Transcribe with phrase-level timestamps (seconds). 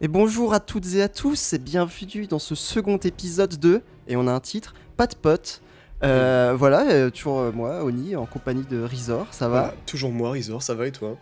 [0.00, 4.16] Et bonjour à toutes et à tous et bienvenue dans ce second épisode de, et
[4.16, 5.60] on a un titre, Pas de potes.
[6.04, 10.12] Euh, voilà, euh, toujours euh, moi, Oni, en compagnie de Rizor, ça va Ah, toujours
[10.12, 11.16] moi, Rizor, ça va et toi?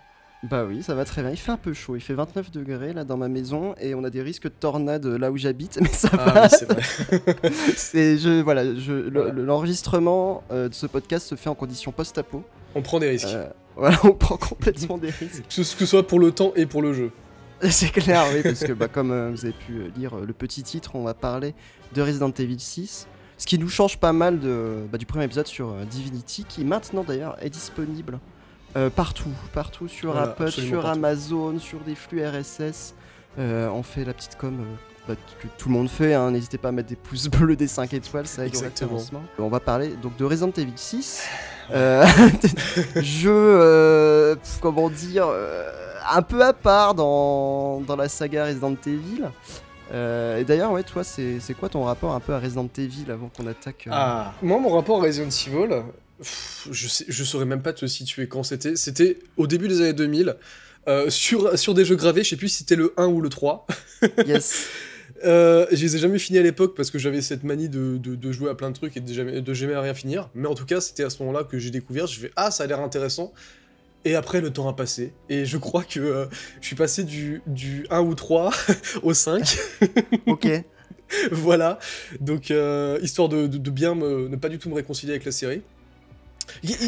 [0.50, 1.30] Bah oui, ça va très bien.
[1.30, 4.04] Il fait un peu chaud, il fait 29 degrés là dans ma maison et on
[4.04, 6.42] a des risques de tornade là où j'habite, mais ça Ah va.
[6.42, 7.50] oui, c'est vrai.
[7.76, 9.32] C'est je voilà, je, le- Voilà.
[9.32, 12.42] le- l'enregistrement euh, de ce podcast se fait en conditions post-apo.
[12.74, 13.28] On prend des risques.
[13.28, 15.44] Euh, voilà, on prend complètement des risques.
[15.48, 17.10] Que ce que ce soit pour le temps et pour le jeu.
[17.70, 20.32] C'est clair, oui, parce que bah, comme euh, vous avez pu euh, lire euh, le
[20.32, 21.54] petit titre, on va parler
[21.94, 23.08] de Resident Evil 6.
[23.38, 27.04] Ce qui nous change pas mal de, bah, du premier épisode sur Divinity, qui maintenant
[27.04, 28.18] d'ailleurs est disponible
[28.76, 30.98] euh, partout, partout sur Voilà, Apple, sur partout.
[30.98, 32.94] Amazon, sur des flux RSS.
[33.38, 34.64] Euh, on fait la petite com euh,
[35.08, 36.30] bah, que tout le monde fait, hein.
[36.30, 38.98] n'hésitez pas à mettre des pouces bleus, des 5 étoiles, ça aide Exactement.
[39.38, 41.22] On va parler donc de Resident Evil 6.
[41.72, 42.06] Euh,
[43.02, 45.26] jeu, comment dire,
[46.14, 49.24] un peu à part dans, dans la saga Resident Evil.
[49.92, 53.04] Euh, et d'ailleurs, ouais, toi, c'est c'est quoi ton rapport un peu à Resident Evil
[53.10, 55.82] avant qu'on attaque euh, Ah, moi, mon rapport à Resident Evil,
[56.18, 58.74] pff, je, sais, je saurais même pas te situer quand c'était.
[58.76, 60.36] C'était au début des années 2000.
[60.88, 63.28] euh, sur, sur des jeux gravés, je sais plus si c'était le 1 ou le
[63.28, 63.66] 3.
[64.26, 64.66] Yes.
[65.24, 68.16] Euh, je les ai jamais finis à l'époque parce que j'avais cette manie de, de-
[68.16, 70.28] de jouer à plein de trucs et de jamais, de jamais rien finir.
[70.34, 72.06] Mais en tout cas, c'était à ce moment-là que j'ai découvert.
[72.06, 73.32] Je fais Ah, ça a l'air intéressant.
[74.06, 75.12] Et après, le temps a passé.
[75.28, 76.26] Et je crois que euh,
[76.60, 78.50] je suis passé du, du 1 ou 3
[79.02, 79.58] au 5.
[80.26, 80.48] ok.
[81.32, 81.78] voilà.
[82.20, 85.24] Donc, euh, histoire de, de- de bien me- ne pas du tout me réconcilier avec
[85.24, 85.62] la série.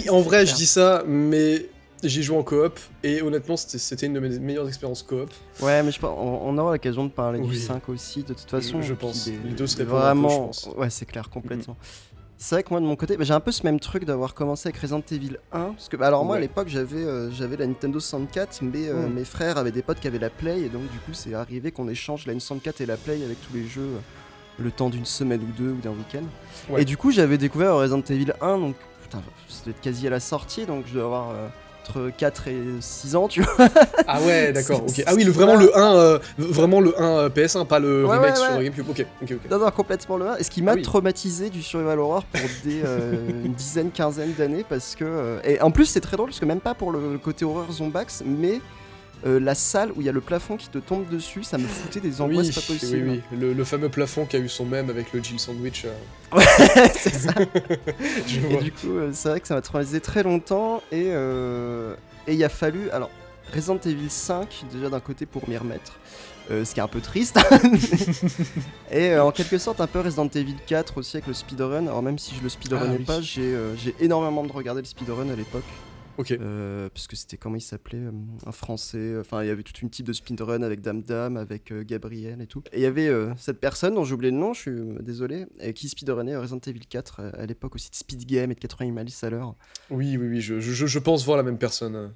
[0.09, 1.67] En vrai, je dis ça, mais
[2.05, 2.79] j'ai joué en coop.
[3.03, 5.29] Et honnêtement, c'était c'était une de mes meilleures expériences coop.
[5.61, 7.59] Ouais, mais je pense on, on aura l'occasion de parler du Oui.
[7.59, 8.81] 5 aussi, de toute façon.
[8.81, 9.25] Je pense.
[9.25, 10.77] des- Les deux se des répondent un peu, Vraiment, je pense.
[10.77, 11.77] ouais, c'est clair, complètement.
[12.41, 14.33] C'est vrai que moi de mon côté, bah, j'ai un peu ce même truc d'avoir
[14.33, 15.59] commencé avec Resident Evil 1.
[15.73, 19.09] Parce que, bah, alors moi à l'époque j'avais euh, j'avais la Nintendo 64, mais euh,
[19.09, 19.13] Mm.
[19.13, 21.73] mes frères avaient des potes qui avaient la Play, et donc du coup c'est arrivé
[21.73, 23.99] qu'on échange la N64 et la Play avec tous les jeux euh,
[24.63, 26.23] le temps d'une semaine ou deux ou d'un week-end.
[26.73, 26.83] Ouais.
[26.83, 30.65] Et du coup j'avais découvert Resident Evil 1, donc putain, c'était quasi à la sortie,
[30.65, 31.31] donc je dois avoir
[31.89, 33.69] entre 4 et 6 ans, tu vois.
[34.07, 35.07] Ah ouais, d'accord, C'est- ok.
[35.09, 38.13] Ah oui, le, vraiment le 1, euh, vraiment le 1 euh, PS1, pas le Ouais,
[38.17, 38.63] remake ouais, sur.
[38.63, 38.89] GameCube.
[38.91, 39.51] Ok, ok, ok.
[39.51, 40.37] Non, non, complètement le 1.
[40.37, 40.83] Et ce qui m'a Ah oui.
[40.83, 45.05] traumatisé du Survival Horror pour des, euh, une dizaine, quinzaine d'années, parce que.
[45.05, 47.71] euh, et en plus, c'est très drôle, parce que même pas pour le côté horreur
[47.73, 48.61] zombax, mais
[49.27, 51.67] euh, la salle où il y a le plafond qui te tombe dessus, ça me
[51.67, 53.09] foutait des angoisses oui, pas oui, possibles.
[53.33, 53.39] oui.
[53.39, 55.85] Le, le fameux plafond qui a eu son même avec le Jill Sandwich.
[55.87, 55.93] euh,
[56.37, 56.45] Ouais,
[56.95, 57.33] c'est ça.
[58.27, 58.61] je Et vois.
[58.63, 61.09] du coup, euh, c'est vrai que ça m'a traumatisé très longtemps, et
[62.27, 62.91] et il a fallu.
[62.91, 63.11] Alors,
[63.55, 65.99] Resident Evil 5, déjà d'un côté pour m'y remettre.
[66.51, 67.39] ce qui est un peu triste.
[68.91, 71.87] et en quelque sorte, un peu Resident Evil 4 aussi avec le speedrun.
[71.87, 73.05] Alors, même si je le speedrunnais Ah oui.
[73.05, 73.55] pas, j'ai
[74.01, 75.65] énormément de regardé le speedrun à l'époque.
[76.19, 76.33] Ok.
[76.33, 78.11] Euh, parce que c'était comment il s'appelait euh,
[78.45, 79.15] Un français.
[79.19, 82.43] Enfin, il y avait toute une type de speedrun avec Dame Dame, avec euh, Gabriel
[82.43, 82.63] et tout.
[82.73, 84.99] Et il y avait euh, cette personne dont j'ai oublié le nom, je suis euh,
[85.01, 88.51] désolé, et qui speedrunnait euh, Resident Evil 4 euh, à l'époque aussi de Speed Game
[88.51, 89.55] et de 80 miles à l'heure.
[89.91, 92.13] Oui, oui, oui, je, je, je pense voir la même personne.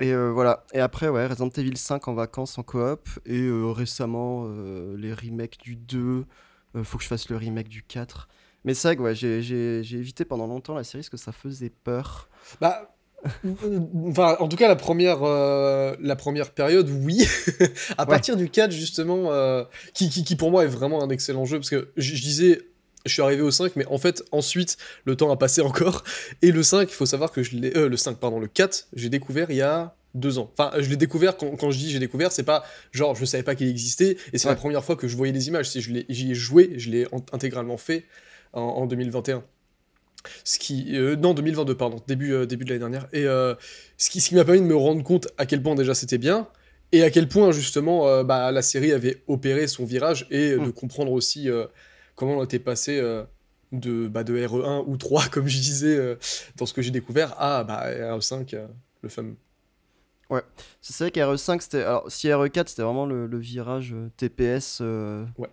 [0.00, 0.64] Et euh, voilà.
[0.72, 3.08] Et après, ouais, Resident Evil 5 en vacances en coop.
[3.26, 6.24] Et euh, récemment, euh, les remakes du 2.
[6.76, 8.28] Euh, faut que je fasse le remake du 4.
[8.64, 11.70] Mais c'est vrai que ouais, j'ai évité pendant longtemps la série parce que ça faisait
[11.70, 12.28] peur.
[12.60, 12.93] Bah.
[14.08, 17.26] Enfin, en tout cas, la première, euh, la première période, oui.
[17.98, 18.08] à Ouais.
[18.08, 19.64] partir du 4, justement, euh,
[19.94, 22.62] qui, qui, qui pour moi est vraiment un excellent jeu, parce que je, je disais,
[23.06, 26.04] je suis arrivé au 5, mais en fait, ensuite, le temps a passé encore.
[26.42, 27.76] Et le 5, il faut savoir que je l'ai.
[27.76, 30.50] euh, le 5, pardon, le 4, j'ai découvert il y a deux ans.
[30.56, 33.42] Enfin, je l'ai découvert, quand, quand je dis j'ai découvert, c'est pas genre je savais
[33.42, 34.52] pas qu'il existait, et c'est Ouais.
[34.54, 35.68] la première fois que je voyais les images.
[35.70, 38.04] Si j'y ai joué, je l'ai en- intégralement fait
[38.52, 39.42] en, en 2021.
[40.44, 43.08] Ce qui, euh, non 2022 pardon, début, euh, début de l'année dernière.
[43.12, 43.54] Et euh,
[43.98, 46.18] ce qui, ce qui m'a permis de me rendre compte à quel point déjà c'était
[46.18, 46.48] bien
[46.92, 50.72] et à quel point justement bah, la série avait opéré son virage et de Mm.
[50.72, 51.48] comprendre aussi
[52.14, 53.00] comment on était passé
[53.72, 56.16] de, bah, de RE1 ou 3 comme je disais
[56.56, 58.66] dans ce que j'ai découvert à bah, RE5 euh,
[59.02, 59.36] le fameux.
[60.80, 61.82] C'est vrai qu'RE5, c'était.
[61.82, 64.80] Alors, si RE4, c'était vraiment le, le virage TPS.
[64.80, 65.48] Ouais.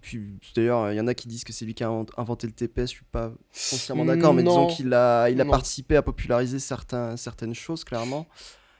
[0.00, 2.06] Et puis, d'ailleurs, il y en a qui disent que c'est lui qui a invent-
[2.16, 2.84] inventé le TPS.
[2.90, 5.50] Je suis pas foncièrement d'accord, mais disons qu'il a, il a Non.
[5.50, 8.26] participé à populariser certains, certaines choses, clairement.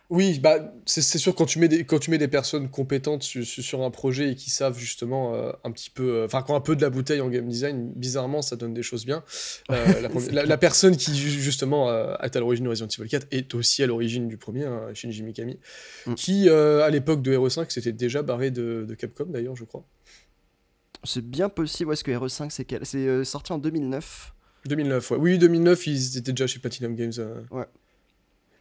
[0.08, 3.44] Oui, bah, c'est sûr, quand tu, mets des, quand tu mets des personnes compétentes su-
[3.44, 6.11] su- sur un projet et qui savent justement euh, un petit peu.
[6.22, 8.75] euh, Enfin, qui ont un peu de la bouteille en game design, bizarrement, ça donne
[8.75, 9.23] des choses bien.
[9.70, 11.90] Euh, la, personne qui, ju- justement,
[12.20, 15.23] est à l'origine de Resident Evil 4 est aussi à l'origine du premier, hein, Shinji
[15.23, 15.58] Mikami,
[16.06, 16.14] Mm.
[16.14, 19.84] qui, à l'époque de RE5, s'était déjà barré de, de Capcom, d'ailleurs, je crois.
[21.05, 21.93] C'est bien possible.
[21.93, 24.32] Est-ce que RE5, c'est quel C'est euh, sorti en 2009.
[24.67, 25.17] 2009, ouais.
[25.19, 27.12] Oui, 2009, ils étaient déjà chez Platinum Games.
[27.19, 27.41] euh.
[27.50, 27.64] Ouais.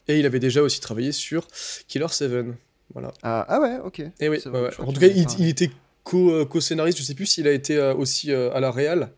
[0.08, 1.46] Et il avait déjà aussi travaillé sur
[1.88, 2.46] Killer 7.
[2.94, 3.12] Voilà.
[3.22, 4.00] Ah, ah ouais, ok.
[4.00, 4.70] Et oui, ouais, ouais.
[4.72, 5.70] je crois En tout cas, il, était
[6.04, 9.12] co- euh, co-scénariste, je sais plus s'il a été euh, aussi euh, à la réal.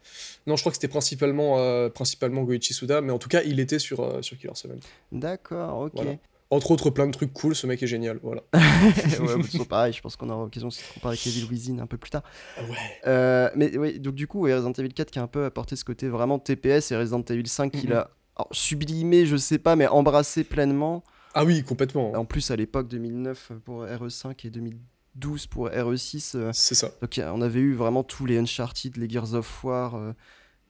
[0.48, 3.78] Non, je crois que c'était principalement, principalement Goichi Suda, mais en tout cas, il était
[3.78, 4.72] sur, sur Killer 7.
[5.12, 5.92] D'accord, ok.
[5.94, 6.12] Voilà.
[6.52, 8.42] Entre autres, plein de trucs cool, ce mec est génial, voilà.
[8.54, 11.88] ouais, c'est pareil, je pense qu'on aura l'occasion de se comparer avec Evil Within un
[11.88, 12.24] peu plus tard.
[12.58, 12.76] Ah ouais.
[13.08, 15.84] Euh, mais oui, donc du coup, Resident Evil 4 qui a un peu apporté ce
[15.86, 17.94] côté vraiment TPS et Resident Evil 5 qui Mhm.
[17.94, 21.04] l'a alors, sublimé, je sais pas, mais embrassé pleinement.
[21.34, 22.12] Ah oui, complètement.
[22.14, 26.92] En plus, à l'époque 2009 pour RE5 et 2012 pour RE6, euh, C'est ça.
[27.02, 30.14] donc on avait eu vraiment tous les Uncharted, les Gears of War, euh, euh,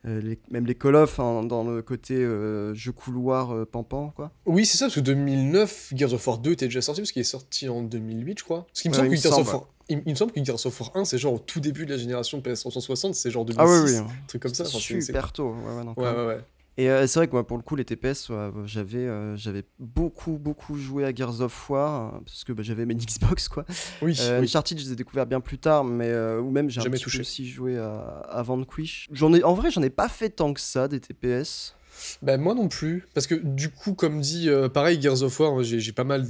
[0.03, 4.31] les- même les Call of hein, dans le côté euh, jeu couloir euh, pampan, quoi.
[4.45, 7.19] Oui, c'est ça, parce que 2009, Gears of War 2 était déjà sorti, parce qu'il
[7.21, 8.65] est sorti en 2008, je crois.
[8.67, 9.53] Parce qu'il me semble que Gears of.
[9.53, 9.67] War...
[9.89, 11.97] Il, me semble que Gears of War 1, c'est genre au tout début de la
[11.97, 13.97] génération de PS360, c'est genre 2006, Ah oui, oui.
[13.97, 14.63] un truc comme ça.
[14.63, 15.49] enfin, Super tôt.
[15.53, 16.39] Ouais, ouais, Ouais, ouais, ouais.
[16.77, 19.63] Et euh, c'est vrai que moi, pour le coup, les TPS, ouais, j'avais euh, j'avais
[19.77, 23.65] beaucoup, beaucoup joué à Gears of War, euh, parce que bah, j'avais mes Xbox, quoi.
[24.01, 24.45] Oui, Euh, oui.
[24.45, 26.79] Uncharted, je les ai découverts bien plus tard, mais euh, ou même j'ai
[27.19, 27.93] aussi joué à,
[28.29, 29.09] à Vanquish.
[29.11, 31.75] J'en ai, en vrai, j'en ai pas fait tant que ça, des TPS.
[32.21, 35.61] Bah, moi non plus, parce que du coup, comme dit, euh, pareil, Gears of War,
[35.63, 36.25] j'ai j'ai pas mal,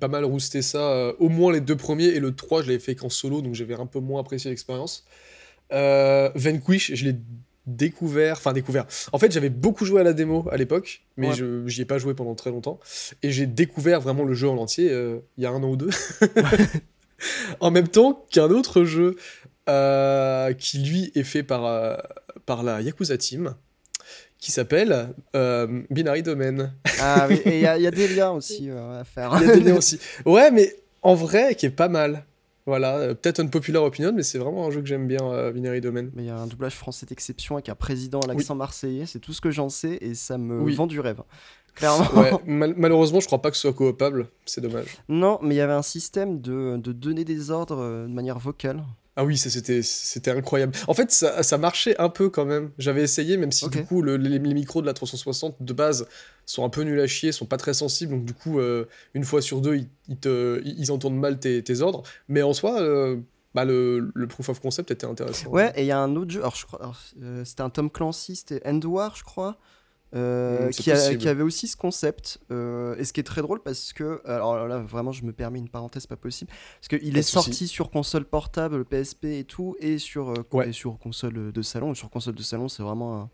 [0.00, 2.80] pas mal rousté ça, euh, au moins les deux premiers, et le 3, je l'avais
[2.80, 5.04] fait qu'en solo, donc j'avais un peu moins apprécié l'expérience.
[5.72, 7.16] Euh, Vanquish, je l'ai
[7.66, 8.86] découvert, enfin découvert.
[9.12, 11.34] En fait, j'avais beaucoup joué à la démo à l'époque, mais Ouais.
[11.34, 12.80] je j'y ai pas joué pendant très longtemps,
[13.22, 15.76] et j'ai découvert vraiment le jeu en entier euh, il y a un an ou
[15.76, 15.90] deux.
[17.60, 19.16] en même temps qu'un autre jeu
[19.68, 21.96] euh, qui lui est fait par, euh,
[22.46, 23.54] par la Yakuza Team,
[24.38, 25.10] qui s'appelle
[25.90, 26.72] Binary Domain.
[27.00, 29.32] Ah oui, et il y, y a des liens aussi à faire.
[29.40, 30.00] Il y a des liens aussi.
[30.26, 32.24] Ouais, mais en vrai, qui est pas mal.
[32.66, 35.50] Voilà, euh, peut-être une populaire opinion, mais c'est vraiment un jeu que j'aime bien, euh,
[35.52, 36.08] Binary Domain.
[36.14, 39.18] Mais il y a un doublage français d'exception avec un président à l'accent marseillais, c'est
[39.18, 40.74] tout ce que j'en sais et ça me Oui.
[40.74, 41.22] vend du rêve.
[41.74, 42.04] Clairement.
[42.20, 44.96] Ouais, mal- malheureusement, je crois pas que ce soit coopable, c'est dommage.
[45.08, 48.38] Non, mais il y avait un système de, de donner des ordres euh, de manière
[48.38, 48.84] vocale.
[49.16, 50.72] Ah oui, c'était c'était incroyable.
[50.88, 52.70] En fait, ça, ça marchait un peu quand même.
[52.78, 56.06] J'avais essayé, même si du coup, le- les, les micros de la 360 de base
[56.46, 59.24] sont un peu nuls à chier, sont pas très sensibles, donc du coup, euh, une
[59.24, 62.02] fois sur deux, ils, ils te, ils entendent mal tes, tes ordres.
[62.28, 63.18] Mais en soi, euh,
[63.54, 65.50] bah, le, le proof of concept était intéressant.
[65.50, 67.70] Ouais, et il y a un autre jeu, alors je crois, alors, euh, c'était un
[67.70, 69.58] Tom Clancy, c'était End War, je crois,
[70.14, 71.18] euh, Mm, c'est qui, a- possible.
[71.18, 72.38] qui avait aussi ce concept.
[72.50, 75.58] euh, et ce qui est très drôle parce que, alors là, vraiment, je me permets
[75.58, 76.50] une parenthèse pas possible,
[76.80, 80.68] parce qu'il est sorti sur console portable, PSP et tout, et sur, euh, Ouais.
[80.68, 81.92] et sur console de salon.
[81.92, 83.30] Et sur console de salon, c'est vraiment un.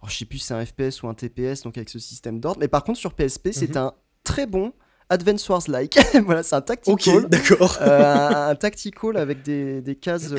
[0.00, 2.40] alors, je sais plus si c'est un FPS ou un TPS, donc avec ce système
[2.40, 2.60] d'ordre.
[2.60, 3.76] Mais par contre, sur PSP, c'est Mhm.
[3.82, 3.92] un
[4.24, 4.72] très bon
[5.12, 5.98] Advance Wars-like.
[6.24, 7.24] voilà, c'est un tactical.
[7.24, 7.76] Ok, d'accord.
[7.80, 10.32] Un, un tactical avec des, des cases,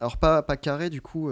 [0.00, 1.30] alors pas, pas carrées, du coup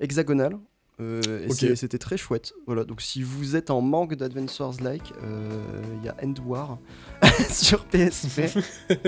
[0.00, 0.58] hexagonales.
[1.00, 2.52] Euh, c'était très chouette.
[2.66, 5.48] Voilà, donc si vous êtes en manque d'Advance Wars like, euh,
[6.00, 6.78] il y a End War
[7.50, 8.42] sur PSP.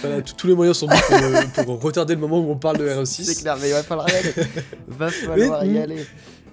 [0.00, 2.78] Voilà, tous les moyens sont bons pour, euh, pour retarder le moment où on parle
[2.78, 3.24] de RE6.
[3.24, 4.32] C'est clair, mais il va falloir y aller.
[4.88, 6.06] va falloir y Mais- aller.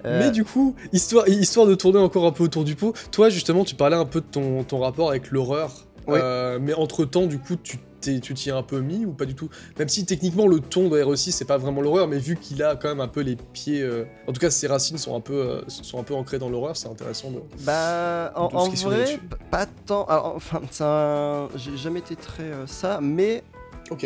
[0.06, 3.30] Euh, Mais du coup, histoire, histoire de tourner encore un peu autour du pot, toi
[3.30, 5.74] justement, tu parlais un peu de ton, ton rapport avec l'horreur.
[6.10, 6.20] Ouais.
[6.24, 9.36] Euh, mais entre temps, du coup, tu t'y es un peu mis ou pas du
[9.36, 9.50] tout?
[9.78, 12.78] Même si techniquement le ton de RE6 c'est pas vraiment l'horreur, mais vu qu'il a
[12.78, 13.82] quand même un peu les pieds.
[13.82, 16.50] euh, En tout cas, ses racines sont un peu, euh, sont un peu ancrées dans
[16.50, 17.40] l'horreur, c'est intéressant de.
[17.66, 19.20] Bah, en, de vrai,
[19.52, 20.06] pas tant.
[20.06, 23.44] alors, enfin, c'est un- j'ai jamais été très euh, ça, mais.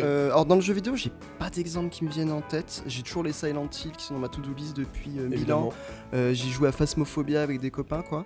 [0.01, 2.81] Euh, alors dans le jeu vidéo, j'ai pas d'exemples qui me viennent en tête.
[2.87, 5.69] J'ai toujours les Silent Hill qui sont dans ma to-do list depuis euh, 1000 ans.
[6.15, 8.25] Euh, j'ai joué à Phasmophobia avec des copains, quoi.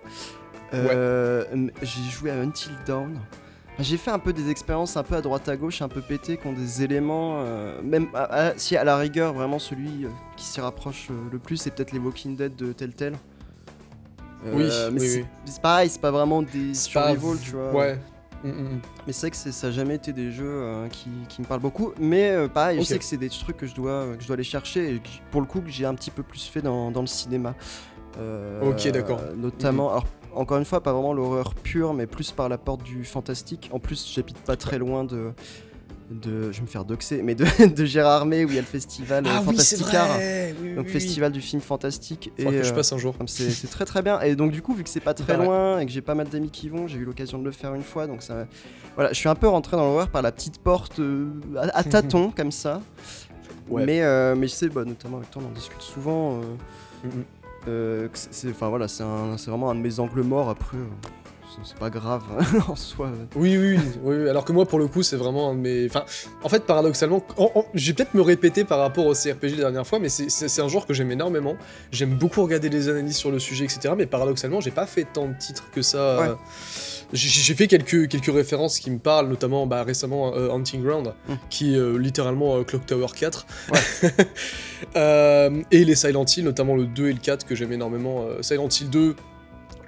[0.72, 3.18] M- J'ai joué à Until Dawn.
[3.80, 6.36] J'ai fait un peu des expériences un peu à droite à gauche, un peu pété,
[6.36, 7.36] qui ont des éléments.
[7.44, 11.14] euh, même à- à- si à la rigueur, vraiment celui euh, qui s'y rapproche euh,
[11.30, 13.14] le plus, c'est peut-être les Walking Dead de Telltale.
[14.44, 15.52] Oui, mais oui, c'est oui.
[15.62, 17.72] pareil, c'est pas vraiment des survival, tu vois.
[17.72, 17.98] Ouais.
[18.44, 18.80] Mm, mm.
[19.06, 21.60] Mais c'est vrai que ça n'a jamais été des jeux euh, qui, qui me parlent
[21.60, 21.92] beaucoup.
[22.00, 22.84] Mais euh, pareil, Ok.
[22.84, 25.02] je sais que c'est des trucs que je dois, que je dois aller chercher et
[25.32, 27.54] pour le coup que j'ai un petit peu plus fait dans, dans le cinéma.
[28.62, 29.20] Ok, d'accord.
[29.36, 30.06] Notamment, alors,
[30.38, 33.68] encore une fois, pas vraiment l'horreur pure, mais plus par la porte du fantastique.
[33.72, 35.32] En plus, j'habite pas très loin de.
[36.10, 38.62] De, je vais me faire doxer, mais de, de Gérard Armé où il y a
[38.62, 42.32] le festival euh, Ah oui, c'est Fantasticard, vrai oui, donc oui, festival du film fantastique.
[42.38, 42.44] oui.
[42.44, 43.14] Faudra que je euh, passe un jour.
[43.26, 44.18] C'est très très bien.
[44.22, 46.26] Et donc du coup, vu que c'est pas très loin et que j'ai pas mal
[46.26, 48.06] d'amis qui vont, j'ai eu l'occasion de le faire une fois.
[48.06, 48.46] Donc ça,
[48.94, 51.26] voilà, je suis un peu rentré dans l'horreur par la petite porte euh,
[51.58, 52.80] à, à tâtons comme ça.
[53.68, 53.84] Ouais.
[53.84, 56.38] Mais euh, mais je sais, bah, notamment avec toi, on en discute souvent.
[56.38, 56.44] euh,
[57.04, 57.24] Mm, mm.
[57.68, 60.48] Euh, c'est- enfin voilà, c'est vraiment un de mes angles morts.
[60.48, 62.22] Après, euh, c'est- pas grave
[62.68, 63.10] en soi.
[63.36, 64.28] Oui, oui, oui.
[64.28, 65.86] Alors que moi, pour le coup, c'est vraiment un de mes.
[65.86, 66.04] Enfin,
[66.44, 69.62] en fait, paradoxalement, en- en- je vais peut-être me répéter par rapport au CRPG la
[69.64, 71.56] dernière fois, mais c'est- un genre que j'aime énormément.
[71.92, 73.94] J'aime beaucoup regarder les analyses sur le sujet, etc.
[73.96, 76.18] Mais paradoxalement, j'ai pas fait tant de titres que ça.
[76.20, 76.28] Ouais.
[76.28, 76.34] euh,
[77.12, 81.34] j'ai fait quelques, quelques références qui me parlent, notamment bah, récemment euh, Hunting Ground, Mm.
[81.50, 83.46] qui est euh, littéralement euh, Clock Tower 4.
[84.94, 88.24] Euh, et les Silent Hill, notamment le 2 et le 4 que j'aime énormément.
[88.42, 89.16] Silent Hill 2,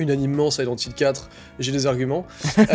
[0.00, 2.26] unanimement, Silent Hill 4, j'ai des arguments.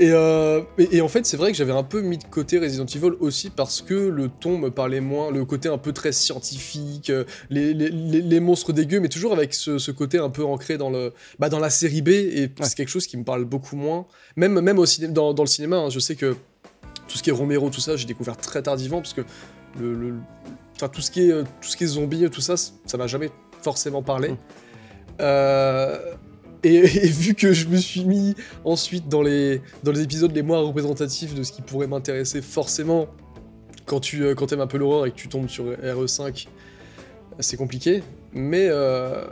[0.00, 2.24] Euh, et, euh, et, et en fait, c'est vrai que j'avais un peu mis de
[2.24, 5.92] côté Resident Evil aussi parce que le ton me parlait moins, le côté un peu
[5.92, 10.18] très scientifique, euh, les, les, les- les monstres dégueux, mais toujours avec ce, ce côté
[10.18, 13.16] un peu ancré dans, le, bah, dans la série B, et c'est quelque chose qui
[13.16, 14.06] me parle beaucoup moins.
[14.36, 16.36] Même, même au ciné- dans, dans le cinéma, hein, je sais que
[17.08, 19.22] tout ce qui est Romero, tout ça, j'ai découvert très tardivement parce que
[19.80, 20.14] le,
[20.92, 23.30] tout, ce qui est, euh, tout ce qui est zombie, tout ça, ça m'a jamais
[23.62, 24.30] forcément parlé.
[24.30, 24.36] Mm.
[25.20, 25.98] Euh,
[26.66, 30.60] et, vu que je me suis mis ensuite dans les, dans les épisodes les moins
[30.60, 33.08] représentatifs de ce qui pourrait m'intéresser, forcément,
[33.84, 36.48] quand tu euh, quand aimes un peu l'horreur et que tu tombes sur RE5,
[37.38, 38.02] c'est compliqué.
[38.32, 39.24] Mais, euh,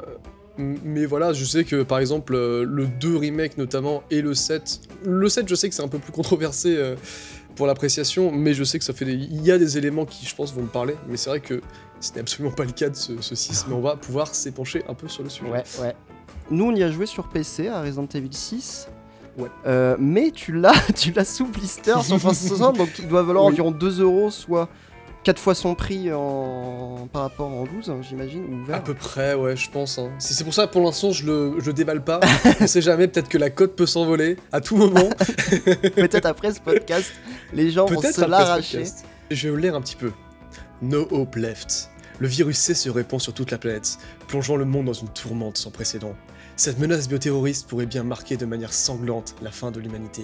[0.59, 4.81] mais voilà, je sais que par exemple, euh, le 2 remake notamment et le 7,
[5.05, 6.95] le 7, je sais que c'est un peu plus controversé
[7.57, 10.35] pour l'appréciation, mais je sais que ça fait il y a des éléments qui, je
[10.35, 10.95] pense, vont me parler.
[11.09, 11.61] Mais c'est vrai que
[12.01, 14.83] ce n'est absolument pas le cas de ce, ce 6, mais on va pouvoir s'épancher
[14.89, 15.51] un peu sur le sujet.
[15.51, 15.95] Ouais, ouais.
[16.51, 18.89] Nous, on y a joué sur PC à Resident Evil 6.
[19.39, 19.49] Ouais.
[19.67, 23.53] Euh, mais tu l'as, tu l'as sous blister sur 360, donc il doit valoir Oui.
[23.53, 24.69] environ 2 euros, soit
[25.25, 27.09] 4 fois son prix en...
[27.11, 29.99] par rapport en 12, hein, j'imagine, ou À peu près, ouais, je pense.
[29.99, 30.11] hein.
[30.19, 32.21] C'est pour ça, pour l'instant, je le, je le déballe pas.
[32.61, 35.09] on sait jamais, peut-être que la cote peut s'envoler à tout moment.
[35.97, 37.11] Peut-être après ce podcast,
[37.55, 38.85] les gens vont se l'arracher.
[39.31, 40.13] Je vais vous lire un petit peu.
[40.83, 41.89] No hope left.
[42.21, 43.99] Le virus C se répand sur toute la planète,
[44.29, 46.15] plongeant le monde dans une tourmente sans précédent.
[46.57, 50.23] Cette menace bioterroriste pourrait bien marquer de manière sanglante la fin de l'humanité.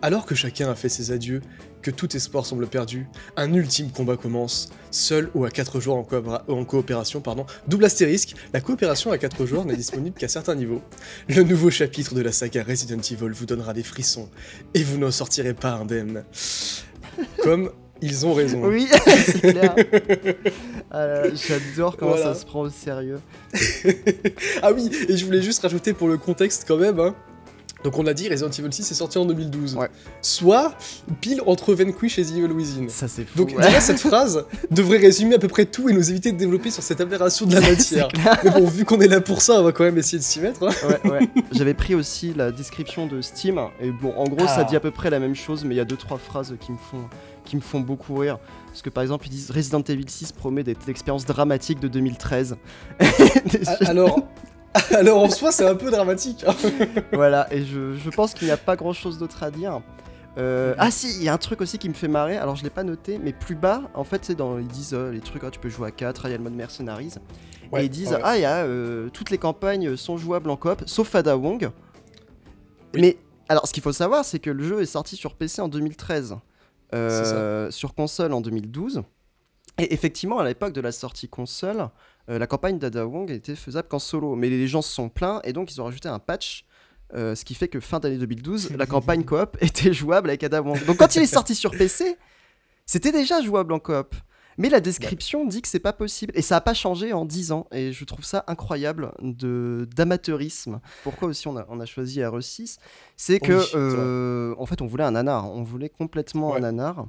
[0.00, 1.42] Alors que chacun a fait ses adieux,
[1.82, 6.02] que tout espoir semble perdu, un ultime combat commence, seul ou à 4 joueurs en,
[6.04, 7.20] coopéra- en coopération.
[7.20, 7.46] Pardon.
[7.66, 10.82] Double astérisque, la coopération à 4 joueurs n'est disponible qu'à certains niveaux.
[11.28, 14.30] Le nouveau chapitre de la saga Resident Evil vous donnera des frissons,
[14.74, 16.24] et vous n'en sortirez pas indemne.
[17.42, 18.60] Comme ils ont raison.
[18.64, 18.86] Oui,
[19.26, 19.74] c'est clair.
[20.90, 22.34] Ah J'adore comment Voilà.
[22.34, 23.20] ça se prend au sérieux.
[24.62, 26.98] Ah oui, et je voulais juste rajouter pour le contexte quand même.
[27.00, 27.14] hein.
[27.84, 29.76] Donc on a dit Resident Evil 6 est sorti en 2012.
[29.76, 29.88] Ouais.
[30.20, 30.74] Soit
[31.20, 32.88] pile entre Vanquish et The Evil Within.
[32.88, 33.36] Ça, c'est fou.
[33.38, 33.62] Donc ouais.
[33.64, 36.82] déjà cette phrase devrait résumer à peu près tout et nous éviter de développer sur
[36.82, 38.08] cette aberration de la matière.
[38.42, 40.40] Mais bon, vu qu'on est là pour ça, on va quand même essayer de s'y
[40.40, 40.64] mettre.
[40.66, 40.72] hein.
[41.04, 41.28] Ouais, ouais.
[41.52, 44.64] J'avais pris aussi la description de Steam et bon, en gros, ça Ah.
[44.64, 46.72] dit à peu près la même chose, mais il y a deux trois phrases qui
[46.72, 47.04] me font
[47.46, 48.38] qui me font beaucoup rire.
[48.66, 52.56] Parce que par exemple, ils disent Resident Evil 6 promet des expériences dramatiques de 2013.
[53.00, 53.04] Ah,
[53.86, 54.20] Alors,
[54.90, 56.44] alors en soi, c'est un peu dramatique.
[56.46, 56.54] hein.
[57.12, 59.80] voilà, et je, je pense qu'il n'y a pas grand chose d'autre à dire.
[60.38, 62.62] Euh, ah si, il y a un truc aussi qui me fait marrer, alors je
[62.62, 65.42] l'ai pas noté, mais plus bas, en fait, c'est dans ils disent euh, les trucs,
[65.44, 67.14] ah, tu peux jouer à 4, il y a le mode mercenaries.
[67.72, 68.20] Ouais, et ils disent, ouais.
[68.22, 71.70] ah, il y a euh, toutes les campagnes sont jouables en coop, sauf Fada Wong.
[72.94, 73.00] Oui.
[73.00, 73.16] Mais
[73.48, 76.32] alors, ce qu'il faut savoir, c'est que le jeu est sorti sur PC en 2013,
[76.32, 76.36] euh,
[77.70, 79.02] sur console en 2012.
[79.78, 81.88] Et effectivement, à l'époque de la sortie console,
[82.30, 84.34] euh, la campagne d'Ada Wong était faisable qu'en solo.
[84.34, 86.64] Mais les gens se sont plaints et donc ils ont rajouté un patch.
[87.14, 90.62] euh, ce qui fait que fin d'année 2012, la campagne coop était jouable avec Ada
[90.62, 90.84] Wong.
[90.86, 92.16] Donc quand il est sorti sur PC,
[92.84, 94.14] c'était déjà jouable en coop.
[94.58, 96.32] Mais la description dit que c'est pas possible.
[96.36, 97.66] Et ça n'a pas changé en 10 ans.
[97.72, 100.80] Et je trouve ça incroyable de d'amateurisme.
[101.02, 102.78] Pourquoi aussi on a, on a choisi RE6
[103.16, 105.50] C'est que, Oui, euh, en fait, on voulait un nanar.
[105.50, 106.58] On voulait complètement Ouais.
[106.58, 107.06] un nanar.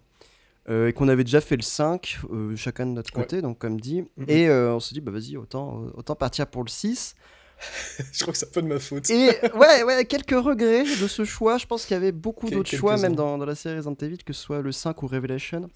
[0.69, 3.21] euh, et qu'on avait déjà fait le 5, euh, chacun de notre Ouais.
[3.23, 4.01] côté, donc comme dit.
[4.17, 4.25] Mhm.
[4.27, 7.15] Et on s'est dit, bah vas-y, autant, autant partir pour le 6.
[8.11, 9.09] Je crois que c'est un peu de ma faute.
[9.09, 11.57] Et ouais, ouais, quelques regrets de ce choix.
[11.57, 14.17] Je pense qu'il y avait beaucoup d'autres choix, même dans, dans la série Resident Evil,
[14.23, 15.69] que ce soit le 5 ou Revelation.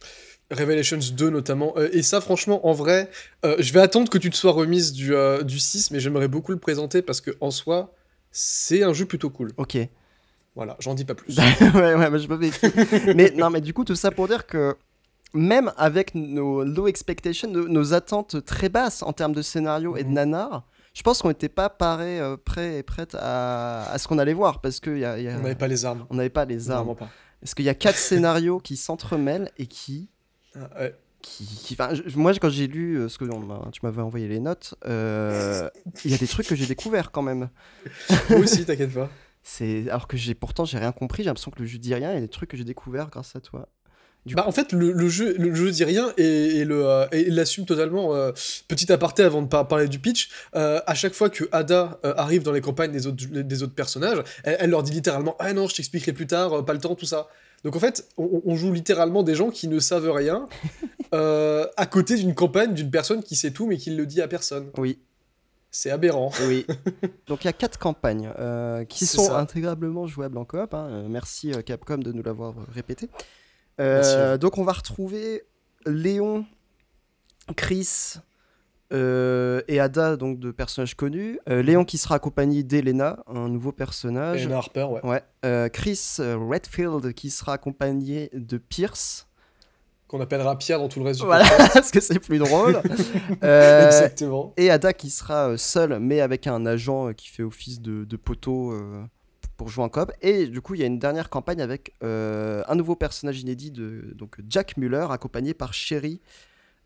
[0.52, 1.74] Revelations 2 notamment.
[1.78, 3.10] Euh, et ça, franchement, en vrai,
[3.46, 6.28] euh, je vais attendre que tu te sois remise du, euh, du 6, mais j'aimerais
[6.28, 7.94] beaucoup le présenter parce que en soi,
[8.32, 9.52] c'est un jeu plutôt cool.
[9.58, 9.78] Ok.
[10.56, 11.38] Voilà, j'en dis pas plus.
[11.76, 12.68] ouais, ouais, mais je me méfie.
[13.16, 14.76] mais non, mais du coup, tout ça pour dire que
[15.34, 20.04] même avec nos low expectations, nos, nos attentes très basses en termes de scénario et
[20.04, 20.14] de Mhm.
[20.16, 24.34] nanar, je pense qu'on n'était pas parés, prêts et prêtes à, à ce qu'on allait
[24.34, 26.06] voir parce qu'il y a, il y a- On n'avait pas les armes.
[26.10, 26.80] on n'avait pas les armes.
[26.88, 27.10] Vraiment pas.
[27.40, 30.10] Parce qu'il y a quatre scénarios qui s'entremêlent et qui
[30.56, 30.96] Ah, ouais.
[31.22, 34.28] qui, qui- enfin, je- moi quand j'ai lu euh, ce que on tu m'avais envoyé
[34.28, 35.70] les notes, euh,
[36.06, 37.50] il y a des trucs que j'ai découverts quand même.
[38.30, 39.10] Moi aussi, t'inquiète pas.
[39.44, 42.12] C'est alors que j'ai pourtant j'ai rien compris, j'ai l'impression que le jeu dit rien,
[42.12, 43.68] il y a des trucs que j'ai découverts grâce à toi.
[44.24, 46.24] Du Bah, en fait, le, le jeu, le jeu dit rien et,
[46.60, 48.14] et le, euh, et il l'assume totalement.
[48.14, 48.32] euh,
[48.68, 52.14] petit aparté avant de par- parler du pitch, euh, à chaque fois que Ada euh,
[52.18, 55.54] arrive dans les campagnes des autres, des autres personnages, elle, elle leur dit littéralement Ah
[55.54, 57.28] non, je t'expliquerai plus tard, euh, pas le temps, tout ça.
[57.64, 60.48] Donc en fait, on, on joue littéralement des gens qui ne savent rien
[61.14, 64.28] euh, à côté d'une campagne d'une personne qui sait tout mais qui le dit à
[64.28, 64.72] personne.
[64.78, 65.00] Oui.
[65.74, 66.32] C'est aberrant.
[66.48, 66.66] Oui.
[67.28, 69.40] Donc il y a quatre campagnes euh, qui sont ça.
[69.40, 70.74] intégrablement jouables en coop.
[70.74, 70.88] hein.
[70.90, 73.10] Euh, Merci Capcom de nous l'avoir répété.
[73.80, 75.44] Euh, donc on va retrouver
[75.86, 76.46] Léon,
[77.56, 78.16] Chris
[78.92, 81.40] euh, et Ada, donc de personnages connus.
[81.50, 84.46] Euh, Léon qui sera accompagné d'Elena, un nouveau personnage.
[84.46, 85.06] Anna Harper, ouais.
[85.06, 85.24] Ouais.
[85.46, 89.28] Euh, Chris Redfield qui sera accompagné de Pierce.
[90.08, 92.82] Qu'on appellera Pierre dans tout le reste du Voilà, parce que c'est plus drôle.
[93.42, 94.54] Exactement.
[94.58, 98.74] et Ada qui sera seule, mais avec un agent qui fait office de, de poteau
[99.56, 100.12] pour jouer en coop.
[100.22, 104.14] Et du coup, il y a une dernière campagne avec un nouveau personnage inédit, de,
[104.16, 106.20] donc Jack Muller, accompagné par Sherry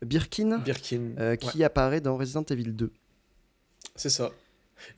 [0.04, 1.00] Birkin, Birkin.
[1.18, 2.92] euh, ouais, qui apparaît dans Resident Evil 2.
[3.94, 4.30] c'est ça.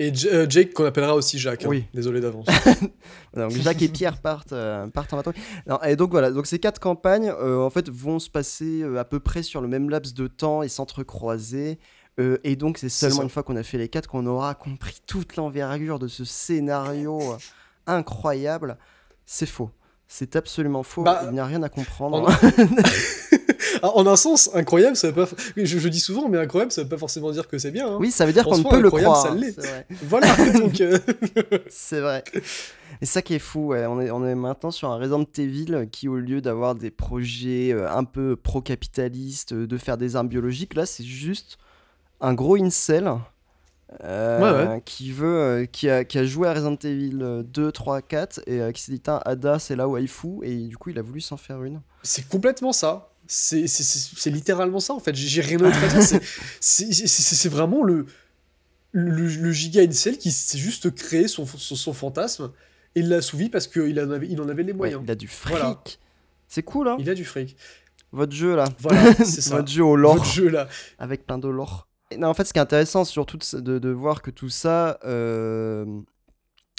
[0.01, 1.65] Et J- euh, Jake, qu'on appellera aussi Jacques.
[1.65, 1.69] hein.
[1.69, 1.85] Oui.
[1.95, 2.47] Désolé d'avance.
[3.37, 5.33] Donc Jacques et Pierre partent, euh, partent en bateau.
[5.69, 9.05] Non, et donc voilà, donc ces quatre campagnes euh, en fait vont se passer à
[9.05, 11.79] peu près sur le même laps de temps et s'entrecroiser.
[12.19, 15.01] Euh, et donc c'est seulement une fois qu'on a fait les quatre qu'on aura compris
[15.07, 17.21] toute l'envergure de ce scénario
[17.87, 18.79] incroyable.
[19.27, 19.71] C'est faux.
[20.09, 21.05] C'est absolument faux.
[21.05, 22.29] Bah, Il n'y a rien à comprendre.
[22.29, 22.33] En...
[23.83, 25.31] Ah, en un sens, incroyable, ça veut pas.
[25.57, 27.89] Je, je dis souvent, mais incroyable, ça veut pas forcément dire que c'est bien.
[27.89, 27.97] hein.
[28.01, 29.27] Oui, ça veut dire qu'on peut le incroyable, croire.
[29.29, 29.87] ça l'est.
[30.03, 30.81] Voilà, donc.
[30.81, 30.99] euh,
[31.69, 32.25] C'est vrai.
[33.01, 33.87] Et ça qui est fou, ouais.
[33.87, 37.73] on, est, on est maintenant sur un Resident Evil qui, au lieu d'avoir des projets
[37.73, 41.59] euh, un peu pro-capitalistes, euh, de faire des armes biologiques, là c'est juste
[42.21, 43.13] un gros incel
[44.05, 47.73] euh, Ouais, qui veut, euh, qui, a, qui a joué à Resident Evil euh, 2,
[47.73, 50.77] 3, 4 et euh, qui s'est dit, Ada c'est là où il fout et du
[50.77, 51.81] coup il a voulu s'en faire une.
[52.03, 53.11] C'est complètement ça.
[53.31, 55.15] C'est littéralement ça en fait.
[55.15, 56.21] J'ai rien d'autre à dire.
[56.61, 58.07] C'est- vraiment le,
[58.93, 62.51] le, le giga incel qui s'est juste créé son, son, son fantasme
[62.95, 65.03] et l'a assouvi parce qu'il en, avait- il en avait les Ouais, moyens.
[65.05, 65.51] il a du fric.
[65.57, 65.81] Voilà.
[66.49, 67.57] C'est cool, hein Il a du fric.
[68.13, 68.65] Votre jeu là.
[68.81, 69.57] Voilà, c'est ça.
[69.57, 70.15] Votre jeu au lore.
[70.17, 70.67] Votre jeu là.
[70.99, 71.87] avec plein de lore.
[72.17, 74.49] Non, en fait, ce qui est intéressant, c'est surtout de, de- de voir que tout
[74.49, 74.99] ça.
[75.05, 75.85] euh,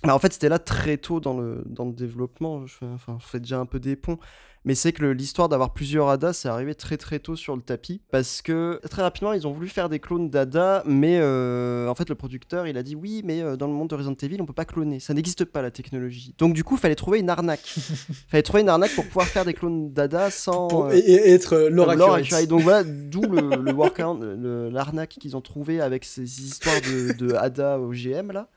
[0.03, 2.65] bah, en fait, c'était là très tôt dans le, dans le développement.
[2.65, 4.17] Je fais, enfin, je fais déjà un peu des ponts.
[4.65, 8.01] Mais c'est que l'histoire d'avoir plusieurs ADA, c'est arrivé très très tôt sur le tapis.
[8.11, 10.83] Parce que très rapidement, ils ont voulu faire des clones d'ADA.
[10.85, 13.89] Mais euh, en fait, le producteur, il a dit oui, mais euh, dans le monde
[13.89, 14.99] de Resident Evil, on peut pas cloner.
[14.99, 16.35] Ça n'existe pas la technologie.
[16.37, 17.75] Donc, du coup, il fallait trouver une arnaque.
[18.29, 20.89] fallait trouver une arnaque pour pouvoir faire des clones d'ADA sans.
[20.89, 22.17] Euh, et, et être Laura Laura.
[22.17, 22.47] Accurate.
[22.47, 24.23] Donc voilà, d'où le, le workaround,
[24.71, 28.49] l'arnaque qu'ils ont trouvé avec ces histoires de, de Ada OGM là.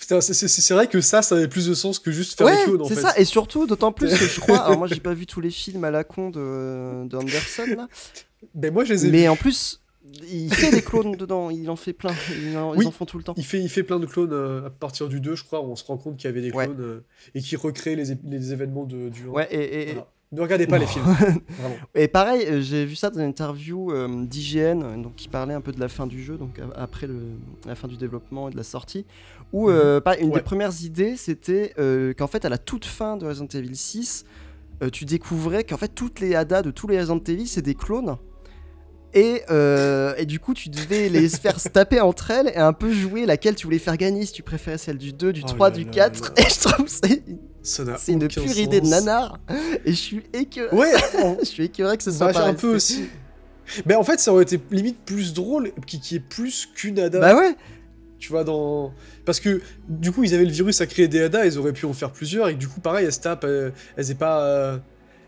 [0.00, 2.80] Putain, c'est- vrai que ça, ça avait plus de sens que juste faire des clones
[2.82, 3.00] en c'est fait.
[3.02, 3.18] ça.
[3.18, 4.58] Et surtout, d'autant plus que je crois.
[4.64, 7.88] Alors moi, j'ai pas vu tous les films à la con de, de Anderson là,
[8.54, 9.82] Ben moi, je les ai mais en plus,
[10.28, 11.50] il fait des clones dedans.
[11.50, 12.14] Il en fait plein.
[12.42, 12.86] Ils en, ils Oui.
[12.86, 13.34] en font tout le temps.
[13.36, 15.70] Il fait, il fait plein de clones euh, à partir du 2, je crois, où
[15.70, 16.64] on se rend compte qu'il y avait des Ouais.
[16.64, 19.28] clones euh, et qui recréent les, les événements de, du 1.
[19.28, 19.48] Ouais.
[19.50, 20.08] Et, et, Voilà.
[20.32, 21.04] Ne regardez pas les films,
[21.58, 21.74] vraiment.
[21.96, 25.54] Et pareil, euh, j'ai vu ça dans une interview euh, d'IGN, euh, donc qui parlait
[25.54, 27.16] un peu de la fin du jeu, donc après le,
[27.66, 29.06] la fin du développement et de la sortie,
[29.52, 30.32] où euh, pareil, une Mhm.
[30.34, 30.38] Ouais.
[30.38, 34.24] des premières idées, c'était euh, qu'en fait, à la toute fin de Resident Evil 6,
[34.84, 37.74] euh, tu découvrais qu'en fait, toutes les ADA de tous les Resident Evil, c'est des
[37.74, 38.16] clones.
[39.12, 42.72] Et, euh, et du coup, tu devais les faire se taper entre elles et un
[42.72, 45.48] peu jouer laquelle tu voulais faire gagner, si tu préférais celle du 2, du Oh
[45.48, 46.22] 3, là du là 4.
[46.22, 46.30] là.
[46.36, 47.24] Et je trouve que c'est
[47.62, 49.38] c'est une pure idée de nanar.
[49.84, 50.92] Et je suis écœuré, Ouais,
[51.40, 53.08] je suis écœuré que ce soit bah, pas un peu aussi.
[53.86, 57.20] Mais en fait, ça aurait été limite plus drôle qui, qui est plus qu'une ADA.
[57.20, 57.54] Bah ouais,
[58.18, 58.92] Tu vois, dans.
[59.24, 61.86] Parce que du coup, ils avaient le virus à créer des ADA, ils auraient pu
[61.86, 64.80] en faire plusieurs, et du coup, pareil, elles se tapent, euh, elles aient pas.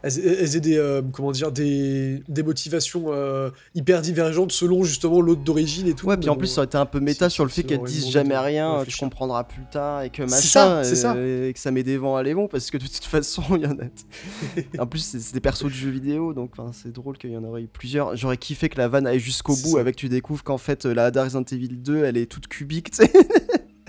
[0.05, 0.77] Euh, elles, elles aient des.
[0.77, 6.07] euh, comment dire, des, des motivations euh, hyper divergentes selon justement l'autre d'origine et tout.
[6.07, 7.83] Ouais, puis en plus, bon, ça aurait été un peu méta sur le fait qu'elles
[7.83, 11.15] disent jamais rien, Ouais, tu comprendras plus tard, et que machin, C'est ça, ça.
[11.17, 13.63] euh, et que ça met des vents à vents, parce que de toute façon, il
[13.63, 14.79] y en a.
[14.83, 17.63] en plus, c'est des persos de jeux vidéo, donc c'est drôle qu'il y en aurait
[17.63, 18.17] eu plusieurs.
[18.17, 19.81] J'aurais kiffé que la vanne aille jusqu'au bout, ça.
[19.81, 23.05] avec tu découvres qu'en fait, euh, la Resident Evil 2, elle est toute cubique, tu
[23.05, 23.13] sais.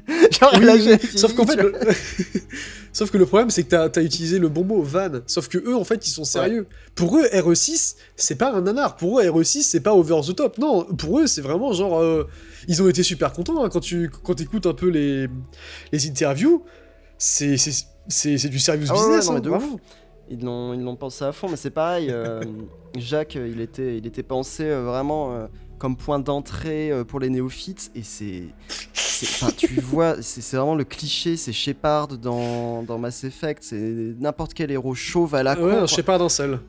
[0.40, 0.98] Genre, Oui.
[1.16, 1.74] Sauf qu'en fait, le...
[2.94, 5.10] sauf que le problème, c'est que t'as as utilisé le bon mot van.
[5.28, 6.68] Sauf que eux, en fait, ils sont sérieux.
[6.96, 8.98] Pour eux, RE6, c'est pas un nanar.
[8.98, 10.58] Pour eux, RE6, c'est pas over the top.
[10.58, 12.00] Non, pour eux, c'est vraiment genre.
[12.00, 12.28] euh,
[12.68, 15.28] Ils ont été super contents hein, quand tu quand écoutes un peu les
[15.92, 16.64] les interviews.
[17.18, 19.28] C'est du serious Ah ouais, ouais, business.
[19.30, 19.78] non, hein, mais.
[20.30, 22.08] Ils l'ont, ils l'ont pensé à fond, mais c'est pareil.
[22.10, 22.42] euh,
[22.98, 25.48] Jacques, euh, il était, il était pensé euh, vraiment euh,
[25.80, 28.44] comme point d'entrée pour les néophytes, et c'est-
[29.24, 34.54] enfin, tu vois, c'est, vraiment le cliché, c'est Shepard dans, dans Mass Effect, c'est n'importe
[34.54, 35.86] quel héros chauve à la con.
[35.86, 36.60] Ouais, pas d'un seul.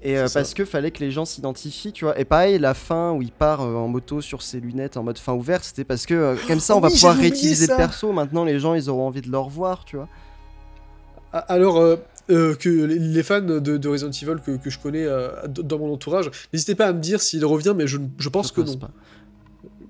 [0.00, 2.16] Et euh, parce que fallait que les gens s'identifient, tu vois.
[2.20, 5.18] Et pareil, la fin où il part euh, en moto sur ses lunettes en mode
[5.18, 7.76] fin ouverte, c'était parce que euh, comme ça, on Oh va oui, pouvoir réutiliser le
[7.76, 8.12] perso.
[8.12, 10.08] Maintenant, les gens, ils auront envie de le revoir, tu vois.
[11.32, 11.96] Ah, Alors euh,
[12.30, 15.92] euh, que les- fans de, de Resident Evil que, que je connais euh, dans mon
[15.92, 18.74] entourage, n'hésitez pas à me dire s'il revient, mais je, je pense Je que pense
[18.74, 18.78] non.
[18.78, 18.90] pas.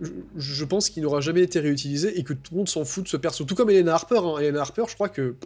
[0.00, 3.04] Je, je pense qu'il n'aura jamais été réutilisé et que tout le monde s'en fout
[3.04, 3.44] de ce perso.
[3.44, 4.18] Tout comme Elena Harper.
[4.18, 4.38] Hein.
[4.38, 5.36] Elena Harper, je crois que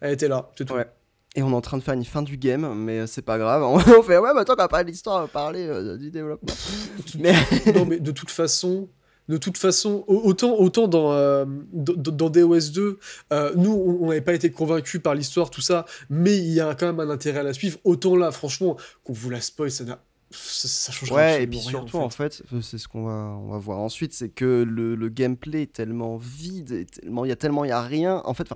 [0.00, 0.74] elle était là, c'est tout.
[0.74, 0.86] Ouais.
[1.34, 3.62] Et on est en train de faire une fin du game, mais c'est pas grave.
[3.62, 6.10] On fait ouais, bah tant qu'on a parlé de l'histoire, on va parler euh, du
[6.10, 6.52] développement.
[7.18, 7.34] mais...
[7.74, 8.88] non, mais de toute façon,
[9.28, 12.98] de toute façon, autant, autant dans, euh, dans, DOS 2,
[13.32, 16.74] euh, nous, on n'avait pas été convaincus par l'histoire, tout ça, mais il y a
[16.74, 17.78] quand même un intérêt à la suivre.
[17.84, 19.98] Autant là, franchement, qu'on vous la spoil, ça n'a
[20.36, 23.78] ça, change Ouais, et puis surtout, en fait, c'est ce qu'on va, on va voir
[23.78, 27.64] ensuite, c'est que le, le, gameplay est tellement vide, et tellement, il y a tellement,
[27.64, 28.22] il y a rien.
[28.24, 28.48] En fait,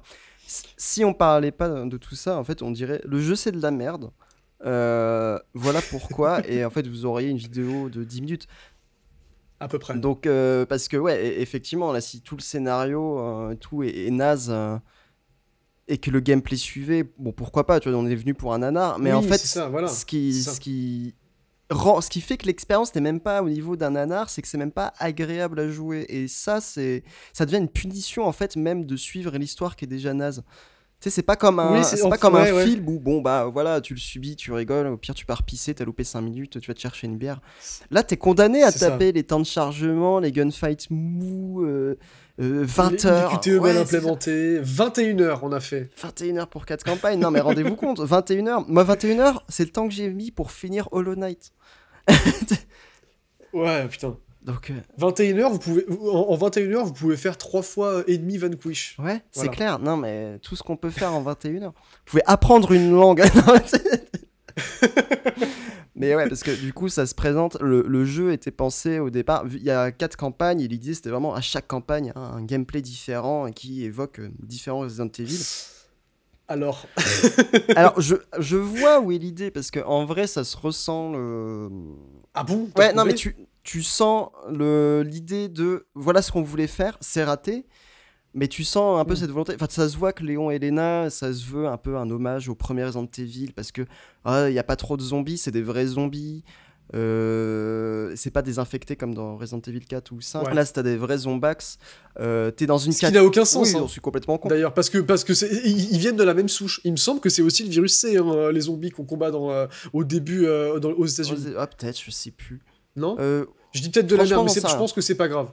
[0.76, 3.60] si on parlait pas de tout ça, en fait, on dirait le jeu c'est de
[3.60, 4.10] la merde.
[4.64, 6.46] Euh, voilà pourquoi.
[6.48, 8.46] et en fait, vous auriez une vidéo de 10 minutes.
[9.58, 9.98] À peu près.
[9.98, 14.10] Donc, euh, parce que, ouais, e-, effectivement, là, si tout le scénario, euh, tout est,
[14.10, 14.54] naze
[15.88, 18.58] et que le gameplay suivait, bon, pourquoi pas, tu vois, on est venu pour un
[18.58, 18.98] nanar.
[18.98, 21.14] Mais en fait, ce, qui, ce qui
[21.70, 24.58] ce qui fait que l'expérience n'est même pas au niveau d'un nanar, c'est que c'est
[24.58, 26.06] même pas agréable à jouer.
[26.08, 29.88] Et ça, c'est, ça devient une punition en fait même de suivre l'histoire qui est
[29.88, 30.42] déjà naze.
[31.00, 33.80] Tu sais, c'est pas comme un, c'est pas comme un film où bon bah voilà,
[33.80, 36.66] tu le subis, tu rigoles, au pire tu pars pisser, t'as loupé 5 minutes, tu
[36.68, 37.40] vas te chercher une bière.
[37.90, 41.62] Là, t'es condamné à taper les temps de chargement, les gunfights mous.
[41.64, 41.96] Euh,
[42.40, 43.40] 20 euh, heures.
[43.40, 44.58] QTE ouais, mal implémenté.
[44.60, 45.90] 21 heures, on a fait.
[46.00, 47.20] 21 heures pour 4 campagnes.
[47.20, 48.64] Non, mais rendez-vous compte, 21 heures.
[48.68, 51.52] Moi, 21 heures, c'est le temps que j'ai mis pour finir Hollow Knight.
[53.52, 54.16] ouais, putain.
[54.42, 58.16] Donc, 21 euh, heures, vous pouvez, en, 21 heures, vous pouvez faire 3 fois et
[58.16, 58.96] demi Vanquish.
[58.98, 59.78] Ouais, c'est clair.
[59.78, 61.72] Non, mais tout ce qu'on peut faire en 21 heures.
[61.72, 63.22] Vous pouvez apprendre une langue.
[66.00, 67.58] Mais ouais, parce que du coup, ça se présente.
[67.60, 69.44] Le, jeu était pensé au départ.
[69.52, 73.50] Il y a quatre campagnes et l'idée c'était vraiment à chaque campagne un gameplay différent
[73.50, 75.44] qui évoque euh, différents Resident Evil.
[76.50, 76.86] Alors.
[77.76, 81.12] Alors, je, je vois où est l'idée parce qu'en vrai, ça se ressent.
[81.12, 81.70] Le...
[82.34, 82.68] Ah bon?
[82.76, 87.66] Ouais, non, mais tu, tu sens l'idée de voilà ce qu'on voulait faire, c'est raté.
[88.34, 89.16] Mais tu sens un peu mm.
[89.16, 89.54] cette volonté.
[89.54, 92.48] Enfin, ça se voit que Léon et Elena, ça se veut un peu un hommage
[92.48, 93.82] aux premiers Resident Evil parce que
[94.24, 96.44] ah, il n'y a pas trop de zombies, c'est des vrais zombies.
[96.94, 100.52] Euh, c'est pas désinfecté comme dans Resident Evil 4 ou 5.
[100.54, 101.78] Là, c'est des vrais zombax.
[102.18, 102.92] Euh, T'es dans une.
[102.92, 103.72] Ce qui n'a aucun sens.
[103.72, 103.88] Oui, hein.
[103.88, 104.48] suis complètement con.
[104.48, 105.32] D'ailleurs, parce que parce que
[105.66, 106.80] ils viennent de la même souche.
[106.84, 109.50] Il me semble que c'est aussi le virus C, hein, les zombies qu'on combat dans,
[109.50, 111.54] euh, au début euh, dans, aux États-Unis.
[111.56, 112.60] Ah, peut-être, je sais plus.
[112.96, 113.16] Non.
[113.18, 115.50] je dis peut-être de la merde, mais je pense que c'est pas grave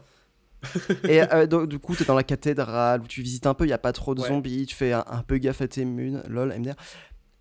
[1.07, 3.67] et euh, du coup, tu es dans la cathédrale où tu visites un peu, il
[3.67, 6.53] n'y a pas trop de zombies, tu fais un, peu gaffe à tes munes, lol,
[6.57, 6.75] MDR.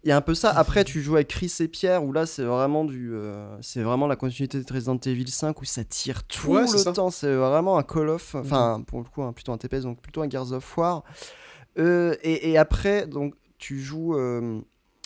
[0.07, 0.51] Il y a un peu ça.
[0.51, 4.07] Après, tu joues avec Chris et Pierre, où là, c'est vraiment du, euh, c'est vraiment
[4.07, 7.11] la continuité de Resident Evil 5, où ça tire tout le temps.
[7.11, 8.41] C'est vraiment un Call of, mhm.
[8.41, 11.03] enfin, pour le coup, plutôt un TPS, donc plutôt un Gears of War.
[11.81, 14.17] Euh, et, après, donc, tu joues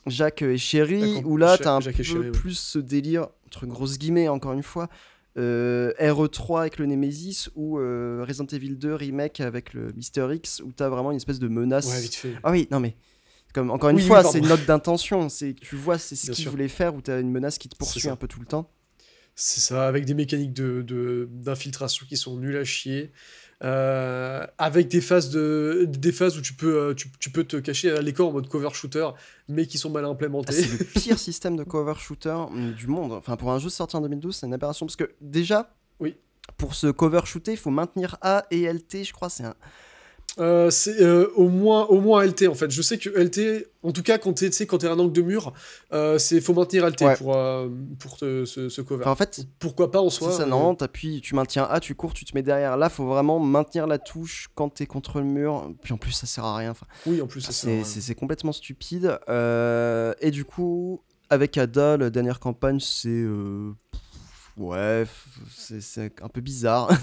[0.06, 4.28] Jacques et Chéri, où là, tu as un peu plus ce délire, entre grosses guillemets,
[4.28, 4.90] encore une fois,
[5.38, 10.60] euh, RE3 avec le Nemesis ou euh, Resident Evil 2 remake avec le Mister X
[10.60, 11.86] où t'as vraiment une espèce de menace.
[11.86, 12.34] Ouais, vite fait.
[12.42, 12.96] Ah oui, non mais
[13.52, 16.68] comme encore une fois, c'est une note d'intention, c'est tu vois c'est ce qu'il voulait
[16.68, 18.70] faire où t'as une menace qui te poursuit un peu tout le temps.
[19.34, 23.12] C'est ça, avec des mécaniques d'infiltration de, qui sont nulles à chier.
[23.62, 27.58] Euh, avec des phases, de, des phases où tu peux, euh, tu, tu peux te
[27.58, 29.08] cacher à l'écran en mode cover shooter,
[29.48, 30.54] mais qui sont mal implémentées.
[30.56, 33.12] Ah, c'est le pire système de cover shooter mm, du monde.
[33.12, 34.86] Enfin, pour un jeu sorti en 2012, c'est une aberration.
[34.86, 36.16] Parce que déjà, oui.
[36.56, 39.28] pour se cover shooter, il faut maintenir A et LT, je crois.
[39.28, 39.54] C'est un
[40.38, 42.70] euh, c'est euh, au moins au moins LT en fait.
[42.70, 45.22] Je sais que LT, en tout cas quand tu es quand es un angle de
[45.22, 45.52] mur,
[45.92, 47.36] euh, c'est faut maintenir LT pour
[47.98, 49.06] pour ce, cover.
[49.06, 50.32] en fait, pourquoi pas en soi.
[50.32, 52.76] ça non, t'appuies, tu maintiens A, tu cours, tu te mets derrière.
[52.76, 55.72] Là, faut vraiment maintenir la touche quand tu es contre le mur.
[55.82, 56.70] Puis en plus, ça sert à rien.
[56.70, 59.18] Enfin, oui, en plus, c'est complètement stupide.
[59.28, 63.24] et du coup, avec Ada, la dernière campagne, c'est
[64.56, 65.04] ouais,
[65.50, 66.90] c'est un peu bizarre.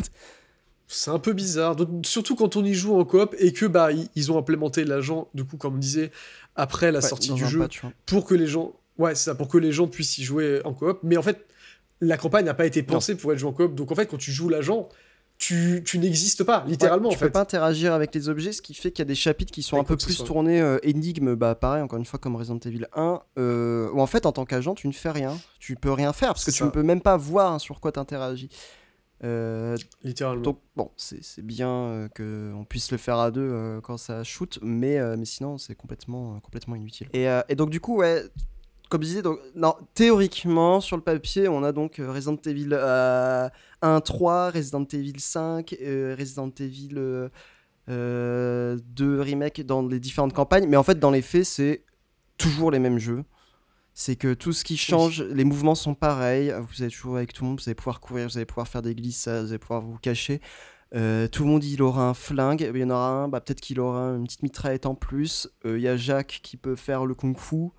[0.87, 4.31] C'est un peu bizarre, surtout quand on y joue en coop et que bah ils
[4.31, 6.11] ont implémenté l'agent du coup comme on disait
[6.55, 7.67] après la sortie du jeu
[8.05, 10.99] pour que les gens ouais ça pour que les gens puissent y jouer en coop.
[11.03, 11.45] Mais en fait
[11.99, 13.75] la campagne n'a pas été pensée pour être jouée en coop.
[13.75, 14.87] Donc en fait quand tu joues l'agent
[15.37, 17.09] tu, tu n'existes pas, littéralement.
[17.09, 19.15] tu ne peux pas interagir avec les objets, ce qui fait qu'il y a des
[19.15, 22.35] chapitres qui sont un peu plus tournés euh, énigmes, bah pareil, encore une fois, comme
[22.35, 25.37] Resident Evil 1, euh, où en fait, en tant qu'agent, tu ne fais rien.
[25.59, 27.99] Tu peux rien faire, parce que tu ne peux même pas voir sur quoi tu
[27.99, 28.49] interagis.
[29.23, 30.43] Euh, Littéralement.
[30.43, 34.59] Donc, bon, c'est bien euh, qu'on puisse le faire à deux euh, quand ça shoot,
[34.61, 37.07] mais, mais sinon, c'est complètement, complètement inutile.
[37.13, 38.23] Et, et, donc, du coup, ouais,
[38.89, 44.01] comme je disais, donc, non, théoriquement, sur le papier, on a donc Resident Evil 1,
[44.01, 45.75] 3, Resident Evil 5,
[46.17, 47.29] Resident Evil
[47.87, 51.83] 2 remake dans les différentes campagnes, mais en fait, dans les faits, c'est
[52.37, 53.23] toujours les mêmes jeux
[53.99, 56.53] C'est que tout ce qui change, les mouvements sont pareils.
[56.69, 58.83] Vous êtes toujours avec tout le monde, vous allez pouvoir courir, vous allez pouvoir faire
[58.83, 60.39] des glissades, vous allez pouvoir vous cacher.
[60.93, 63.59] Euh, tout le monde il aura un flingue, il y en aura un, bah, peut-être
[63.59, 65.49] qu'il aura une petite mitraillette en plus.
[65.65, 67.55] Euh, Il y a Jacques qui peut faire le kung fu.
[67.55, 67.71] Ouais,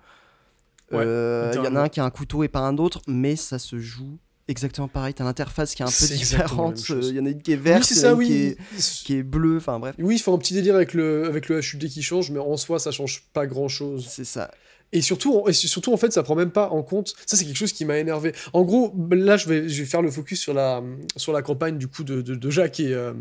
[0.91, 3.37] Euh, Il y en a un qui a un couteau et pas un autre, mais
[3.37, 4.17] ça se joue
[4.49, 5.13] exactement pareil.
[5.13, 6.89] T'as l'interface qui est un peu différente.
[6.89, 8.57] Il y en a une qui est verte, oui, a ça, une qui est,
[9.05, 9.95] qui est bleue, enfin bref.
[9.97, 12.57] Oui, il faut un petit délire avec le, avec le HUD qui change, mais en
[12.57, 14.05] soi, ça change pas grand chose.
[14.09, 14.51] C'est ça.
[14.91, 17.13] Et surtout, et surtout, en fait, ça prend même pas en compte.
[17.25, 18.33] Ça, c'est quelque chose qui m'a énervé.
[18.53, 20.81] En gros, là, je vais, faire le focus sur la,
[21.15, 23.13] sur la campagne du coup de, de, de Jacques et, euh,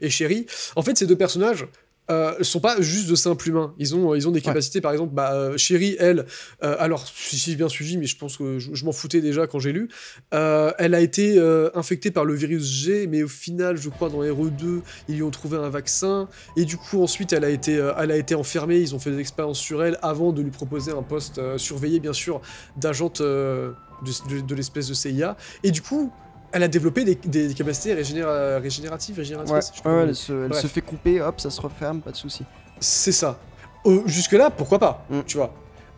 [0.00, 0.46] et Chéri.
[0.76, 1.66] En fait, ces deux personnages.
[2.08, 3.74] Euh, sont pas juste de simples humains.
[3.78, 6.26] Ils ont, ils ont des capacités, par exemple, bah, euh, Chéri, elle,
[6.62, 9.48] euh, alors, si j'ai bien suivi, mais je pense que je, je m'en foutais déjà
[9.48, 9.88] quand j'ai lu,
[10.32, 14.08] euh, elle a été euh, infectée par le virus G, mais au final, je crois,
[14.08, 17.76] dans RE2, ils lui ont trouvé un vaccin, et du coup, ensuite, elle a été,
[17.76, 20.52] euh, elle a été enfermée, ils ont fait des expériences sur elle avant de lui
[20.52, 22.40] proposer un poste euh, surveillé, bien sûr,
[22.76, 23.72] d'agente euh,
[24.04, 25.36] de, de- de l'espèce de CIA.
[25.64, 26.12] Et du coup,
[26.56, 29.72] elle a développé des, des capacités régénéra- régénératives, Ouais, régénératrices.
[29.84, 30.62] ouais, elle, se, elle Bref.
[30.62, 32.44] se fait couper, hop, ça se referme, pas de souci.
[32.80, 33.38] C'est ça.
[33.86, 35.20] Euh, Jusque-là, pourquoi pas, Mm.
[35.26, 35.52] tu vois.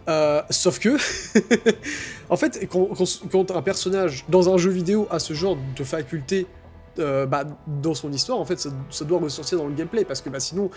[0.09, 0.97] Euh, sauf que,
[2.31, 2.69] en fait,
[3.31, 6.47] quand un personnage dans un jeu vidéo a ce genre de faculté
[6.99, 10.21] euh, bah, dans son histoire, en fait, ça, ça doit ressortir dans le gameplay, parce
[10.21, 10.71] que bah, sinon,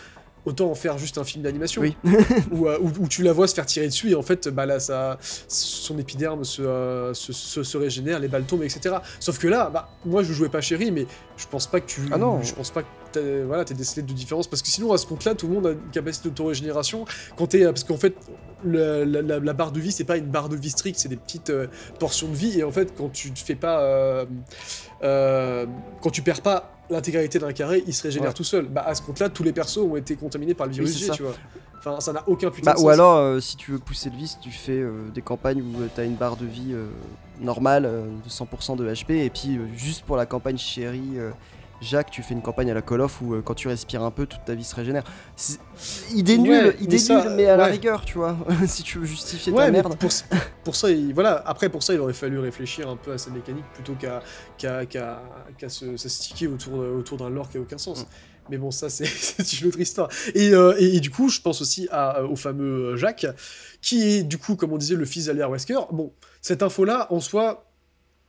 [0.46, 1.96] autant en faire juste un film d'animation, Oui.
[2.52, 4.66] où, euh, où- où tu la vois se faire tirer dessus, et en fait, bah,
[4.66, 8.96] là, ça, son épiderme se, euh, se, se- se régénère, les balles tombent, etc.
[9.20, 11.06] Sauf que là, bah, moi, je jouais pas chéri, mais
[11.38, 12.02] je pense pas que tu...
[12.12, 12.42] Ah non.
[12.42, 15.36] Je pense pas que t'as voilà, décelé de différence, parce que sinon, à ce compte-là,
[15.36, 17.06] tout le monde a une capacité d'autorégénération,
[17.38, 17.64] quand t'es...
[17.66, 18.16] Parce qu'en fait,
[18.64, 21.18] la, la- la barre de vie, c'est pas une barre de vie stricte, c'est des
[21.18, 21.68] petites euh,
[22.00, 23.82] portions de vie, et en fait, quand tu te fais pas...
[23.82, 24.26] euh,
[25.04, 25.66] euh,
[26.02, 28.34] quand tu perds pas l'intégralité d'un carré, il se régénère Ouais.
[28.34, 28.66] tout seul.
[28.68, 31.14] Bah, à ce compte-là, tous les persos ont été contaminés par le virus G, ça.
[31.14, 31.34] tu vois.
[31.80, 34.16] Enfin, ça n'a aucun putain Bah, de ou alors, euh, si tu veux pousser le
[34.18, 36.86] vice, tu fais euh, des campagnes où tu t'as une barre de vie euh,
[37.40, 41.32] normale euh, de 100% de HP, et puis euh, juste pour la campagne chérie euh,
[41.82, 44.12] Jacques, tu fais une campagne à la Call of où euh, quand tu respires un
[44.12, 45.04] peu, toute ta vie se régénère.
[45.36, 45.60] C'est-
[46.14, 49.00] Idée nulle, Ouais, idée mais ça, nulle, mais à la rigueur, tu vois, si tu
[49.00, 49.98] veux justifier Ouais, ta merde.
[49.98, 50.12] pour,
[50.64, 51.42] pour ça, il, voilà.
[51.46, 54.22] Après, pour ça, il aurait fallu réfléchir un peu à sa mécanique plutôt qu'à
[54.58, 58.02] qu'à se, se sticker autour, autour d'un lore qui a aucun sens.
[58.04, 58.06] Mm.
[58.50, 60.10] Mais bon, ça, c'est une autre histoire.
[60.36, 63.26] Et, euh, et, et du coup, je pense aussi à, au fameux Jacques,
[63.82, 65.80] qui est, du coup, comme on disait, le fils d'Albert Wesker.
[65.92, 67.71] Bon, cette info-là, en soi,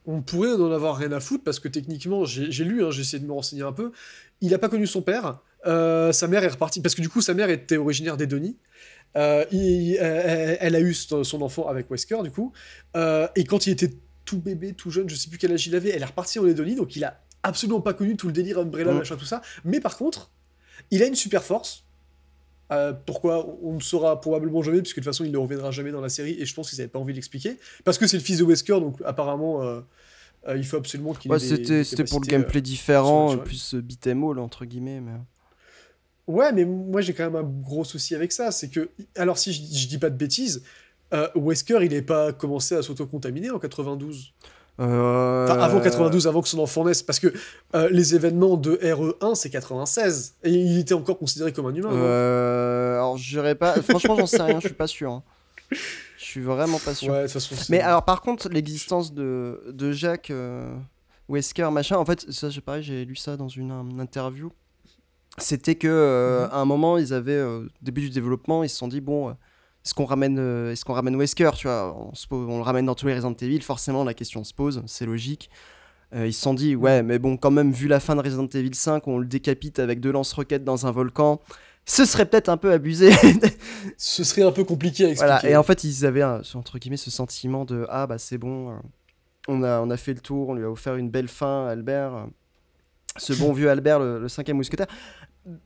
[0.07, 3.21] on pourrait n'en avoir rien à foutre, parce que techniquement, j'ai lu, hein, j'ai essayé
[3.21, 3.93] de me renseigner un peu,
[4.41, 7.21] il a pas connu son père, euh, sa mère est repartie, parce que du coup,
[7.21, 8.57] sa mère était originaire d'Edonie,
[9.17, 12.53] euh, il- elle a eu son enfant avec Wesker, du coup.
[12.97, 13.91] Euh, et quand il était
[14.25, 16.47] tout bébé, tout jeune, je sais plus quel âge il avait, elle est repartie en
[16.47, 18.99] Edonie, donc il a absolument pas connu tout le délire Umbrella, Mm.
[18.99, 19.43] machin, tout ça.
[19.65, 20.31] Mais par contre,
[20.91, 21.85] il a une super force.
[22.73, 25.91] Euh, pourquoi on ne saura probablement jamais, puisque de toute façon il ne reviendra jamais
[25.91, 27.59] dans la série, et je pense qu'ils n'avaient pas envie de l'expliquer.
[27.85, 29.81] Parce que c'est le fils de Wesker, donc apparemment euh,
[30.49, 34.07] euh, il faut absolument qu'il Ouais, c'était c'était pour le gameplay différent, plus euh, beat
[34.07, 35.01] 'em all, entre guillemets.
[35.01, 35.13] Mais...
[36.27, 39.53] Ouais, mais moi j'ai quand même un gros souci avec ça, c'est que, alors si
[39.53, 40.63] je, je dis pas de bêtises,
[41.35, 44.33] Wesker il n'est pas commencé à s'auto-contaminer en 92
[44.81, 47.33] Euh, Enfin, avant 92, avant que son enfant naisse, parce que
[47.75, 51.93] euh, les événements de RE1 c'est 96, et il était encore considéré comme un humain.
[51.93, 53.75] Euh, alors, je dirais pas.
[53.83, 55.13] Franchement, j'en sais rien, je suis pas sûr.
[55.13, 55.23] hein.
[55.71, 57.13] Je suis vraiment pas sûr.
[57.13, 57.55] Ouais, façon.
[57.69, 60.75] Mais alors, par contre, l'existence de, de Jacques euh,
[61.29, 64.51] Wesker, machin, en fait, ça, j'ai pareil, j'ai lu ça dans une, interview.
[65.39, 65.89] C'était que
[66.47, 66.51] Mhm.
[66.53, 69.35] à un moment, ils avaient, au début du développement, ils se sont dit, bon,
[69.85, 72.63] est-ce qu'on ramène, euh, est-ce qu'on ramène Wesker, tu vois on, se pose- on le
[72.63, 75.51] ramène dans tous les Resident Evil, forcément, la question se pose, c'est logique.
[76.15, 78.47] Euh, ils se sont dit, ouais, mais bon, quand même, vu la fin de Resident
[78.47, 81.41] Evil 5, on le décapite avec deux lance-roquettes dans un volcan.
[81.85, 83.11] Ce serait peut-être un peu abusé.
[83.97, 85.33] Ce serait un peu compliqué à expliquer.
[85.33, 88.39] Voilà, et en fait, ils avaient, un- entre guillemets, ce sentiment de Ah, bah c'est
[88.39, 88.75] bon, euh,
[89.49, 92.15] on, a, on a fait le tour, on lui a offert une belle fin, Albert,
[92.15, 92.25] euh,
[93.17, 94.87] ce bon vieux Albert, le, le cinquième mousquetaire.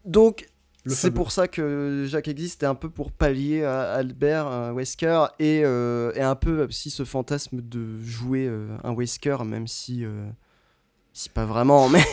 [0.06, 0.46] Donc,
[0.94, 5.62] c'est pour ça que Jacques existe, un peu pour pallier à Albert euh, Wesker et,
[5.64, 10.04] euh, et un peu aussi ce fantasme de jouer euh, un Wesker, même si.
[10.04, 10.26] euh,
[11.34, 12.04] pas vraiment, mais.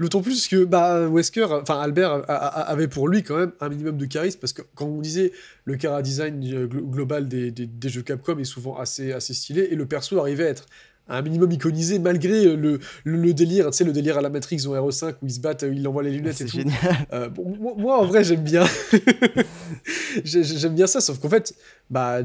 [0.00, 3.68] D'autant plus que bah, Wesker, enfin Albert a- a- avait pour lui quand même un
[3.68, 5.32] minimum de charisme parce que quand on disait
[5.64, 9.68] le cara design glo- global des, des- des jeux Capcom est souvent assez, assez stylé
[9.70, 10.66] et le perso arrivait à être
[11.08, 14.28] un minimum iconisé malgré euh, le, le, le délire, tu sais, le délire à la
[14.30, 16.70] Matrix dans RE5 où ils se battent, euh, il envoie les lunettes et c'est tout.
[17.12, 18.64] Euh, bon, moi, moi, en vrai, j'aime bien.
[20.24, 21.54] J'ai- j'aime bien ça, sauf qu'en fait,
[21.90, 22.18] bah,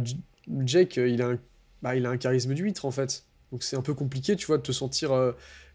[0.65, 1.39] Jake, il a, un,
[1.81, 3.23] bah, il a un charisme d'huître, en fait.
[3.51, 5.31] Donc c'est un peu compliqué, tu vois, de te sentir, euh,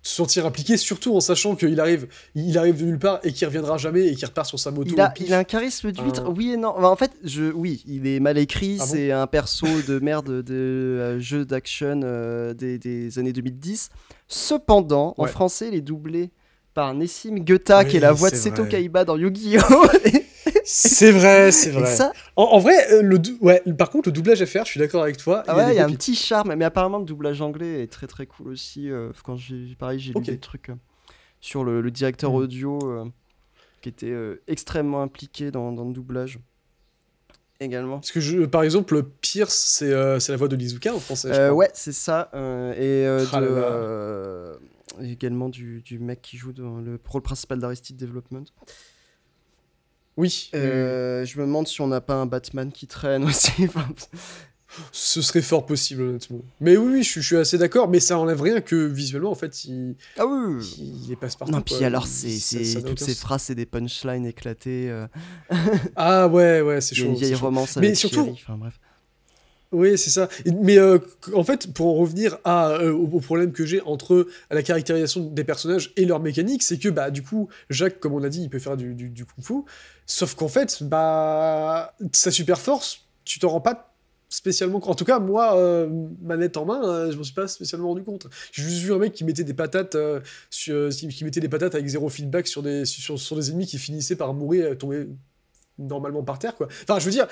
[0.08, 3.46] se sentir impliqué, surtout en sachant qu'il arrive, il arrive de nulle part et qu'il
[3.46, 4.90] reviendra jamais et qu'il repart sur sa moto.
[4.92, 6.70] Il a, il a un charisme d'huître, Un- oui et non.
[6.76, 8.78] Enfin, en fait, je, oui, il est mal écrit.
[8.80, 13.32] Ah bon c'est un perso de merde de euh, jeu d'action euh, des, des années
[13.32, 13.90] 2010.
[14.28, 16.30] Cependant, en français, il est doublé
[16.78, 18.68] par Nessim Geta, qui est la voix de Seto vrai.
[18.68, 19.86] Kaiba dans Yu-Gi-Oh!
[20.64, 21.96] C'est vrai, c'est vrai.
[21.96, 24.78] ça, En, en vrai, euh, le, ouais, par contre, le doublage à faire, je suis
[24.78, 25.42] d'accord avec toi.
[25.48, 26.54] ah il y a ouais, il y a un petit charme.
[26.54, 28.88] Mais apparemment, le doublage anglais est très très cool aussi.
[28.90, 30.26] euh, quand j'ai, pareil, j'ai Ok.
[30.26, 30.74] lu des trucs euh,
[31.40, 32.34] sur le, le directeur Mm.
[32.36, 33.04] audio euh,
[33.82, 34.14] qui était
[34.46, 36.38] extrêmement impliqué dans, dans le doublage.
[37.60, 37.96] Également.
[37.98, 41.48] Parce que, je, par exemple, Pierce, c'est la voix de Lizuka en français.
[41.50, 42.30] ouais, c'est ça.
[42.78, 44.58] et Ah de,
[45.02, 48.44] également du, du mec qui joue dans le rôle principal d'Aristide Development.
[50.16, 53.52] Oui, Euh, Je me demande si on n'a pas un Batman qui traîne aussi.
[54.92, 56.40] Ce serait fort possible, honnêtement.
[56.60, 59.30] Mais oui, oui, je, suis- je suis assez d'accord, mais ça enlève rien que visuellement,
[59.30, 61.52] en fait, il, ah oui, il, il passe partout.
[61.52, 61.76] Non, quoi.
[61.76, 64.90] puis alors, c'est, toutes ces phrases, c'est des punchlines éclatées.
[64.90, 65.06] euh,
[65.96, 67.06] Ah ouais, ouais, c'est chaud.
[67.06, 68.78] une vieille romance Mais avec surtout- Enfin bref.
[69.70, 70.28] Oui, c'est ça.
[70.46, 70.98] Mais euh,
[71.34, 75.92] en fait, pour en revenir euh, au, problème que j'ai entre la caractérisation des personnages
[75.96, 78.58] et leur mécanique, c'est que bah du coup, Jacques, comme on a dit, il peut
[78.58, 79.64] faire du, kung-fu,
[80.06, 83.88] sauf qu'en fait, bah sa super force, tu t'en rends pas
[84.28, 84.90] spécialement compte.
[84.90, 85.88] En tout cas, moi, euh,
[86.20, 88.26] manette en main, euh, je m'en suis pas spécialement rendu compte.
[88.52, 91.86] J'ai juste vu un mec qui mettait des patates, euh, qui, mettait des patates avec
[91.86, 95.08] zéro feedback sur des sur, des ennemis qui finissaient par mourir, euh, tomber
[95.78, 96.68] normalement par terre, quoi.
[96.82, 97.26] Enfin, je veux dire.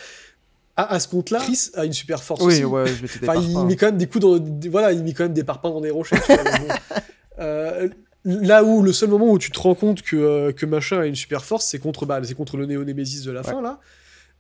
[0.77, 2.65] À, à ce compte-là, Chris a une super force Oui, aussi.
[2.65, 5.13] ouais, je des Enfin, il met quand même des coups dans, des- voilà, il met
[5.15, 6.17] quand même des parpaings dans des rochers.
[6.27, 6.69] vois, bon.
[7.39, 7.91] Euh,
[8.25, 11.05] là où le seul moment où tu te rends compte que, euh, que machin a
[11.07, 13.79] une super force, c'est contre, bah, c'est contre le Néo Némésis de la fin là.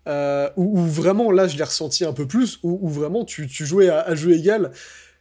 [0.08, 3.48] Euh, où, où vraiment là je l'ai ressenti un peu plus, où, où vraiment tu,
[3.48, 4.70] tu jouais à, à jeu égal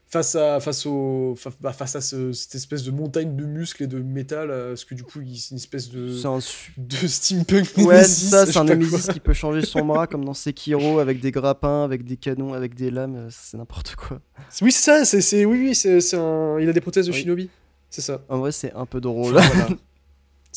[0.07, 3.87] face à, face au, bah, face à ce- cette espèce de montagne de muscles et
[3.87, 7.07] de métal, euh, parce que du coup c'est une espèce de, C'est un su- de
[7.07, 7.67] steampunk.
[7.77, 9.13] Ouais, c'est ça, c'est un quoi.
[9.13, 12.75] qui peut changer son bras comme dans Sekiro avec des grappins, avec des canons, avec
[12.75, 14.21] des lames, euh, c'est n'importe quoi.
[14.61, 17.19] Oui c'est ça, c'est, oui oui c'est, c'est un, il a des prothèses de Oui.
[17.19, 17.49] shinobi,
[17.89, 18.21] c'est ça.
[18.29, 19.33] En vrai, c'est un peu drôle.
[19.33, 19.67] Voilà.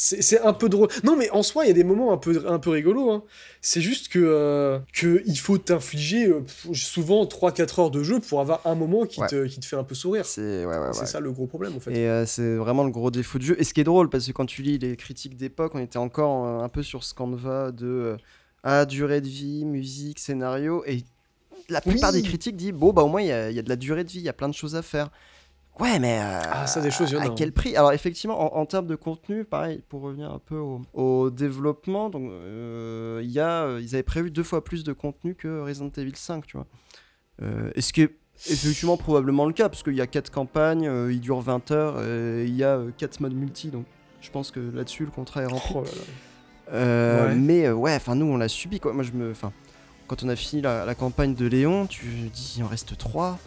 [0.01, 0.87] C'est c'est un peu drôle.
[1.03, 3.11] Non, mais en soi, il y a des moments un peu, un peu rigolos.
[3.11, 3.25] hein.
[3.61, 8.41] C'est juste que, euh, que il faut t'infliger euh, souvent 3-4 heures de jeu pour
[8.41, 9.27] avoir un moment qui, Ouais.
[9.27, 10.25] te, qui te fait un peu sourire.
[10.25, 11.91] C'est ouais, ouais, ça le gros problème, en fait.
[11.91, 13.57] Et euh, c'est vraiment le gros défaut du jeu.
[13.59, 15.99] Et ce qui est drôle, parce que quand tu lis les critiques d'époque, on était
[15.99, 18.17] encore un peu sur ce canevas de euh,
[18.63, 20.85] ah, durée de vie, musique, scénario.
[20.87, 21.03] Et
[21.69, 22.23] la plupart Oui.
[22.23, 24.11] des critiques disent bon, bah au moins il y, y a de la durée de
[24.11, 25.11] vie, il y a plein de choses à faire.
[25.81, 27.35] Ouais, mais euh, Ah, ça, des choses, à hein.
[27.37, 27.77] quel prix?
[27.77, 32.11] Alors, effectivement, en, en termes de contenu, pareil, pour revenir un peu au, au développement,
[32.11, 35.61] donc, euh, il y a, euh, ils avaient prévu deux fois plus de contenu que
[35.61, 36.67] Resident Evil 5, tu vois.
[37.43, 38.17] Euh, et ce qui est
[38.51, 42.03] effectivement probablement le cas, parce qu'il y a quatre campagnes, euh, il dure 20 heures,
[42.05, 43.85] et il y a quatre modes multi, donc
[44.21, 45.75] je pense que là-dessus, le contrat est rempli.
[45.77, 47.27] Oh là là.
[47.29, 47.35] Ouais.
[47.37, 48.93] Mais ouais, enfin nous on l'a subi quoi.
[48.93, 49.53] Moi je me, enfin
[50.07, 53.39] quand on a fini la, la campagne de Léon, tu dis il en reste trois.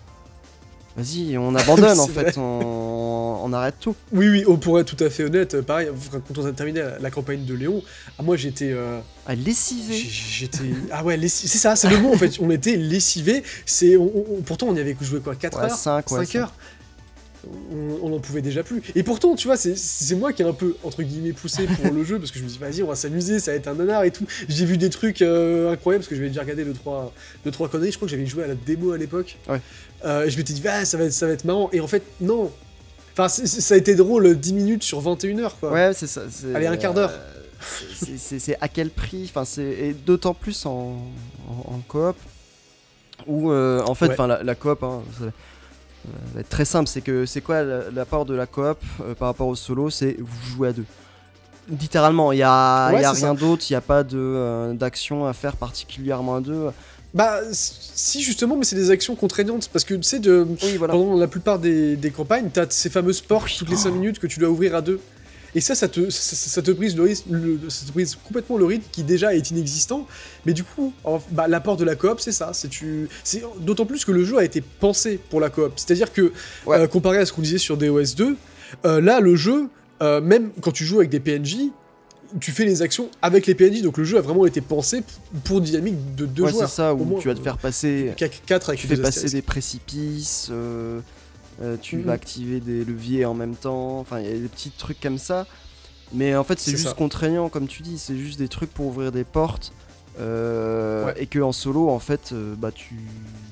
[0.98, 3.96] Vas-y, on abandonne en fait, on, on arrête tout.
[4.12, 5.54] Oui, oui, on pourrait être tout à fait honnête.
[5.56, 7.82] euh, Pareil, quand on a terminé la, la campagne de Léon,
[8.20, 8.72] ah, moi j'étais.
[8.72, 9.00] euh,
[9.30, 9.96] lessiver.
[9.96, 10.64] J'ai- J'étais.
[10.92, 12.34] Ah ouais, lessi- c'est ça, c'est le mot en fait.
[12.42, 13.44] On était lessivés.
[13.66, 13.96] C'est...
[13.96, 16.54] on- on- Pourtant, on y avait joué quoi 4 Ouais, heures cinq, ouais, 5 heures
[18.02, 18.82] on n'en pouvait déjà plus.
[18.96, 22.04] Et pourtant, tu vois, c'est- moi qui ai un peu, entre guillemets, poussé pour le
[22.04, 24.04] jeu, parce que je me dis, vas-y, on va s'amuser, ça va être un nanar
[24.04, 24.26] et tout.
[24.50, 27.12] J'ai vu des trucs euh, incroyables, parce que j'avais déjà regardé le 3,
[27.46, 29.38] le 3 conneries, je crois que j'avais joué à la démo à l'époque.
[29.50, 29.60] Ouais.
[30.06, 31.70] Euh, et je m'étais dit, ah, ça, va être, ça va être marrant.
[31.74, 32.52] Et en fait, non.
[33.14, 35.72] Enfin, ça a été drôle 10 minutes sur 21 heures, quoi.
[35.72, 36.22] Ouais, c'est ça.
[36.56, 37.12] Allez, un quart d'heure.
[37.12, 37.42] euh,
[38.18, 40.98] c'est- à quel prix Enfin, c'est et d'autant plus en,
[41.50, 42.16] en, en coop
[43.28, 44.44] où euh, en fait, Ouais.
[44.44, 45.04] la coop, hein,
[46.04, 46.88] ça va- être très simple.
[46.90, 49.90] C'est que c'est quoi la- l'apport de la coop euh, par rapport au solo?
[49.90, 50.86] C'est vous jouez à deux.
[51.80, 54.74] Littéralement, il y a, Ouais, y a rien d'autre, il n'y a pas de euh,
[54.74, 56.68] d'action à faire particulièrement à deux.
[57.14, 60.48] Bah, si, justement, mais c'est des actions contraignantes, parce que tu sais, de.
[60.64, 60.94] Oui, voilà.
[60.94, 63.94] Pendant la plupart des, des campagnes, t'as ces fameuses portes toutes les 5 Oh.
[63.96, 65.00] minutes que tu dois ouvrir à deux.
[65.54, 68.16] Et ça, ça te, ça, ça- ça te brise le rythme, le- ça te brise
[68.26, 70.08] complètement le rythme qui déjà est inexistant.
[70.46, 70.94] Mais du coup,
[71.32, 72.52] bah, l'apport de la coop, c'est ça.
[72.54, 75.74] C'est tu, c'est d'autant plus que le jeu a été pensé pour la coop.
[75.76, 76.32] C'est-à-dire que
[76.66, 76.78] Ouais.
[76.78, 78.38] euh, comparé à ce qu'on disait sur DOS 2,
[78.86, 79.68] euh, là, le jeu,
[80.02, 81.58] euh, même quand tu joues avec des PNJ,
[82.40, 83.82] tu fais les actions avec les PNJ.
[83.82, 85.04] Donc le jeu a vraiment été pensé
[85.44, 86.70] pour une dynamique de deux Ouais, c'est joueurs.
[86.70, 87.20] ça, au où moins.
[87.20, 88.14] tu vas te faire passer
[88.46, 91.02] 4 avec tu des fais passer des précipices, euh,
[91.62, 92.04] euh, tu Mhm.
[92.04, 95.18] vas activer des leviers en même temps, enfin il y a des petits trucs comme
[95.18, 95.46] ça.
[96.14, 96.94] Mais en fait c'est juste ça.
[96.94, 99.72] contraignant comme tu dis, c'est juste des trucs pour ouvrir des portes.
[100.20, 101.14] Euh, Ouais.
[101.24, 102.96] Et que en solo, en fait, euh, bah tu,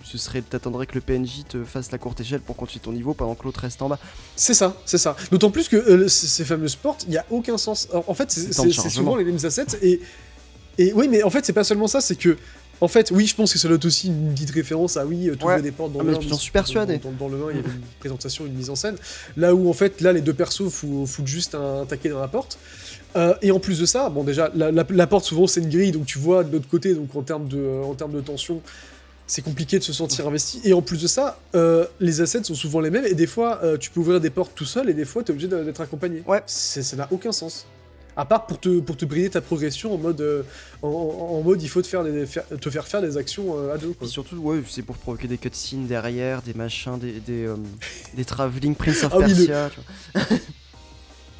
[0.03, 3.13] ce serait, t'attendrais que le PNJ te fasse la courte échelle pour continuer ton niveau
[3.13, 3.97] pendant que l'autre reste en bas.
[4.35, 5.15] C'est ça, c'est ça.
[5.31, 7.87] D'autant plus que ces fameuses portes, il n'y a aucun sens.
[7.91, 8.51] Alors, en fait, c'est
[8.89, 9.77] souvent les mêmes assets.
[9.81, 10.01] Et,
[10.77, 12.37] et oui, mais en fait, c'est pas seulement ça, c'est que.
[12.81, 15.29] En fait, oui, je pense que ça doit être aussi une petite référence à oui,
[15.29, 15.61] euh, trouver Ouais.
[15.61, 16.97] des portes dans Ah, le mais 1, j'en suis persuadé.
[16.97, 18.95] Dans, dans- dans le 1, il y avait une présentation, une mise en scène.
[19.35, 22.27] Là où, en fait, là, les deux persos fou- foutent juste un taquet dans la
[22.29, 22.57] porte.
[23.15, 25.69] Euh, et en plus de ça, bon, déjà, la, la- la porte, souvent, c'est une
[25.69, 28.61] grille, donc tu vois de l'autre côté, donc en termes de, en termes de tension,
[29.27, 30.61] c'est compliqué de se sentir investi.
[30.63, 33.59] Et en plus de ça, euh, les assets sont souvent les mêmes, et des fois,
[33.63, 35.81] euh, tu peux ouvrir des portes tout seul, et des fois, t'es obligé de- d'être
[35.81, 36.23] accompagné.
[36.27, 36.41] Ouais.
[36.45, 37.65] Ça n'a aucun sens.
[38.19, 40.43] À part pour te, pour te brider ta progression en mode, euh,
[40.81, 43.93] en, mode il faut te faire, faire- te faire faire des actions euh, à deux.
[43.93, 44.05] Quoi.
[44.07, 47.55] Et surtout, ouais, c'est pour provoquer des cutscenes derrière, des machins, des, des, euh,
[48.15, 49.69] des travelling Prince of Ah oui, le- Persia.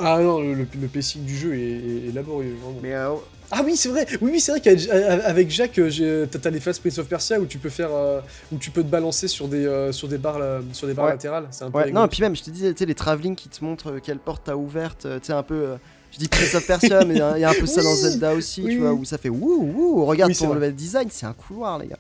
[0.02, 2.56] Ah non, le, le, le pacing du jeu est, est- est laborieux.
[2.64, 2.80] vraiment.
[2.82, 3.16] Mais euh,
[3.52, 4.08] Ah oui, c'est vrai.
[4.22, 5.82] Oui, oui, c'est vrai qu'avec Jacques,
[6.42, 8.22] t'as les phases Prince of Persia où tu peux faire, euh,
[8.54, 11.12] où tu peux te balancer sur des, euh, sur des barres, sur des barres Ouais.
[11.12, 11.48] latérales.
[11.52, 11.78] C'est un peu.
[11.80, 12.00] Ouais, rigolo.
[12.00, 14.20] non, et puis même, je te disais, tu sais, les travelling qui te montrent quelle
[14.20, 15.56] porte t'as ouverte, tu sais, un peu.
[15.56, 15.76] euh,
[16.12, 17.82] je dis Prince of Persia, mais il y a- il y, a un peu ça
[17.84, 20.74] dans Zelda aussi, oui, tu vois, où ça fait wouh, wouh, regarde Oui, ton level
[20.76, 22.00] design, c'est un couloir, les gars.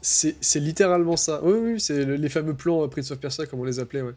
[0.00, 1.40] C'est littéralement ça.
[1.44, 4.02] Oui, oui, c'est le- les fameux plans euh, Prince of Persia, comme on les appelait,
[4.02, 4.14] ouais.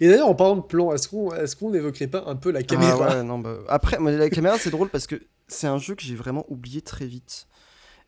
[0.00, 2.64] Et d'ailleurs, en parlant de plans, est-ce qu'on est qu'on n'évoquerait pas un peu la
[2.64, 3.06] caméra?
[3.10, 5.14] Ah ouais, non, bah, Après, la caméra, c'est drôle parce que
[5.46, 7.46] c'est un jeu que j'ai vraiment oublié très vite.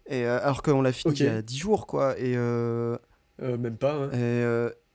[0.09, 2.19] Et, euh, alors qu'on l'a fini il y a 10 jours, quoi.
[2.19, 2.35] Et.
[2.37, 2.97] euh,
[3.43, 3.93] Euh, Même pas.
[3.95, 4.11] hein.
[4.13, 4.43] Et,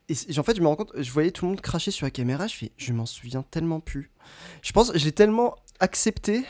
[0.09, 2.11] et en fait, je me rends compte, je voyais tout le monde cracher sur la
[2.11, 4.11] caméra, je fais, je m'en souviens tellement plus.
[4.61, 6.43] Je pense, je l'ai tellement accepté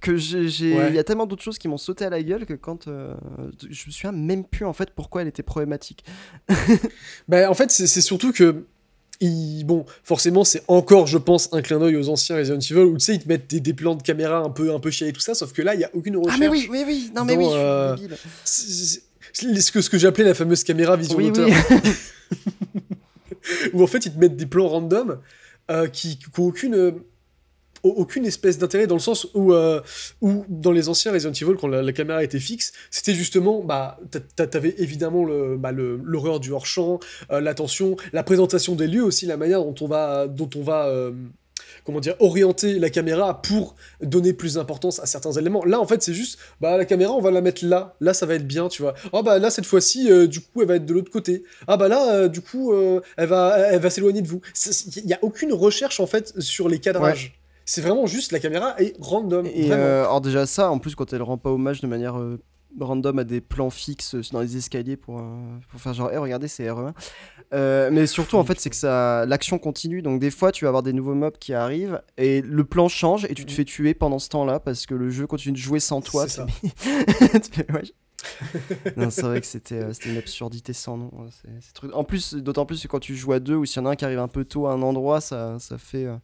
[0.00, 2.46] que j'ai, j'ai- il y a tellement d'autres choses qui m'ont sauté à la gueule
[2.46, 3.14] que quand euh,
[3.70, 6.04] je me souviens même plus en fait pourquoi elle était problématique.
[7.28, 8.64] Bah, en fait, c'est surtout que.
[9.20, 12.98] il- Bon, forcément, c'est encore, je pense, un clin d'œil aux anciens Resident Evil où
[12.98, 15.08] tu sais, ils te mettent des, des plans de caméra un peu, un peu chiés
[15.08, 16.34] et tout ça, sauf que là, il y a aucune recherche.
[16.36, 17.96] Ah mais oui, oui, oui, non mais dans, oui, euh,
[19.32, 21.32] ce que, ce que j'appelais la fameuse caméra vision Oui,
[23.72, 25.18] où en fait ils te mettent des plans random
[25.70, 26.92] euh, qui qui ont aucune euh,
[27.82, 29.80] au- aucune espèce d'intérêt dans le sens où, euh,
[30.22, 33.98] où dans les anciens Resident Evil quand la, la caméra était fixe c'était justement bah
[34.10, 36.98] t'a- t'a- t'avais évidemment le bah, le- l'horreur du hors champ
[37.30, 40.90] l'attention la présentation des lieux aussi la manière dont on va dont on va
[41.84, 45.64] comment dire orienter la caméra pour donner plus d'importance à certains éléments.
[45.64, 47.94] Là en fait c'est juste bah la caméra on va la mettre là.
[48.00, 48.94] Là ça va être bien tu vois.
[49.12, 51.44] Oh bah là cette fois-ci euh, du coup elle va être de l'autre côté.
[51.66, 54.40] Ah bah là euh, du coup euh, elle va elle va s'éloigner de vous.
[54.96, 57.38] Il y a aucune recherche en fait sur les cadrages.
[57.66, 61.22] C'est vraiment juste la caméra est random Et alors déjà ça, en plus quand elle
[61.22, 62.16] rend pas hommage de manière
[62.80, 65.22] random à des plans fixes euh, dans les escaliers pour, euh,
[65.70, 66.92] pour faire genre, Eh, regardez c'est RE1.
[67.52, 70.68] Euh, mais surtout en fait c'est que ça, l'action continue, donc des fois tu vas
[70.70, 73.56] avoir des nouveaux mobs qui arrivent et le plan change et tu te Mhm.
[73.56, 76.26] fais tuer pendant ce temps-là parce que le jeu continue de jouer sans toi.
[76.28, 76.46] C'est ça.
[78.96, 81.10] Non, c'est vrai que c'était euh, c'était une absurdité sans nom.
[81.18, 83.66] hein, c'est- c'est truc- En plus, d'autant plus que quand tu joues à deux ou
[83.66, 85.76] s'il y en a un qui arrive un peu tôt à un endroit, ça, ça
[85.78, 86.16] fait euh,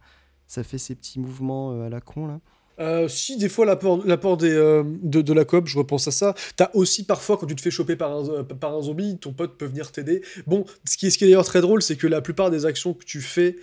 [0.46, 2.40] ça fait ces petits mouvements euh, à la con là.
[2.80, 6.34] Euh, si des fois l'apport des euh, de, de la coop je repense à ça
[6.56, 9.32] t'as aussi parfois quand tu te fais choper par un, euh, par un zombie ton
[9.34, 11.96] pote peut venir t'aider bon ce qui est, ce qui est d'ailleurs très drôle c'est
[11.96, 13.56] que la plupart des actions que tu fais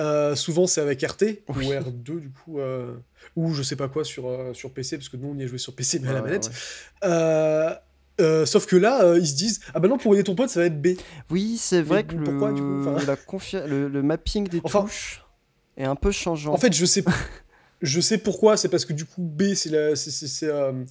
[0.00, 1.66] euh, souvent c'est avec RT Oui.
[1.68, 2.58] ou R2 du coup
[3.36, 5.58] ou je sais pas quoi sur, sur PC parce que nous on y a joué
[5.58, 6.50] sur PC mais à la manette
[7.04, 7.72] ouais.
[8.18, 10.48] Euh, sauf que là, euh, ils se disent Ah bah non, pour aider ton pote,
[10.48, 10.96] ça va être B.
[11.30, 12.80] Oui, c'est vrai que bon, le, pourquoi, du coup?
[12.80, 15.22] Enfin- la confi- le, le mapping des Enfin- touches
[15.76, 16.54] est un peu changeant.
[16.54, 17.04] En fait, je sais,
[17.82, 18.56] je sais pourquoi.
[18.56, 20.84] C'est parce que du coup, B, c'est euh,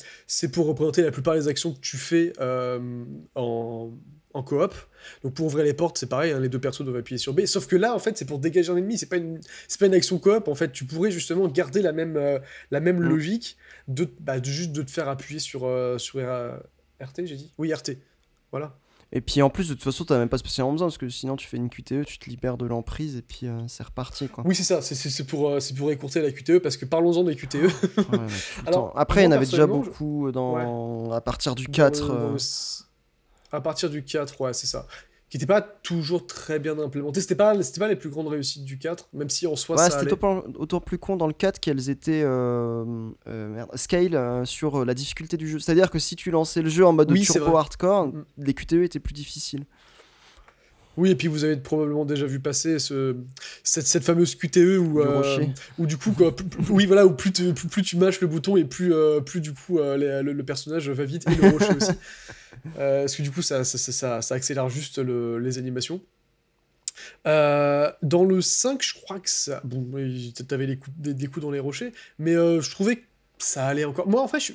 [0.52, 3.04] pour représenter la plupart des actions que tu fais euh,
[3.36, 3.92] en,
[4.34, 4.74] en coop.
[5.24, 7.46] Donc pour ouvrir les portes, c'est pareil, hein, les deux persos doivent appuyer sur B.
[7.46, 8.98] Sauf que là, en fait, c'est pour dégager un ennemi.
[8.98, 10.48] C'est pas une, c'est pas une action coop.
[10.48, 12.40] En fait, tu pourrais justement garder la même, euh,
[12.72, 13.10] la même Mm.
[13.10, 13.58] logique
[13.88, 15.70] de, bah, de juste de te faire appuyer sur,
[16.00, 16.20] sur
[17.02, 17.52] RT, j'ai dit?
[17.58, 17.98] Oui, RT.
[18.52, 18.78] Voilà.
[19.18, 21.38] Et puis en plus, de toute façon, t'as même pas spécialement besoin parce que sinon
[21.38, 24.44] tu fais une QTE, tu te libères de l'emprise et puis euh, c'est reparti quoi.
[24.46, 24.82] Oui, c'est ça.
[24.82, 27.56] C'est- pour, euh, c'est pour écourter la QTE parce que parlons-en des QTE.
[27.64, 28.20] Ouais,
[28.68, 28.92] Alors.
[28.98, 31.10] Après, il y en avait déjà je- beaucoup dans...
[31.12, 32.02] à partir du Dans 4.
[32.02, 32.38] le- dans euh, le
[33.58, 34.86] À partir du 4, ouais, c'est ça.
[35.36, 37.20] Qui n'était pas toujours très bien implémenté.
[37.20, 39.90] C'était pas, c'était pas les plus grandes réussites du 4, même si en soi Ouais,
[39.90, 42.86] ça c'était autant, plus con dans le 4 qu'elles étaient euh,
[43.28, 45.60] euh, merde, scale euh, sur euh, la difficulté du jeu.
[45.60, 48.24] C'est-à-dire que si tu lançais le jeu en mode Oui, turbo hardcore, Mm.
[48.38, 49.66] les QTE étaient plus difficiles.
[50.98, 53.16] Oui, et puis vous avez probablement déjà vu passer ce,
[53.64, 55.46] cette, cette fameuse QTE où, Du euh,
[55.78, 58.22] où du coup, quoi, plus- plus- oui, voilà, où plus, te- plus, plus tu mâches
[58.22, 61.26] le bouton et plus, euh, plus du coup euh, les- le, le personnage va vite
[61.30, 61.92] et le rocher aussi.
[62.76, 66.02] Parce que du coup, ça, ça, ça, accélère juste le- les animations.
[67.28, 69.62] Euh, dans le 5, je crois que ça.
[69.64, 69.86] Bon,
[70.48, 73.04] t'avais coups, des, des coups dans les rochers, mais euh, je trouvais que
[73.38, 74.08] ça allait encore.
[74.08, 74.54] Moi, en fait, je...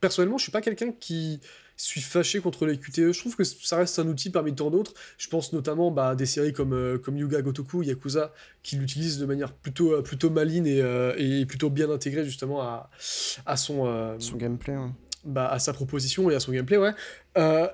[0.00, 1.40] personnellement, je suis pas quelqu'un qui
[1.82, 3.12] suis fâché contre les QTE.
[3.12, 4.94] Je trouve que ça reste un outil parmi tant d'autres.
[5.18, 9.18] Je pense notamment bah, à des séries comme, euh, comme Yuga Gotoku, Yakuza, qui l'utilisent
[9.18, 14.16] de manière plutôt, euh, plutôt maligne et, euh, et, plutôt bien intégrée justement à, son,
[14.18, 14.76] son gameplay.
[15.24, 16.92] Bah, à sa proposition et à son gameplay, ouais.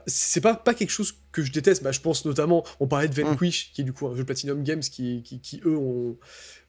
[0.07, 1.83] c'est pas, pas quelque chose que je déteste.
[1.83, 4.65] Bah, je pense notamment, on parlait de Vanquish, qui est du coup un jeu Platinum
[4.65, 6.17] Games qui, qui, qui eux, ont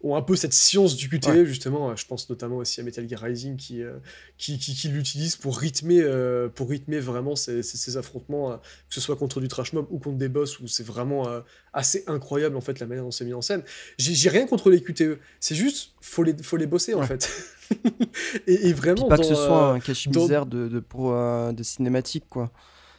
[0.04, 1.96] ont un peu cette science du QTE, justement.
[1.96, 3.98] Je pense notamment aussi à Metal Gear Rising qui, euh,
[4.38, 9.02] qui, qui, l'utilise pour rythmer, euh, pour rythmer vraiment ces, ces, affrontements, euh, que ce
[9.02, 11.28] soit contre du trash mob ou contre des boss, où c'est vraiment
[11.74, 13.64] assez incroyable en fait la manière dont c'est mis en scène.
[13.98, 17.30] J'ai rien contre les QTE, c'est juste, faut les, faut les bosser en fait.
[18.48, 19.08] et, vraiment.
[19.08, 22.50] pas que ce soit un cache-misère de, de, pour, de cinématique, quoi.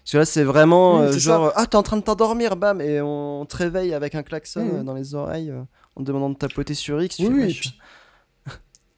[0.03, 3.45] Parce que là, c'est vraiment genre, ah, t'es en train de t'endormir, bam, et on
[3.45, 4.85] te réveille avec un klaxon mmh.
[4.85, 5.53] dans les oreilles
[5.97, 7.19] en demandant de tapoter sur X.
[7.19, 7.79] Oui, et puis...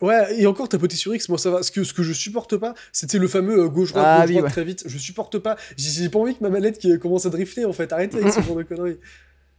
[0.00, 1.62] Ouais, et encore tapoter sur X, moi ça va.
[1.62, 4.64] Ce que, ce que je supporte pas, c'était le fameux euh, gauche-droite, ah, gauche-droite très
[4.64, 4.84] vite.
[4.86, 5.56] Je supporte pas.
[5.76, 7.92] J'ai pas envie que ma manette qui commence à drifter en fait.
[7.92, 8.98] Arrêtez avec ce genre de conneries.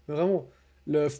[0.07, 0.49] Vraiment.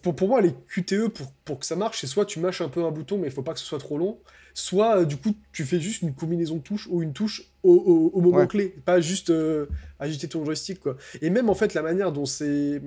[0.01, 2.70] Pour, pour, moi, les QTE, pour, pour que ça marche, c'est soit tu mâches un
[2.70, 4.20] peu un bouton, mais il faut pas que ce soit trop long,
[4.53, 8.12] soit euh, du coup tu fais juste une combinaison de touches ou une touche au,
[8.14, 9.68] au, moment clé, pas juste euh,
[9.99, 10.97] agiter ton joystick quoi.
[11.22, 12.82] Et même en fait, la manière dont c'est.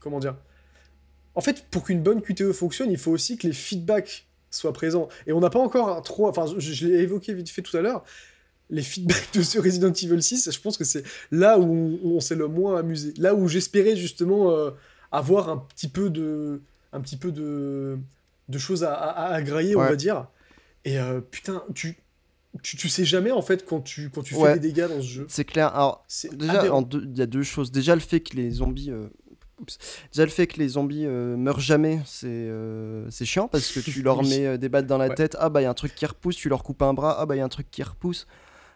[0.00, 0.36] Comment dire
[1.34, 5.08] en fait, pour qu'une bonne QTE fonctionne, il faut aussi que les feedbacks soient présents.
[5.26, 6.28] Et on n'a pas encore trop.
[6.28, 8.04] Enfin, je, l'ai évoqué vite fait tout à l'heure.
[8.68, 12.34] Les feedbacks de ce Resident Evil 6, je pense que c'est là où on, s'est
[12.34, 13.14] le moins amusé.
[13.16, 14.70] Là où j'espérais justement euh,
[15.12, 17.98] avoir un petit peu de, un petit peu de,
[18.48, 20.26] de choses à, à, grailler, on va dire.
[20.84, 21.98] Et euh, putain, tu,
[22.62, 25.26] tu, sais jamais en fait quand tu, quand tu fais des dégâts dans ce jeu.
[25.28, 25.74] C'est clair.
[25.74, 27.70] Alors, déjà, il y a deux choses.
[27.70, 29.08] Déjà, le fait que les zombies euh,
[30.12, 33.80] Déjà, le fait que les zombies euh, meurent jamais, c'est euh, c'est chiant parce que
[33.80, 35.36] tu leur mets euh, des battes dans la tête.
[35.38, 37.16] Ah bah, il y a un truc qui repousse, tu leur coupes un bras.
[37.18, 38.26] Ah bah, il y a un truc qui repousse.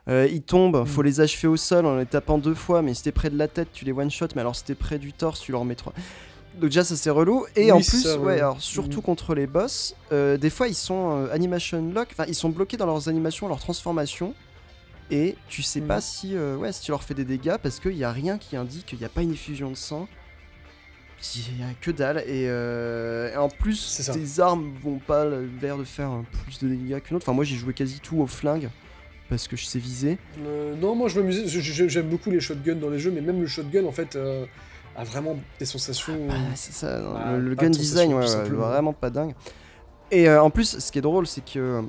[0.09, 0.87] Ils tombent, mm.
[0.87, 2.83] faut les achever au sol en les tapant deux fois.
[2.83, 4.29] Mais si t'es près de la tête, tu les one-shot.
[4.35, 5.93] Mais alors, si t'es près du torse, tu leur mets trois.
[6.55, 7.47] Donc, déjà, ça c'est relou.
[7.57, 9.05] Et en plus, ouais, alors, surtout mm.
[9.05, 12.09] contre les boss, des fois ils sont animation lock.
[12.13, 14.35] Enfin, ils sont bloqués dans leurs animations, leurs transformations
[15.11, 15.87] et tu sais mm.
[15.87, 18.57] pas si, ouais, si tu leur fais des dégâts parce qu'il n'y a rien qui
[18.57, 20.09] indique qu'il n'y a pas une effusion de sang.
[21.37, 22.19] Il n'y a que dalle.
[22.27, 25.25] Et, euh, en plus, tes armes vont pas
[25.63, 26.11] l'air de faire
[26.45, 27.25] plus de dégâts qu'une autre.
[27.25, 28.69] Enfin, moi j'ai joué quasi tout au flingue
[29.29, 30.19] parce que je sais viser.
[30.45, 31.47] Euh, non, moi je m'amusais.
[31.47, 34.47] J'aime beaucoup les shotguns dans les jeux, mais même le shotgun en fait euh,
[34.97, 36.19] a vraiment des sensations.
[36.31, 39.35] Ah, c'est ça, bah, le, gun design, ouais, vraiment pas dingue.
[40.11, 41.83] Et en plus, ce qui est drôle, c'est que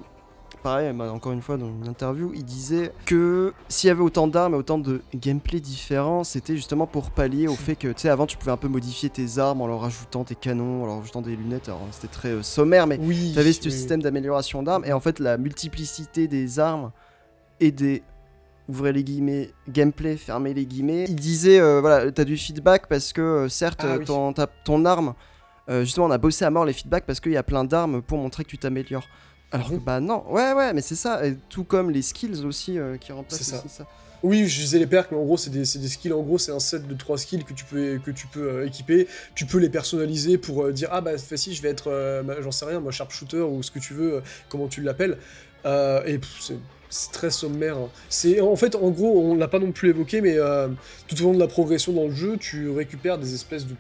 [0.66, 4.28] pareil, bah, encore une fois, dans une interview, il disait que s'il y avait autant
[4.28, 8.10] d'armes et autant de gameplay différents, c'était justement pour pallier au fait que, tu sais,
[8.10, 10.98] avant, tu pouvais un peu modifier tes armes en leur ajoutant tes canons, en leur
[10.98, 11.68] ajoutant des lunettes.
[11.68, 14.86] Alors, c'était très euh, sommaire, mais oui, tu avais ce système d'amélioration d'armes.
[14.86, 16.92] Et en fait, la multiplicité des armes
[17.60, 18.04] des
[18.68, 21.06] ouvrez les guillemets, gameplay, fermez les guillemets.
[21.08, 24.34] Il disait, euh, voilà, t'as du feedback parce que, euh, certes, ah ton,
[24.64, 25.14] ton, arme,
[25.70, 28.18] justement, on a bossé à mort les feedbacks parce qu'il y a plein d'armes pour
[28.18, 29.08] montrer que tu t'améliores.
[29.52, 32.78] Alors que bah non, ouais ouais, mais c'est ça, et tout comme les skills aussi
[32.78, 33.64] euh, qui remplacent ça.
[33.68, 33.86] ça.
[34.24, 36.14] Oui, je disais les perks, mais en gros, c'est des, des, skills.
[36.14, 38.66] En gros, c'est un set de 3 skills que tu peux, que tu peux euh,
[38.66, 39.08] équiper.
[39.36, 42.36] Tu peux les personnaliser pour euh, dire Ah, bah, cette fois-ci, je vais être, bah,
[42.42, 45.18] j'en sais rien, moi, sharpshooter ou ce que tu veux, comment tu l'appelles.
[45.66, 46.58] et c'est
[47.12, 47.78] très sommaire.
[47.78, 47.90] Hein.
[48.10, 50.38] C'est En fait, en gros, on l'a pas non plus évoqué, mais
[51.08, 53.76] tout au long de la progression dans le jeu, tu récupères des espèces de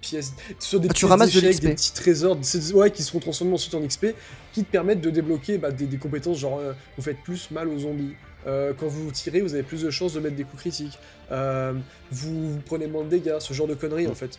[0.00, 2.38] pièces, sur des ah, tu ramasses de des petits trésors,
[2.74, 4.08] ouais, qui seront transformés ensuite en XP,
[4.52, 7.78] qui te permettent de débloquer bah, des, compétences genre euh, vous faites plus mal aux
[7.78, 8.14] zombies.
[8.46, 10.98] Euh, quand vous tirez, vous avez plus de chances de mettre des coups critiques.
[11.32, 11.74] Euh,
[12.10, 14.38] vous, prenez moins de dégâts, ce genre de conneries en fait.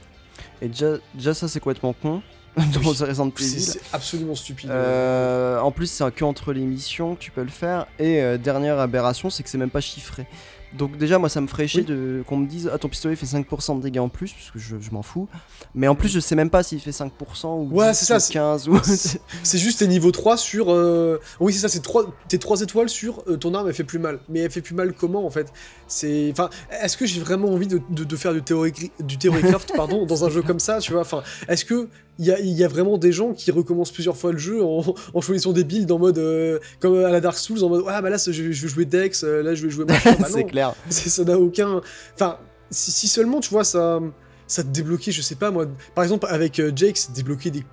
[0.61, 2.21] Et déjà, déjà ça c'est complètement con.
[2.83, 4.71] dans C'est absolument stupide.
[4.71, 7.87] en plus, c'est que entre les missions que tu peux le faire.
[7.99, 10.27] Et dernière aberration, c'est que c'est même pas chiffré.
[10.73, 13.25] Donc déjà moi ça me ferait chier de qu'on me dise ah ton pistolet fait
[13.25, 15.27] 5% de dégâts en plus parce que je, m'en fous.
[15.73, 17.09] Mais en plus je sais même pas s'il fait 5%
[17.45, 21.59] ou ouais, 10, ça, 15 ou c'est juste tes niveau 3 sur euh, oui c'est
[21.59, 21.81] ça c'est
[22.27, 24.19] tes 3 étoiles sur euh, ton arme elle fait plus mal.
[24.29, 25.51] Mais elle fait plus mal comment en fait?
[25.87, 26.49] C'est enfin
[26.81, 30.29] est-ce que j'ai vraiment envie de, de, faire du théorie du craft pardon dans un
[30.29, 31.01] jeu comme ça, tu vois?
[31.01, 31.89] Enfin, est-ce que
[32.19, 35.63] il y a, vraiment des gens qui recommencent plusieurs fois le jeu en, choisissant des
[35.63, 38.43] builds en mode euh, comme à la Dark Souls en mode ah bah là je,
[38.43, 40.15] vais jouer Dex euh, là je vais jouer machin.
[40.19, 40.75] Bah c'est clair.
[40.89, 41.81] Ça n'a aucun
[42.13, 42.37] enfin
[42.69, 43.99] si, seulement tu vois ça
[44.47, 45.65] ça te débloquait je sais pas moi
[45.95, 47.63] par exemple avec euh, Jake c'est débloquer des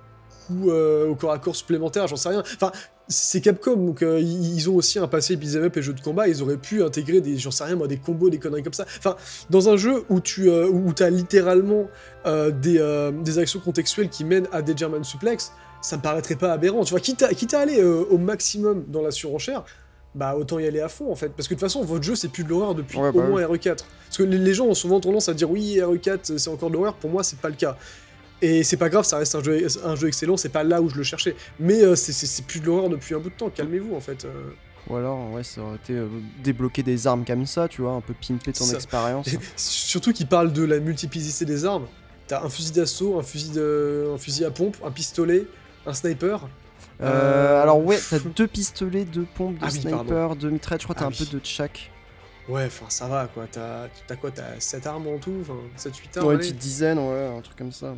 [0.47, 2.43] coups au corps à corps supplémentaires j'en sais rien.
[2.55, 2.71] Enfin
[3.07, 6.27] c'est Capcom, donc euh, ils ont aussi un passé beat'em up et jeux de combat,
[6.27, 8.85] ils auraient pu intégrer des, j'en sais rien moi, des combos, des conneries comme ça.
[8.97, 9.15] Enfin,
[9.49, 11.87] dans un jeu où tu euh, où as littéralement
[12.25, 16.51] euh, des, des, actions contextuelles qui mènent à des German suplex, ça me paraîtrait pas
[16.51, 16.83] aberrant.
[16.83, 19.63] Tu vois, quitte à, quitte à aller au maximum dans la surenchère,
[20.15, 21.29] bah autant y aller à fond en fait.
[21.29, 23.27] Parce que de toute façon, votre jeu c'est plus de l'horreur depuis Ouais, au bah
[23.27, 23.77] moins RE4.
[24.07, 26.75] Parce que les, les gens ont souvent tendance à dire oui, RE4 c'est encore de
[26.75, 26.95] l'horreur.
[26.95, 27.77] Pour moi, c'est pas le cas.
[28.41, 30.89] Et c'est pas grave, ça reste un jeu, un jeu excellent, c'est pas là où
[30.89, 31.35] je le cherchais.
[31.59, 34.25] Mais euh, c'est- plus de l'horreur depuis un bout de temps, calmez-vous en fait.
[34.25, 34.29] euh.
[34.89, 36.07] Ou alors, ouais, ça aurait été euh,
[36.43, 38.75] débloquer des armes comme ça, tu vois, un peu pimper ton Ça.
[38.75, 39.27] expérience.
[39.57, 41.87] Surtout qu'il parle de la multiplicité des armes.
[42.27, 45.45] T'as un fusil d'assaut, un fusil de, un fusil à pompe, un pistolet,
[45.85, 46.47] un sniper.
[46.99, 50.95] Alors ouais, t'as deux pistolets, deux pompes, deux Ah oui, sniper, deux mitraillettes, je crois
[50.95, 51.39] que t'as Ah un peu oui.
[51.39, 51.91] de chaque.
[52.49, 53.45] Ouais, enfin ça va quoi.
[53.51, 56.97] T'as t'as quoi T'as 7 armes en tout Enfin 7-8 armes Ouais, une petite dizaine,
[56.99, 57.95] ouais, un truc comme ça.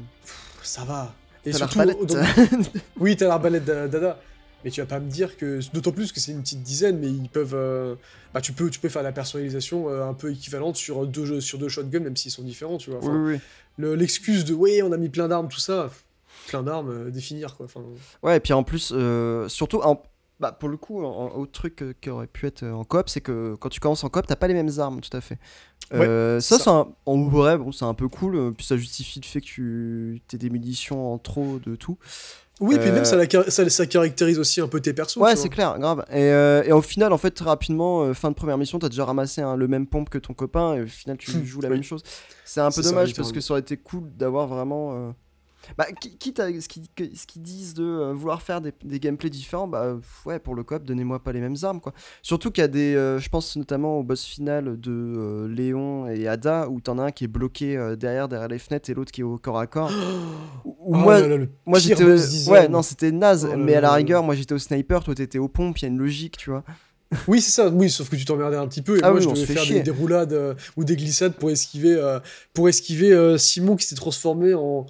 [0.63, 1.13] Ça va.
[1.45, 2.05] Et T'as surtout, l'arbalète.
[2.05, 4.19] dans- oui, t'as l'arbalète d'a- d'Ada.
[4.65, 5.59] Mais tu vas pas me dire que.
[5.71, 7.53] D'autant plus que c'est une petite dizaine, mais ils peuvent.
[7.55, 7.95] euh,
[8.33, 11.39] Bah, tu peux, tu peux faire la personnalisation euh, un peu équivalente sur deux, jeux,
[11.41, 12.99] sur deux shotguns, même s'ils sont différents, tu vois.
[12.99, 13.39] oui, Enfin, oui, oui.
[13.77, 15.89] le- L'excuse de ouais, on a mis plein d'armes, tout ça.
[16.47, 17.67] Plein d'armes, euh, définir quoi.
[17.67, 17.81] Enfin,
[18.21, 18.93] Ouais, et puis en plus,
[19.47, 20.03] surtout, en-
[20.39, 23.21] bah, pour le coup, un autre truc qui aurait pu être euh, en coop, c'est
[23.21, 25.37] que quand tu commences en coop, t'as pas les mêmes armes, tout à fait.
[25.93, 26.63] Euh, ça, ça.
[26.63, 29.41] c'est un- en vrai, bon, c'est un peu cool, euh, puis ça justifie le fait
[29.41, 31.97] que tu aies des munitions en trop de tout.
[32.61, 35.15] Oui, et puis Euh, même ça, la ça, ça caractérise aussi un peu tes persos.
[35.17, 36.03] Ouais, c'est clair, grave.
[36.11, 38.89] Et, euh, et au final, en fait, très rapidement, euh, fin de première mission, t'as
[38.89, 41.61] déjà ramassé hein, le même pompe que ton copain, et au final, tu Hmm, joues
[41.61, 41.75] la oui.
[41.75, 42.03] même chose.
[42.43, 45.13] C'est un peu ça, dommage parce que ça aurait été cool d'avoir vraiment.
[45.77, 49.67] Bah, qui- quitte à ce qu'ils disent de euh, vouloir faire des, des gameplays différents,
[49.67, 51.93] bah ouais, pour le coop, donnez-moi pas les mêmes armes, quoi.
[52.21, 52.95] Surtout qu'il y a des.
[52.95, 57.03] euh, je pense notamment au boss final de euh, Léon et Ada, où t'en as
[57.03, 59.59] un qui est bloqué euh, derrière, derrière les fenêtres, et l'autre qui est au corps
[59.59, 59.91] à corps.
[60.65, 62.03] Où- où Oh moi, là là, le moi j'étais.
[62.49, 65.13] Ouais, non, c'était naze, Oh là mais à la rigueur, moi j'étais au sniper, toi
[65.15, 66.63] t'étais aux pompes, il y a une logique, tu vois.
[67.27, 69.23] Oui, c'est ça, oui, sauf que tu t'emmerdais un petit peu et Ah moi oui,
[69.23, 72.19] je devais faire des, des roulades euh, ou des glissades pour esquiver, euh,
[72.53, 74.85] pour esquiver euh, Simon qui s'est transformé en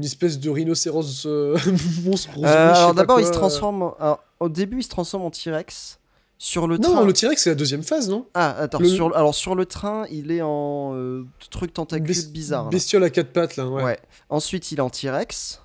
[0.00, 1.56] une espèce de rhinocéros euh,
[2.06, 3.34] Euh, sais alors d'abord, il se euh.
[3.34, 3.82] transforme.
[3.82, 5.98] en- alors, au début, il se transforme en T-Rex.
[6.38, 7.04] Sur le Non, train.
[7.04, 8.24] le T-Rex c'est la deuxième phase, non?
[8.32, 12.30] Ah, attends, le- sur, alors sur le train, il est en euh, truc tentacule Bes-
[12.32, 12.64] bizarre.
[12.64, 12.70] là.
[12.70, 13.74] Bestiole à quatre pattes là, ouais.
[13.76, 13.82] Ouais.
[13.84, 13.98] Ouais.
[14.30, 15.60] Ensuite, il est en T-Rex.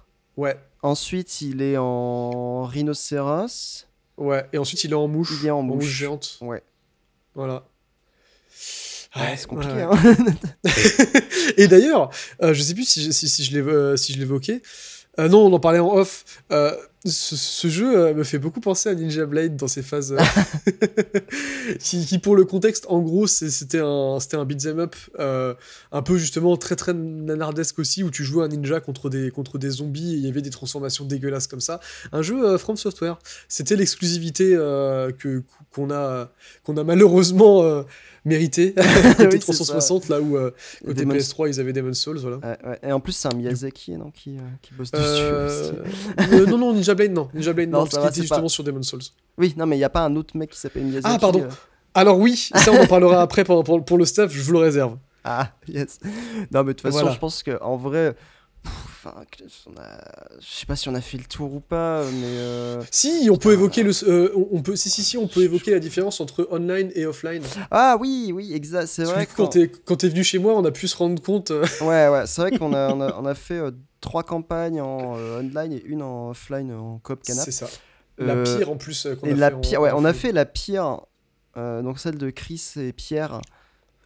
[0.81, 3.87] Ensuite, il est en rhinocéros.
[4.17, 4.45] ouais.
[4.53, 5.33] Et ensuite il est en mouche.
[5.41, 5.85] Il est en mouche mouche.
[5.85, 6.37] géante.
[6.41, 6.61] Ouais.
[7.35, 7.63] Voilà.
[9.15, 9.81] Ouais, c'est compliqué.
[9.81, 9.91] hein.
[11.57, 12.09] Et d'ailleurs,
[12.43, 14.61] euh, je sais plus si je, si, je euh, si je l'évoquais.
[15.17, 16.25] Euh, non, on en parlait en off.
[16.51, 20.13] Euh, ce, ce jeu euh, me fait beaucoup penser à Ninja Blade dans ses phases.
[21.79, 26.57] qui, qui, pour le contexte, en gros, c'était un, un beat'em up, un peu justement
[26.57, 30.17] très très nanardesque aussi, où tu jouais un ninja contre des, contre des zombies et
[30.17, 31.79] il y avait des transformations dégueulasses comme ça.
[32.11, 33.17] Un jeu From Software.
[33.47, 34.51] C'était l'exclusivité
[35.17, 35.43] que
[35.73, 36.29] qu'on a,
[36.63, 37.85] qu'on a malheureusement
[38.25, 38.73] mérité
[39.17, 40.51] côté Oui, c'est 360, là où euh,
[40.85, 42.37] côté Demon's- PS3 ils avaient Demon's Souls, voilà.
[42.37, 42.79] Ouais.
[42.83, 45.03] Et en plus, c'est un Miyazaki non, qui, euh, qui bosse dessus.
[45.05, 45.47] Euh,
[46.19, 46.49] aussi.
[46.51, 47.29] non, non, Ninja Blade, non.
[47.33, 49.01] Ninja Blade, non, Non, parce qu'il était justement pas- sur Demon's Souls.
[49.37, 51.15] Oui, non, mais il n'y a pas un autre mec qui s'appelle Miyazaki.
[51.15, 51.47] Ah, pardon.
[51.93, 54.59] Alors oui, ça on en parlera après pour, pour, pour le staff, je vous le
[54.59, 54.97] réserve.
[55.23, 55.99] Ah, yes.
[56.51, 57.13] Non, mais de toute façon, Voilà.
[57.13, 58.15] je pense qu'en vrai.
[58.65, 62.25] Je sais pas si on a fait le tour ou pas, mais.
[62.25, 65.43] euh, Si, on peut Putain, évoquer le, euh, on peut, si, si, si, on peut
[65.43, 67.43] évoquer la différence entre online et offline.
[67.71, 68.87] Ah oui, oui, exact.
[68.87, 71.51] C'est vrai quand t'es quand t'es venu chez moi, on a pu se rendre compte.
[71.51, 74.81] euh, Ouais, ouais, c'est vrai qu'on a, on a, on a fait euh, trois campagnes
[74.81, 77.43] en online et une en offline en coop canap.
[77.45, 77.67] c'est ça.
[78.17, 80.31] La pire en plus qu'on Et a la fait en- pire, ouais, on a fait
[80.31, 81.01] la pire,
[81.55, 83.41] donc celle de Chris et Pierre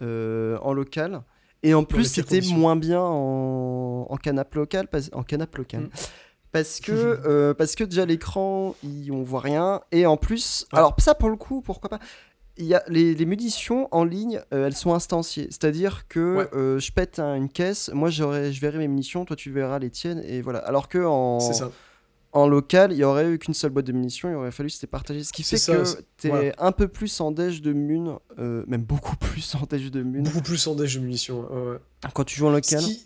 [0.02, 1.22] en local.
[1.64, 5.82] Et en plus, c'était moins bien en, en canap local, parce, en canap local.
[5.84, 5.90] Mm.
[6.52, 8.76] Parce que, euh, parce que déjà l'écran,
[9.12, 9.82] on voit rien.
[9.92, 10.80] Et en plus, Ouais.
[10.80, 12.00] alors ça pour le coup, pourquoi pas?
[12.58, 15.48] Il y a les, les munitions en ligne, euh, elles sont instanciées.
[15.52, 16.48] C'est-à-dire que Ouais.
[16.54, 18.24] euh, je pète un- une caisse, moi je
[18.60, 20.60] verrai mes munitions, toi tu verras les tiennes, et voilà.
[20.60, 21.70] Alors que en, C'est ça.
[22.32, 24.82] En local, il y aurait eu qu'une seule boîte de munitions, il aurait fallu se
[24.82, 25.24] les partager.
[25.24, 25.84] Ce qui fait ça, que
[26.18, 26.52] t'es voilà.
[26.60, 30.22] un peu plus en déj de mun, euh, même beaucoup plus en déj de mun,
[30.22, 31.42] Beaucoup plus en déj de munitions.
[31.52, 31.78] ouais,
[32.14, 32.84] quand tu joues en Ce local.
[32.84, 33.06] qui,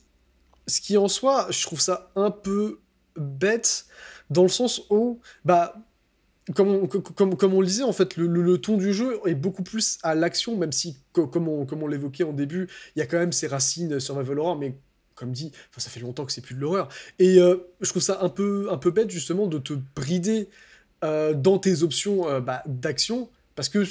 [0.67, 2.79] ce qui en soi, je trouve ça un peu
[3.17, 3.85] bête
[4.29, 5.73] dans le sens où, bah,
[6.55, 8.93] comme on, co- comme, comme on le disait, en fait, le, le- le ton du
[8.93, 12.33] jeu est beaucoup plus à l'action, même si, co- comme on, comme on l'évoquait en
[12.33, 14.75] début, il y a quand même ses racines sur Marvel Horror, mais
[15.23, 16.89] comme dit, enfin, ça fait longtemps que c'est plus de l'horreur.
[17.17, 20.49] Et euh, je trouve ça un peu, un peu bête, justement, de te brider
[21.05, 23.85] euh, dans tes options euh, bah, d'action, parce que,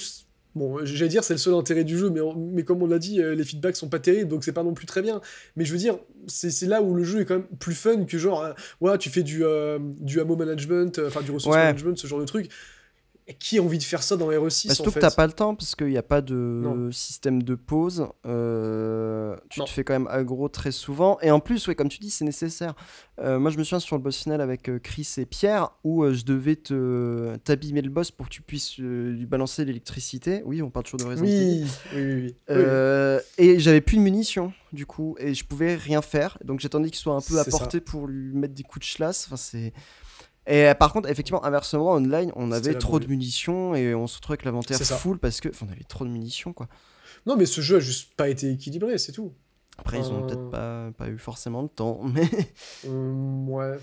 [0.55, 2.99] bon, j'allais dire, c'est le seul intérêt du jeu, mais, on- mais comme on l'a
[2.99, 5.23] dit, les feedbacks sont pas terribles, donc c'est pas non plus très bien.
[5.57, 8.19] Mais je veux dire, c'est là où le jeu est quand même plus fun que
[8.19, 8.47] genre,
[8.83, 11.63] ouais, tu fais du, euh, du ammo management, enfin du resource Ouais.
[11.65, 12.51] management, ce genre de truc.
[13.39, 15.27] Qui a envie de faire ça dans RE6 Bah, en surtout que fait t'as pas
[15.29, 16.91] le temps parce qu'il n'y a pas de Non.
[16.91, 18.09] système de pause.
[18.27, 19.65] euh, tu Non.
[19.67, 21.19] te fais quand même aggro très souvent.
[21.23, 22.75] Et en plus, ouais, comme tu dis, c'est nécessaire.
[23.21, 26.03] Euh, moi, je me souviens sur le boss final avec euh, Chris et Pierre, où
[26.03, 30.43] euh, je devais te t'abîmer le boss pour que tu puisses lui balancer l'électricité.
[30.45, 31.23] Oui, on parle toujours de Evil.
[31.23, 31.65] Oui,
[31.95, 32.35] oui, oui.
[32.51, 33.21] oui.
[33.39, 36.97] Et j'avais plus de munitions du coup et je pouvais rien faire donc j'attendais qu'il
[36.99, 39.75] soit un peu à portée pour lui mettre des coups de chlasse enfin c'est
[40.47, 44.17] et euh, par contre effectivement inversement online on avait trop de munitions et on se
[44.17, 46.69] retrouvait avec l'inventaire full parce que enfin, on avait trop de munitions quoi
[47.27, 49.33] Non, mais ce jeu a juste pas été équilibré, c'est tout.
[49.79, 50.27] après ils ont Euh.
[50.27, 52.29] peut-être pas, pas eu forcément le temps mais
[52.87, 53.79] Hum, ouais.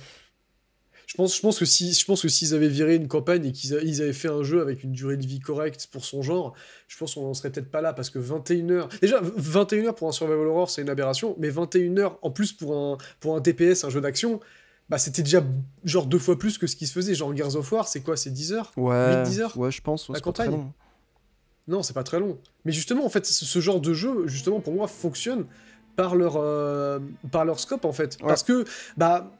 [1.08, 3.52] Je pense, je pense que si, je pense que s'ils avaient viré une campagne et
[3.52, 6.54] qu'ils ils avaient fait un jeu avec une durée de vie correcte pour son genre,
[6.88, 8.90] je pense qu'on en serait peut-être pas là parce que 21 heures.
[9.02, 12.54] Déjà, 21 heures pour un survival horror, c'est une aberration, mais 21 heures en plus
[12.54, 14.40] pour un, pour un TPS, un jeu d'action,
[14.90, 15.44] bah c'était déjà
[15.84, 17.14] genre deux fois plus que ce qui se faisait.
[17.16, 18.18] Genre Gears of War, c'est quoi?
[18.18, 18.72] C'est 10 heures?
[18.76, 19.58] Ouais 8-10 heures?
[19.58, 20.62] Ouais je pense ouais, La c'est pas très campagne?
[20.62, 20.74] long.
[21.68, 22.40] Non, c'est pas très long.
[22.66, 25.46] Mais justement, en fait, ce, genre de jeu, justement, pour moi, fonctionne
[25.96, 26.98] par leur, euh,
[27.32, 28.18] par leur scope, en fait.
[28.22, 28.28] Ouais.
[28.28, 28.66] Parce que,
[28.98, 29.32] bah,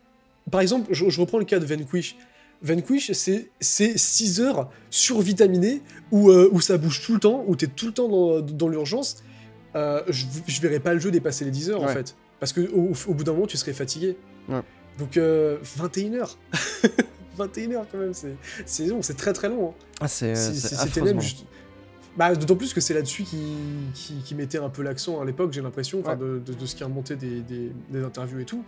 [0.52, 2.16] par exemple, je, je reprends le cas de Vanquish.
[2.62, 5.82] Vanquish, c'est 6 heures survitaminées
[6.12, 8.68] où, euh, où ça bouge tout le temps, où t'es tout le temps dans, dans
[8.68, 9.24] l'urgence.
[9.76, 12.16] Euh, je, je verrais pas le jeu dépasser les 10 heures, en fait.
[12.40, 14.18] Parce que au, au bout d'un moment, tu serais fatigué.
[14.48, 14.62] Ouais.
[14.98, 16.38] Donc, euh, 21 heures.
[17.38, 18.14] 21 heures, quand même,
[18.66, 19.70] c'est long, c'est très très long.
[19.70, 19.74] hein.
[20.78, 21.46] ah c'est juste-
[22.18, 23.38] Bah, d'autant plus que c'est là-dessus qui,
[23.94, 26.84] qui, qui mettait un peu l'accent à l'époque, j'ai l'impression, de, de- de ce qui
[26.84, 28.64] remontait des, des, des interviews et tout.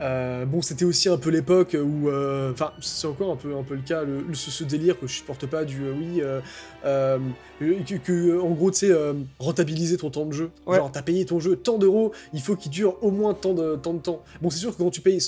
[0.00, 3.62] Euh, bon, c'était aussi un peu l'époque où, euh, enfin, c'est encore un peu, un
[3.62, 7.18] peu le cas, le, le- ce, ce délire que je supporte pas du, euh,
[7.60, 8.92] oui, que, que, en gros, tu sais,
[9.38, 10.50] rentabiliser ton temps de jeu.
[10.66, 10.78] Ouais.
[10.78, 13.76] Genre, t'as payé ton jeu tant d'euros, il faut qu'il dure au moins tant de,
[13.76, 14.22] tant de temps.
[14.40, 15.20] Bon, c'est sûr que quand tu payes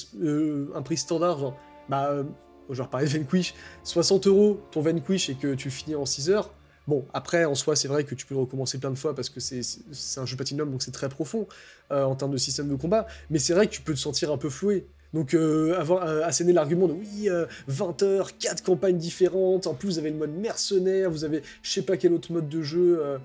[0.75, 1.57] un prix standard, genre,
[1.89, 2.25] bah, euh,
[2.71, 3.55] genre, pareil, Vanquish,
[3.85, 6.51] 60 euros ton Vanquish et que tu finis en 6 heures.
[6.87, 9.31] Bon, après, en soi, c'est vrai que tu peux le recommencer plein de fois parce
[9.31, 11.47] que c'est un jeu Platinum, donc c'est très profond
[11.91, 13.07] euh, en termes de système de combat.
[13.31, 14.87] Mais c'est vrai que tu peux te sentir un peu floué.
[15.15, 19.91] Donc, euh, avoir euh, l'argument de oui, euh, 20 heures, 4 campagnes différentes, en plus
[19.91, 22.99] vous avez le mode mercenaire, vous avez je sais pas quel autre mode de jeu,
[23.01, 23.19] euh,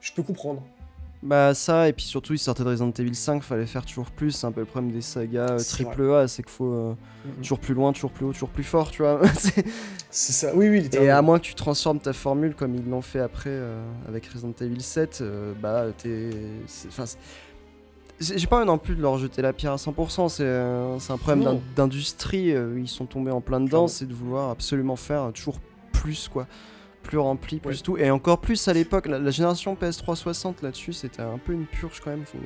[0.00, 0.66] je peux comprendre.
[1.24, 4.30] Bah ça, et puis surtout, ils sortaient de Resident Evil 5, fallait faire toujours plus,
[4.32, 6.94] c'est un peu le problème des sagas euh, triple A, c'est qu'il faut euh,
[7.38, 9.20] toujours plus loin, toujours plus haut, toujours plus fort, tu vois.
[9.34, 9.64] C'est-
[10.10, 13.20] ça, oui, oui, et à moins que tu transformes ta formule comme ils l'ont fait
[13.20, 16.28] après euh, avec Resident Evil 7, euh, bah t'es...
[16.88, 17.04] Enfin,
[18.20, 21.58] j'ai pas envie non plus de leur jeter la pierre à 100%, c'est un problème
[21.74, 25.58] d'industrie, ils sont tombés en plein dedans, c'est de vouloir absolument faire toujours
[25.92, 26.46] plus, quoi.
[27.04, 27.82] Plus rempli, plus Ouais.
[27.82, 27.96] tout.
[27.96, 31.66] Et encore plus à l'époque, la, la génération PS3 60 là-dessus, c'était un peu une
[31.66, 32.38] purge quand même, faut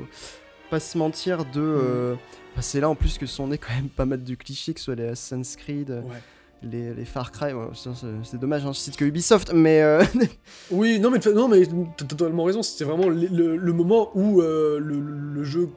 [0.70, 1.60] pas se mentir de...
[1.60, 2.14] euh,
[2.52, 4.80] enfin, c'est là en plus que sont nés quand même pas mal de clichés, que
[4.80, 6.20] ce soit les Assassin's Creed, euh, Ouais.
[6.62, 7.88] les, les Far Cry, ouais, c'est
[8.24, 9.80] c'est dommage, hein, je cite que Ubisoft, mais...
[9.80, 10.02] euh,
[10.70, 11.62] Oui, non mais, non, mais
[11.96, 15.70] t'as totalement raison, c'était vraiment le, le- le moment où euh, le, le jeu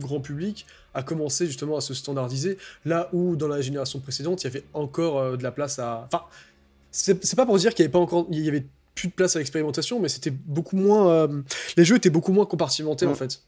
[0.00, 0.64] grand public
[0.94, 4.64] a commencé justement à se standardiser, là où dans la génération précédente, il y avait
[4.74, 6.06] encore euh, de la place à...
[6.06, 6.22] Enfin,
[6.90, 8.26] c'est pas pour dire qu'il y avait pas encore...
[8.30, 11.08] Il y avait plus de place à l'expérimentation, mais c'était beaucoup moins...
[11.10, 11.42] euh,
[11.76, 13.12] Les jeux étaient beaucoup moins compartimentés Ouais.
[13.12, 13.42] en fait.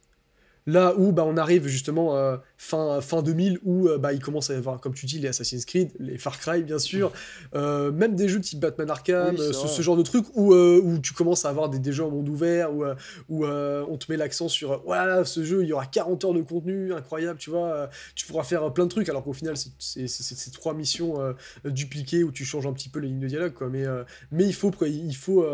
[0.66, 4.50] Là où bah, on arrive justement euh, fin, fin 2000, où euh, bah, il commence
[4.50, 7.12] à y avoir, comme tu dis, les Assassin's Creed, les Far Cry bien sûr,
[7.54, 10.98] euh, même des jeux type Batman Arkham, Oui, ce, genre de trucs où, euh, où
[10.98, 12.84] tu commences à avoir des, des jeux en monde ouvert, où,
[13.28, 16.42] où on te met l'accent sur voilà, ce jeu, il y aura 40 heures de
[16.42, 20.74] contenu, incroyable, tu vois, tu pourras faire plein de trucs, alors qu'au final, c'est- trois
[20.74, 21.18] missions
[21.64, 23.68] dupliquées où tu changes un petit peu les lignes de dialogue, quoi.
[23.68, 23.84] Mais,
[24.30, 25.44] mais il faut, il faut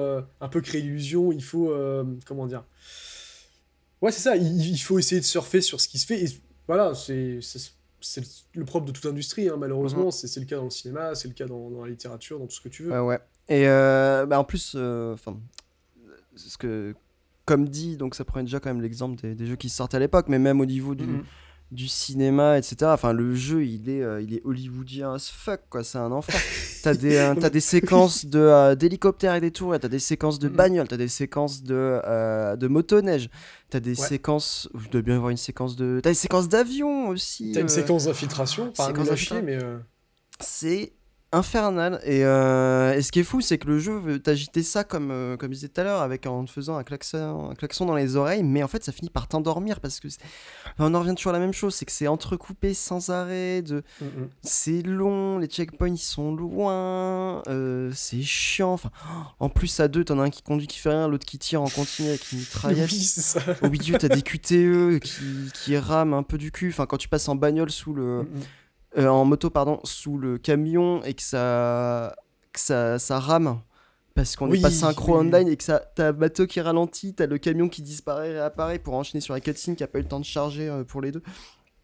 [0.40, 1.72] un peu créer l'illusion, il faut,
[2.26, 2.64] comment dire,
[4.02, 6.22] Ouais, c'est ça, il, il faut essayer de surfer sur ce qui se fait.
[6.22, 6.28] Et
[6.68, 7.40] voilà, c'est
[8.54, 10.10] le propre de toute industrie, hein, malheureusement.
[10.10, 12.46] C'est c'est le cas dans le cinéma, c'est le cas dans, dans la littérature, dans
[12.46, 12.92] tout ce que tu veux.
[12.92, 13.18] Ouais, ouais.
[13.48, 15.38] Et euh, bah, en plus, euh, enfin,
[16.34, 16.94] ce que,
[17.44, 20.00] comme dit, donc ça prenait déjà quand même l'exemple des, des jeux qui sortaient à
[20.00, 21.24] l'époque, mais même au niveau du, Mhm.
[21.72, 22.76] Du cinéma, etc.
[22.94, 25.82] Enfin, le jeu, il est, euh, il est hollywoodien as fuck, quoi.
[25.82, 26.40] C'est un enfer.
[26.82, 30.38] t'as des, euh, t'as des séquences de euh, d'hélicoptères et des tours, t'as des séquences
[30.38, 30.54] de Mhm.
[30.54, 32.00] bagnoles, t'as des séquences de,
[32.56, 33.28] de motoneige,
[33.68, 34.06] t'as des Ouais.
[34.08, 37.50] séquences, je dois bien avoir une séquence de, t'as des séquences d'avion aussi.
[37.52, 39.42] T'as une séquence d'infiltration, pas d'infiltration.
[39.44, 39.56] mais.
[39.62, 39.78] euh,
[40.40, 40.92] c'est
[41.32, 44.84] infernal et, euh, et ce qui est fou c'est que le jeu veut t'agiter ça
[44.84, 47.54] comme euh, comme je disais tout à l'heure avec en te faisant un klaxon un
[47.54, 50.08] klaxon dans les oreilles mais en fait ça finit par t'endormir parce que
[50.78, 53.82] on en revient toujours à la même chose c'est que c'est entrecoupé sans arrêt de
[54.00, 54.28] mm, mm.
[54.42, 58.90] c'est long les checkpoints ils sont loin euh, c'est chiant enfin
[59.40, 61.60] en plus à deux t'en as un qui conduit qui fait rien l'autre qui tire
[61.60, 66.38] en continu avec une mitraillette au milieu t'as des QTE qui, qui rament un peu
[66.38, 68.42] du cul enfin quand tu passes en bagnole sous le Mm, mm.
[68.98, 72.14] Euh, en moto pardon sous le camion et que ça
[72.52, 73.60] que ça, ça rame
[74.14, 75.26] parce qu'on Oui, est pas synchro oui, oui.
[75.26, 78.94] online et que ça, t'as bateau qui ralentit, t'as le camion qui disparaît, réapparaît pour
[78.94, 81.12] enchaîner sur la cutscene qui a pas eu le temps de charger euh, pour les
[81.12, 81.22] deux.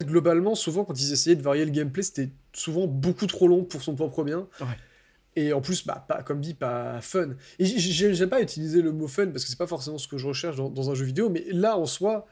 [0.03, 3.83] Globalement, souvent, quand ils essayaient de varier le gameplay, c'était souvent beaucoup trop long pour
[3.83, 4.47] son propre bien.
[4.59, 4.67] Ouais.
[5.35, 7.29] Et en plus, bah, pas, comme dit, pas fun.
[7.59, 10.27] Et j'aime pas utiliser le mot fun parce que c'est pas forcément ce que je
[10.27, 12.25] recherche dans, dans un jeu vidéo, mais là, en soi,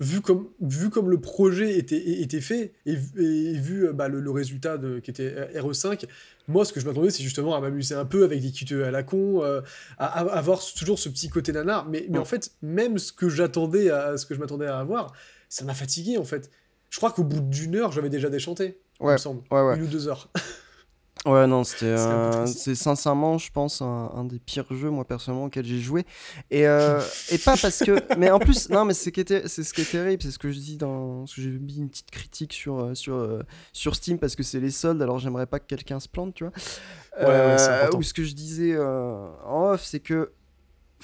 [0.00, 4.08] vu comme, vu comme le projet était, était fait et, vu- et vu euh, bah,
[4.08, 6.04] le, le résultat de, qui était RE5,
[6.48, 8.90] moi, ce que je m'attendais, c'est justement à m'amuser un peu avec des QTE à
[8.90, 9.62] la con, euh,
[9.98, 11.88] à, à avoir toujours ce petit côté nanar.
[11.88, 12.22] Mais, mais Ouais.
[12.22, 15.12] en fait, même ce que j'attendais à ce que je m'attendais à avoir,
[15.48, 16.50] ça m'a fatigué en fait.
[16.90, 18.78] Je crois qu'au bout d'une heure, j'avais déjà déchanté.
[19.00, 19.42] Il Ouais, me semble.
[19.50, 19.76] ouais, ouais.
[19.76, 20.30] Une ou deux heures.
[21.26, 21.86] Ouais, non, c'était.
[21.86, 26.06] Euh, c'est sincèrement, je pense, un, un des pires jeux, moi, personnellement, auxquels j'ai joué.
[26.52, 27.00] Et, euh,
[27.30, 28.00] et pas parce que.
[28.16, 30.30] Mais en plus, non, mais c'est ce qui est, c'est ce qui est terrible, c'est
[30.30, 31.20] ce que je dis dans.
[31.20, 34.44] Parce que j'ai mis une petite critique sur, euh, sur, euh, sur Steam parce que
[34.44, 36.52] c'est les soldes, alors j'aimerais pas que quelqu'un se plante, tu vois.
[37.18, 37.98] Ouais, ouais, c'est important.
[37.98, 40.32] Ou ce que je disais euh, en off, c'est que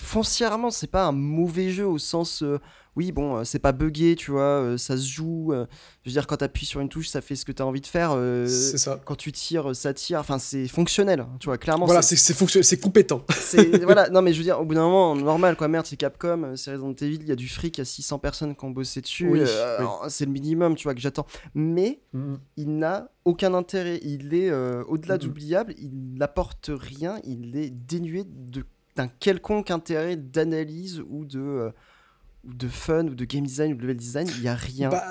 [0.03, 2.43] foncièrement, c'est pas un mauvais jeu au sens.
[2.43, 2.59] euh,
[2.95, 5.53] oui, bon, euh, c'est pas buggé, tu vois, euh, ça se joue.
[5.55, 7.87] je veux dire, quand t'appuies sur une touche, ça fait ce que t'as envie de
[7.87, 8.11] faire.
[8.47, 9.01] c'est ça.
[9.07, 10.19] quand tu tires, ça tire.
[10.21, 11.87] Enfin, c'est fonctionnel, hein, tu vois, clairement.
[11.87, 13.25] Voilà, c'est- c'est c'est fonctionnel, c'est compétent.
[13.85, 16.53] voilà, non, mais je veux dire, au bout d'un moment, normal, quoi, merde, c'est Capcom,
[16.57, 18.71] c'est Resident Evil, il y a du fric, il y a 600 personnes qui ont
[18.71, 19.27] bossé dessus.
[19.29, 19.87] Oui, oui.
[20.09, 21.27] C'est le minimum, tu vois, que j'attends.
[21.55, 22.35] Mais Mm.
[22.59, 24.01] il n'a aucun intérêt.
[24.03, 24.53] Il est
[24.87, 28.65] au-delà d'oubliable, il n'apporte rien, il est dénué de-
[28.97, 31.71] d'un quelconque intérêt d'analyse ou de, euh,
[32.45, 34.29] de fun ou de game design ou de level design.
[34.37, 34.89] Il n'y a rien.
[34.89, 35.05] Bah,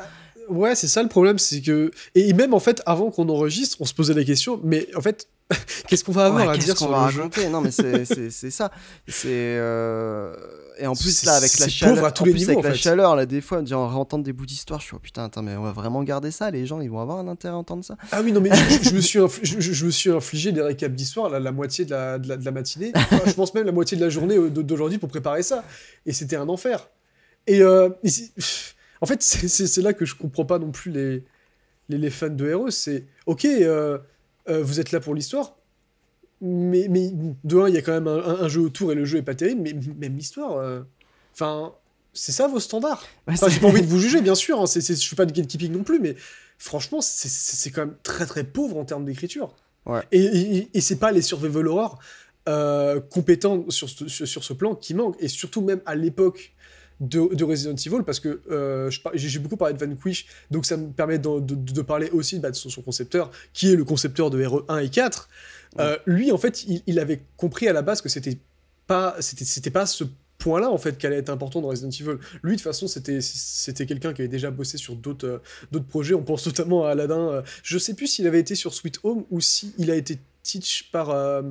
[0.49, 1.91] ouais, c'est ça le problème, c'est que.
[2.15, 5.27] Et même en fait, avant qu'on enregistre, on se posait la question, mais en fait,
[5.87, 7.49] qu'est-ce qu'on va avoir Ouais, à dire sur va le jeu raconter?
[7.49, 8.05] Non, mais c'est-
[8.51, 8.71] ça.
[9.07, 10.33] C'est euh,
[10.77, 12.67] et en plus là avec la chaleur, à tous en les plus, niveaux, avec en
[12.69, 12.77] la fait.
[12.79, 15.55] chaleur là, des fois, on réentendre des bouts d'histoire, je suis oh putain, attends, mais
[15.55, 16.49] on va vraiment garder ça.
[16.51, 17.97] Les gens, ils vont avoir un intérêt à entendre ça.
[18.11, 18.49] Ah oui, non, mais
[18.83, 21.91] je, je me, suis je, me suis infligé des récaps d'histoire, la, la moitié de
[21.91, 22.91] la, de la, de la matinée.
[22.95, 25.63] Enfin, je pense même la moitié de la journée euh, d'aujourd'hui pour préparer ça.
[26.05, 26.89] Et c'était un enfer.
[27.47, 27.89] Et, euh,
[29.01, 31.23] en fait, c'est- là que je comprends pas non plus les,
[31.89, 32.69] les, les fans de RE.
[32.71, 33.97] C'est ok, euh,
[34.51, 35.55] euh, vous êtes là pour l'histoire.
[36.41, 37.11] Mais, mais
[37.43, 39.35] de un, il y a quand même un, jeu autour et le jeu est pas
[39.35, 40.57] terrible, mais même l'histoire.
[40.57, 40.81] euh,
[41.33, 41.73] Enfin,
[42.13, 43.05] c'est ça vos standards?
[43.27, 44.59] Enfin, j'ai pas envie de vous juger, bien sûr.
[44.59, 46.15] Hein, c'est, je suis pas de gatekeeping non plus, mais
[46.57, 49.53] franchement, c'est, quand même très très pauvre en termes d'écriture.
[49.85, 50.01] Ouais.
[50.11, 51.99] Et, et, et c'est pas les survival horror
[52.49, 55.17] euh, compétents sur, sur ce plan qui manquent.
[55.19, 56.53] Et surtout même à l'époque
[57.01, 60.87] de, de Resident Evil, parce que euh, j'ai, beaucoup parlé de Vanquish, donc ça me
[60.91, 64.29] permet de, de- de parler aussi bah, de son, son concepteur, qui est le concepteur
[64.29, 65.27] de RE 1 et 4.
[65.79, 68.37] Euh, lui, en fait, il, il avait compris à la base que c'était
[68.87, 70.03] pas, c'était, c'était pas ce
[70.37, 72.17] point-là en fait qu'allait être important dans Resident Evil.
[72.43, 75.37] Lui, de toute façon, c'était, c'était quelqu'un qui avait déjà bossé sur d'autres, euh,
[75.71, 76.13] d'autres projets.
[76.15, 77.29] On pense notamment à Aladdin.
[77.29, 80.17] euh, je sais plus s'il avait été sur Sweet Home ou si il a été
[80.43, 81.43] teach par euh,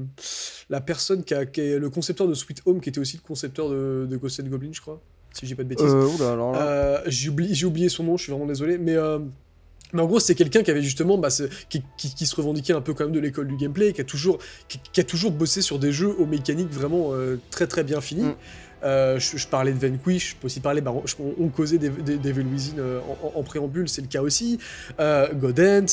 [0.68, 3.22] la personne qui, a, qui est le concepteur de Sweet Home, qui était aussi le
[3.22, 5.00] concepteur de, de Ghost and Goblin, je crois.
[5.32, 5.86] Si j'ai pas de bêtises.
[5.94, 6.00] Euh.
[6.60, 7.28] Euh, j'ai
[7.66, 9.18] oublié, son nom, je suis vraiment désolé, mais, euh,
[9.92, 11.28] mais en gros, c'est quelqu'un qui avait justement, bah,
[11.68, 14.04] qui, qui- qui se revendiquait un peu quand même de l'école du gameplay, qui a
[14.04, 17.84] toujours, qui, qui a toujours bossé sur des jeux aux mécaniques vraiment euh, très très
[17.84, 18.24] bien finies.
[18.24, 18.34] Mm.
[18.82, 21.76] Euh, je, je parlais de Vanquish, je peux aussi parler, bah, je- on, on causait
[21.78, 22.16] des, des,
[23.22, 24.58] en- en préambule, c'est le cas aussi.
[25.00, 25.86] Euh, Godent,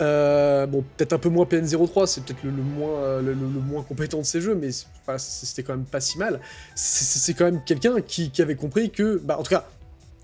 [0.00, 3.82] euh, bon, peut-être un peu moins PN03, c'est peut-être le, le moins, euh, le, moins
[3.82, 4.68] compétent de ces jeux, mais
[5.02, 6.40] enfin, c'était quand même pas si mal.
[6.74, 9.66] C'est- quand même quelqu'un qui, qui avait compris que, bah, en tout cas,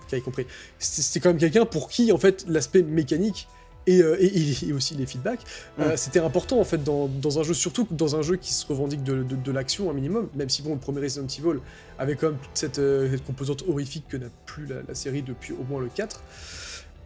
[0.08, 0.46] qui avait compris.
[0.78, 3.48] C'était quand même quelqu'un pour qui, en fait, l'aspect mécanique
[3.86, 5.40] et, euh, et- et- et aussi les feedbacks,
[5.80, 8.64] euh, c'était important, en fait, dans, dans un jeu, surtout dans un jeu qui se
[8.66, 11.58] revendique de, de- de l'action un minimum, même si, bon, le premier Resident Evil
[11.98, 15.52] avait quand même toute cette, cette composante horrifique que n'a plus la, la série depuis
[15.54, 16.22] au moins le 4.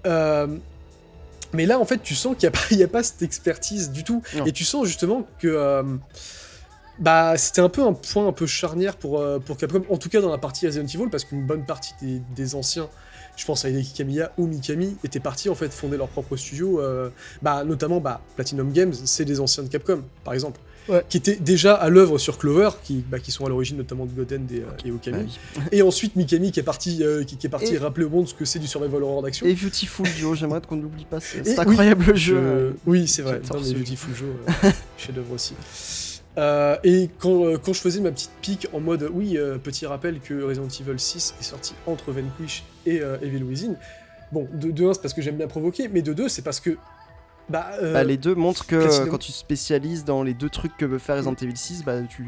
[0.07, 0.47] Euh,
[1.57, 3.23] mais là, en fait, tu sens qu'il n'y a, pas- il y a pas cette
[3.23, 4.23] expertise du tout.
[4.37, 4.45] Non.
[4.47, 5.83] Et tu sens justement que euh,
[6.99, 10.09] bah, c'était un peu un point un peu charnière pour, euh, pour Capcom, en tout
[10.09, 12.89] cas dans la partie Resident Evil, parce qu'une bonne partie des, des anciens,
[13.37, 16.81] je pense à Hideki Kamiya ou Mikami, étaient partis en fait fonder leur propre studio,
[16.81, 17.11] euh,
[17.43, 20.61] bah, notamment bah, Platinum Games, c'est des anciens de Capcom, par exemple.
[20.89, 21.03] Ouais.
[21.09, 24.13] Qui étaient déjà à l'œuvre sur Clover, qui, bah, qui sont à l'origine notamment de
[24.13, 25.39] Goten et, euh, et Okami.
[25.57, 25.63] Oui.
[25.73, 28.29] Et ensuite Mikami qui est parti, euh, qui, qui est parti Et- rappeler au monde
[28.29, 29.47] ce que c'est du survival horror d'action.
[29.47, 31.19] Et Beautiful Duo, j'aimerais qu'on n'oublie pas.
[31.21, 32.37] C'est oui, incroyable le Je- jeu.
[32.37, 33.41] euh, Oui, c'est vrai.
[33.53, 33.73] Non, mais.
[33.73, 34.29] Beautiful Joe,
[34.65, 35.55] euh, chef-d'œuvre aussi.
[36.39, 39.87] Euh, et quand, euh, quand je faisais ma petite pique en mode oui, euh, petit
[39.87, 43.75] rappel que Resident Evil 6 est sorti entre Vanquish et Evil Within.
[44.33, 46.61] Bon, de, de un, c'est parce que j'aime bien provoquer, mais de deux, c'est parce
[46.61, 46.77] que.
[47.49, 50.77] Bah, euh, Bah, les deux montrent que euh, quand tu spécialises dans les deux trucs
[50.77, 52.27] que veut faire Resident Evil 6, bah tu.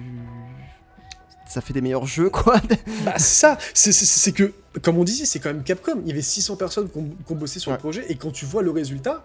[1.48, 2.60] Ça fait des meilleurs jeux, quoi.
[3.04, 4.52] bah, c'est ça, c'est- que,
[4.82, 6.00] comme on disait, c'est quand même Capcom.
[6.02, 7.76] Il y avait 600 personnes qui ont, bossé sur Ouais.
[7.76, 9.24] le projet, et quand tu vois le résultat,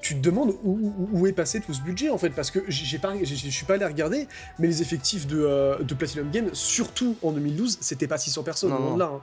[0.00, 3.14] tu te demandes où, est passé tout ce budget en fait, parce que j'ai pas,
[3.22, 4.26] je suis pas allé regarder,
[4.58, 8.70] mais les effectifs de, euh, de Platinum Games, surtout en 2012, c'était pas 600 personnes,
[8.70, 9.12] non, là.
[9.14, 9.20] Hein.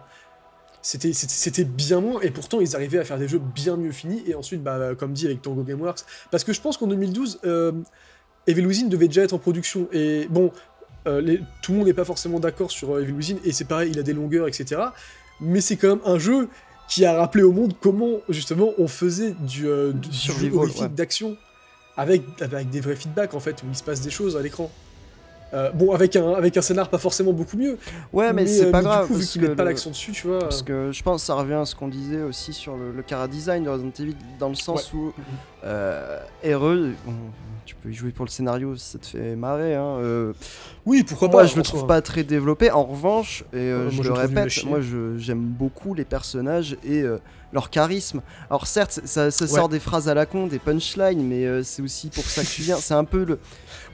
[0.81, 4.23] C'était, c'était bien moins, et pourtant ils arrivaient à faire des jeux bien mieux finis,
[4.25, 7.73] et ensuite, bah, comme dit avec Tango Gameworks, parce que je pense qu'en 2012, euh,
[8.47, 10.51] Evil Within devait déjà être en production, et bon,
[11.07, 13.65] euh, les, tout le monde n'est pas forcément d'accord sur euh, Evil Within, et c'est
[13.65, 14.81] pareil, il a des longueurs, etc.
[15.41, 16.47] Mais c'est quand même un jeu
[16.89, 21.37] qui a rappelé au monde comment justement on faisait du, euh, du, jeu horrifique d'action
[21.95, 24.71] avec, avec des vrais feedbacks en fait où il se passe des choses à l'écran.
[25.53, 27.77] Euh, bon, avec un, avec un scénar pas forcément beaucoup mieux.
[28.13, 29.07] Ouais, mais, c'est euh, pas grave.
[29.07, 30.39] Du coup, vu pas l'accent dessus, tu vois.
[30.39, 33.01] Parce que je pense que ça revient à ce qu'on disait aussi sur le, le
[33.01, 35.13] cara design de Resident Evil, dans le sens où
[35.63, 37.09] euh, RE, tu
[37.81, 39.75] peux y jouer pour le scénario si ça te fait marrer.
[39.75, 40.33] Hein, euh,
[40.85, 41.37] oui, pourquoi pas.
[41.37, 42.71] Moi, je le trouve pas très développé.
[42.71, 44.79] En revanche, et je, le répète, moi
[45.17, 47.03] j'aime beaucoup les personnages et
[47.51, 48.21] leur charisme.
[48.49, 52.23] Alors certes, ça, sort des phrases à la con, des punchlines, mais c'est aussi pour
[52.23, 52.77] ça que tu viens.
[52.77, 53.39] C'est un peu le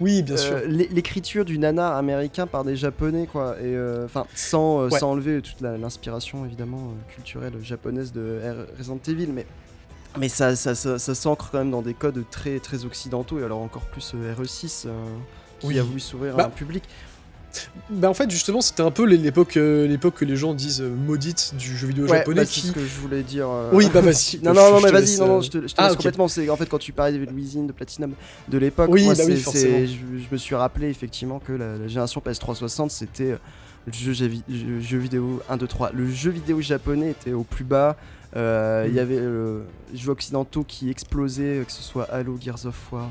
[0.02, 0.56] oui, bien sûr.
[0.56, 3.56] Euh, l'écriture du nana américain par des japonais, quoi.
[3.60, 8.40] Et euh, enfin, sans, euh, sans enlever toute l'inspiration évidemment culturelle japonaise de
[8.78, 9.46] Resident Evil, mais
[10.18, 13.60] mais ça, ça, ça, s'ancre quand même dans des codes très très occidentaux et alors
[13.60, 14.88] encore plus RE6
[15.60, 16.84] qui a voulu s'ouvrir à bah, un public.
[17.90, 20.90] Bah en fait justement c'était un peu l'époque euh, l'époque que les gens disent euh,
[20.90, 22.60] maudite du jeu vidéo japonais bah, qui...
[22.60, 24.40] c'est ce que je voulais dire euh, oui bah vas-y.
[24.44, 26.50] Non non non mais vas-y non non je te, je te ah, laisse complètement c'est
[26.50, 28.14] en fait quand tu parlais de Within de Platinum
[28.48, 32.22] de l'époque oui, moi bah oui, je, je, me suis rappelé effectivement que la, génération
[32.26, 33.38] PS360 c'était
[33.86, 37.96] le jeu, jeu, vidéo 1 2 3 le jeu vidéo japonais était au plus bas
[38.36, 39.00] il y mm.
[39.00, 39.20] avait
[39.92, 43.10] les jeux occidentaux qui explosaient que ce soit Halo Gears of War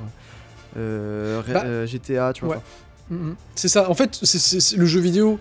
[0.74, 2.62] bah, GTA tu vois
[3.10, 3.36] Mhm.
[3.54, 3.90] C'est ça.
[3.90, 5.38] En fait, c'est le jeu vidéo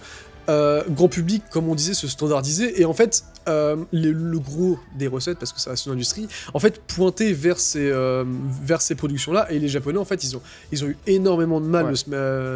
[0.49, 2.81] euh, grand public, comme on disait, se standardiser.
[2.81, 6.59] Et en fait, euh, le gros des recettes, parce que ça reste une industrie, en
[6.59, 8.25] fait, pointer vers ces, euh,
[8.61, 9.51] vers ces productions-là.
[9.51, 10.41] Et les Japonais, en fait, ils ont,
[10.71, 12.09] ils ont eu énormément de mal de, se,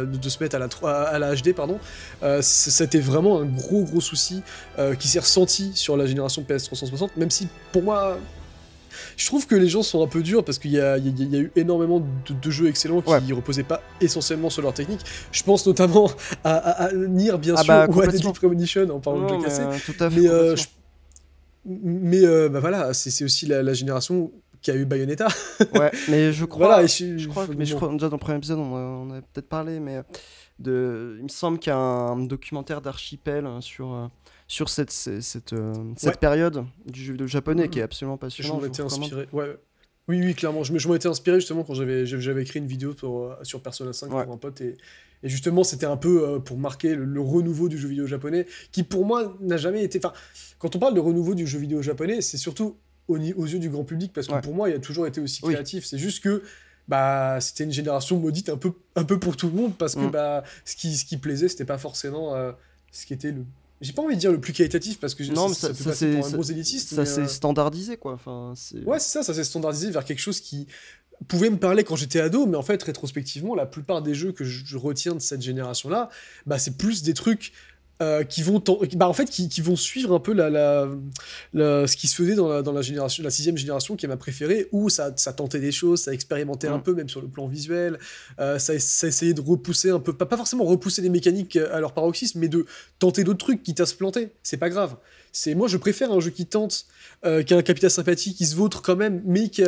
[0.04, 0.68] de, se, mettre à la,
[1.02, 1.78] à la HD, pardon.
[2.40, 4.42] C'était vraiment un gros, gros souci
[4.98, 8.18] qui s'est ressenti sur la génération PS360, même si, pour moi,
[9.16, 12.00] je trouve que les gens sont un peu durs parce qu'il y, a, eu énormément
[12.00, 15.00] de, jeux excellents qui reposaient pas essentiellement sur leur technique.
[15.32, 16.10] Je pense notamment
[16.44, 19.50] à, Nier, bien ah sûr, bah, ou à Deadly Premonition en parlant de jeux.
[19.60, 20.20] Euh, tout à fait.
[20.20, 20.56] Mais, euh,
[21.64, 24.32] mais euh, bah voilà, c'est aussi la, génération
[24.62, 25.28] qui a eu Bayonetta.
[25.74, 28.74] ouais, mais je crois, je, crois, mais je crois déjà dans le premier épisode, on,
[28.74, 30.02] on avait peut-être parlé, mais
[30.58, 34.10] de, il me semble qu'il y a un documentaire d'Archipel hein, sur
[34.48, 38.58] sur cette, cette, euh, cette période du jeu vidéo japonais qui est absolument passionnant.
[38.58, 39.28] Je m'étais inspiré.
[39.30, 39.56] Ouais.
[40.08, 40.64] Oui, oui, clairement.
[40.64, 44.18] Je m'étais inspiré justement quand j'avais écrit une vidéo pour, euh, sur Persona 5 pour
[44.18, 44.62] un pote.
[44.62, 44.78] Et,
[45.22, 48.84] et justement, c'était un peu euh, pour marquer le, renouveau du jeu vidéo japonais, qui
[48.84, 49.98] pour moi n'a jamais été.
[50.02, 50.14] Enfin,
[50.58, 53.68] quand on parle de renouveau du jeu vidéo japonais, c'est surtout aux, aux, yeux du
[53.68, 55.84] grand public, parce que pour moi, il a toujours été aussi créatif.
[55.84, 56.42] C'est juste que
[56.88, 60.06] bah, c'était une génération maudite un peu, un peu pour tout le monde, parce que
[60.06, 60.10] mm.
[60.10, 62.34] bah, ce, qui, ce qui plaisait, c'était pas forcément
[62.90, 63.44] ce qui était le
[63.80, 66.26] j'ai pas envie de dire le plus qualitatif parce que non, ça, ça, ça pour
[66.26, 66.94] un gros élitiste.
[66.94, 68.14] Ça s'est euh, standardisé quoi.
[68.14, 68.54] Enfin,
[68.86, 70.66] ouais, c'est ça, ça s'est standardisé vers quelque chose qui
[71.26, 74.44] pouvait me parler quand j'étais ado, mais en fait, rétrospectivement, la plupart des jeux que
[74.44, 76.10] je, retiens de cette génération-là,
[76.46, 77.52] bah, c'est plus des trucs
[78.00, 78.62] euh, qui vont
[78.94, 82.36] bah, en fait qui, qui, vont suivre un peu la, la, ce qui se faisait
[82.36, 85.32] dans la, dans la génération la sixième génération qui est ma préférée où ça, ça
[85.32, 87.98] tentait des choses ça expérimentait un peu même sur le plan visuel
[88.38, 91.80] euh, ça, ça, essayait de repousser un peu pas, pas forcément repousser les mécaniques à
[91.80, 92.66] leur paroxysme mais de
[93.00, 94.30] tenter d'autres trucs quitte à se planter.
[94.44, 94.96] C'est pas grave.
[95.32, 96.86] C'est moi je préfère un jeu qui tente
[97.24, 99.62] euh, qui a un capital sympathie qui se vautre quand même mais, qui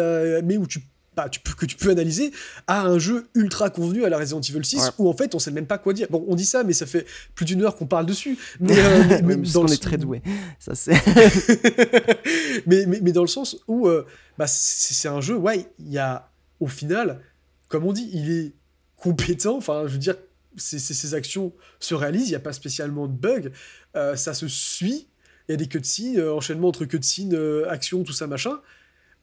[0.45, 0.81] mais où tu
[1.29, 2.33] tu peux, que tu peux analyser
[2.67, 5.51] à un jeu ultra convenu à la Resident Evil 6 où en fait on sait
[5.51, 6.07] même pas quoi dire.
[6.11, 8.39] Bon, on dit ça, mais ça fait plus d'une heure qu'on parle dessus.
[8.61, 10.23] Mais, euh, dans est très doué.
[10.59, 10.93] Ça c'est.
[12.67, 14.07] mais, mais, mais, dans le sens où euh,
[14.39, 17.21] bah, c'est un jeu, ouais, il y a au final,
[17.69, 18.53] comme on dit, il est
[18.97, 19.57] compétent.
[19.57, 20.17] Enfin, je veux dire,
[20.57, 22.29] ses actions se réalisent.
[22.29, 23.51] Il n'y a pas spécialement de bugs.
[23.97, 25.09] Euh, ça se suit.
[25.49, 27.37] Il y a des cutscenes, enchaînement entre cutscenes,
[27.69, 28.61] action, tout ça machin.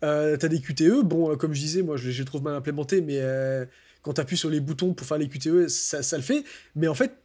[0.03, 3.01] Euh, t'as des QTE, bon, euh, comme je disais, moi je, les trouve mal implémentés,
[3.01, 3.65] mais euh,
[4.03, 6.43] quand t'appuies sur les boutons pour faire les QTE, ça, ça le fait.
[6.75, 7.17] Mais en fait,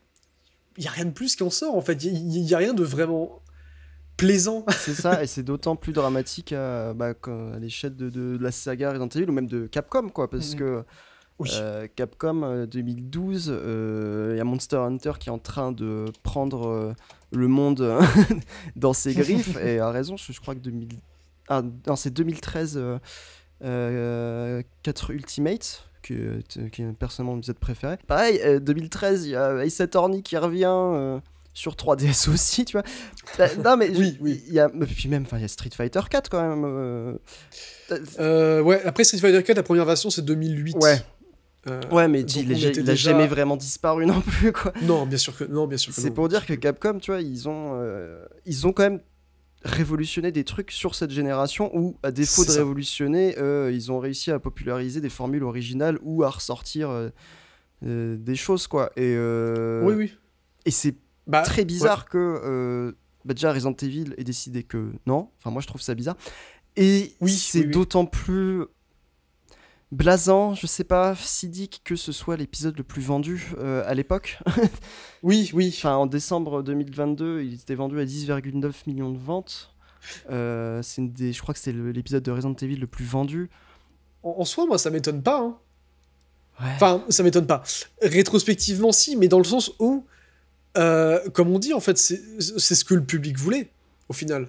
[0.78, 2.02] il y a rien de plus qui en sort, en fait.
[2.04, 3.42] Il y, a rien de vraiment
[4.16, 4.64] plaisant.
[4.70, 8.90] C'est ça, et c'est d'autant plus dramatique à, bah, à l'échelle de, de, la saga
[8.90, 10.58] Resident Evil ou même de Capcom, quoi, parce mm.
[10.58, 10.84] que.
[11.96, 16.94] Capcom 2012, il y a Monster Hunter qui est en train de prendre
[17.32, 17.98] le monde
[18.76, 21.00] dans ses griffes, et a raison, je, je crois que 2000,
[21.58, 22.80] ah, non, c'est 2013
[23.64, 26.16] euh, 4 euh, Ultimate, qui,
[26.72, 27.96] qui est personnellement mon épisode préféré.
[28.06, 31.20] Pareil, 2013, euh, il y a Ace Attorney qui revient.
[31.54, 32.84] sur 3DS aussi, tu vois.
[33.38, 34.42] Bah, non, mais oui, oui.
[34.48, 36.64] Y a, puis même, il y a Street Fighter 4 quand même.
[36.64, 37.14] Euh...
[38.18, 40.76] Euh, ouais, après Street Fighter 4, la première version, c'est 2008.
[40.80, 41.02] Ouais.
[41.68, 44.72] Euh, ouais, mais il, il a jamais vraiment disparu non plus, quoi.
[44.82, 47.48] Non, bien sûr que non, bien sûr C'est pour dire que Capcom, tu vois, ils
[47.48, 49.00] ont, euh, ils ont quand même
[49.64, 54.30] révolutionné des trucs sur cette génération où, à défaut de révolutionner, euh, ils ont réussi
[54.30, 57.10] à populariser des formules originales ou à ressortir
[57.82, 58.90] des choses, quoi.
[58.96, 59.16] Et,
[59.82, 60.14] oui, oui.
[60.64, 60.96] Et c'est
[61.26, 62.94] bah, très bizarre que
[63.24, 65.30] bah, déjà Resident Evil ait décidé que non.
[65.38, 66.16] Enfin, moi, je trouve ça bizarre.
[66.76, 68.64] Et oui, c'est d'autant plus
[69.92, 74.38] blasant, je sais pas, Sidic, que ce soit l'épisode le plus vendu euh, à l'époque.
[75.22, 75.72] oui, oui.
[75.76, 79.74] Enfin, en décembre 2022, il était vendu à 10,9 millions de ventes.
[80.30, 83.50] Euh, c'est des, je crois que c'est l'épisode de Resident Evil le plus vendu.
[84.22, 85.40] En, soi, moi, ça m'étonne pas.
[85.40, 85.58] Hein.
[86.58, 87.62] Enfin, ça m'étonne pas.
[88.00, 90.06] Rétrospectivement, si, mais dans le sens où,
[90.78, 93.70] euh, comme on dit, en fait, c'est ce que le public voulait,
[94.08, 94.48] au final.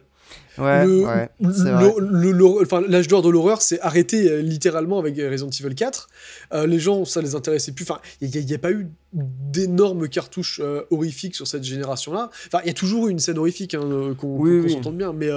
[0.58, 6.10] Ouais, l'âge d'or de l'horreur s'est arrêté euh, littéralement avec euh, Resident Evil 4.
[6.54, 7.84] Euh, les gens, ça les intéressait plus.
[7.84, 12.30] Enfin, il n'y a, pas eu d'énormes cartouches horrifiques sur cette génération-là.
[12.47, 15.30] Enfin, il y a toujours eu une scène horrifique, hein, qu'on s'entende bien, mais,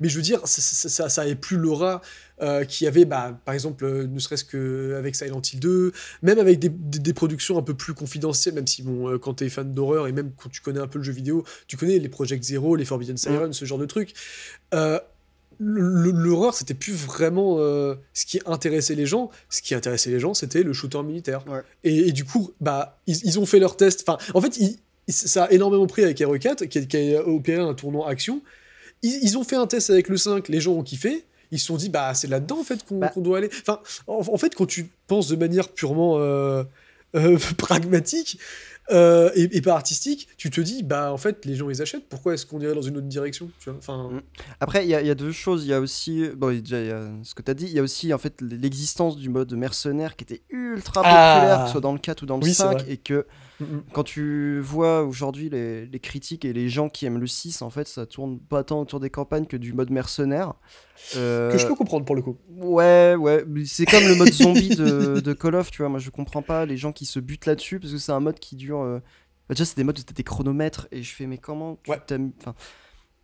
[0.00, 2.00] mais je veux dire, ça, ça, plus l'aura
[2.42, 6.58] euh, qui avait, bah, par exemple, euh, ne serait-ce qu'avec Silent Hill 2, même avec
[6.58, 9.72] des, des, productions un peu plus confidentielles, même si, bon, euh, quand tu es fan
[9.72, 12.42] d'horreur et même quand tu connais un peu le jeu vidéo, tu connais les Project
[12.42, 14.14] Zero, les Forbidden Siren, ce genre de trucs.
[15.60, 19.30] L'horreur, c'était plus vraiment ce qui intéressait les gens.
[19.48, 21.44] Ce qui intéressait les gens, c'était le shooter militaire.
[21.84, 24.04] Et, du coup, bah, ils, ont fait leur test.
[24.06, 24.58] Enfin, en fait,
[25.08, 28.42] ça a énormément pris avec RE4, qui, a opéré un tournant action.
[29.02, 31.66] Ils, ils, ont fait un test avec le 5, les gens ont kiffé ils se
[31.66, 33.12] sont dit bah c'est là-dedans en fait qu'on bah.
[33.16, 33.50] doit aller.
[33.60, 36.64] Enfin, en, fait, quand tu penses de manière purement euh,
[37.14, 38.38] euh, pragmatique
[38.90, 42.08] euh, et, pas artistique, tu te dis bah en fait les gens ils achètent.
[42.08, 44.10] Pourquoi est-ce qu'on irait dans une autre direction enfin...
[44.12, 44.22] Mm.
[44.60, 45.64] Après, il y, a deux choses.
[45.64, 47.66] Il y a aussi bon, déjà y a ce que tu as dit.
[47.66, 51.34] Il y a aussi en fait l'existence du mode mercenaire qui était ultra ah.
[51.34, 53.26] populaire, que ce soit dans le 4 ou dans le 5, et que
[53.92, 57.88] quand tu vois aujourd'hui les, critiques et les gens qui aiment le 6, en fait,
[57.88, 60.54] ça tourne pas tant autour des campagnes que du mode mercenaire.
[61.16, 62.38] Euh, que je peux comprendre pour le coup.
[62.48, 63.44] Ouais, ouais.
[63.64, 65.88] C'est comme le mode zombie de, Call of, tu vois.
[65.88, 68.38] Moi, je comprends pas les gens qui se butent là-dessus parce que c'est un mode
[68.38, 68.80] qui dure.
[68.80, 69.00] Euh,
[69.48, 71.92] bah, déjà, c'est des modes où t'as des chronomètres et je fais, mais comment tu
[72.40, 72.54] Enfin,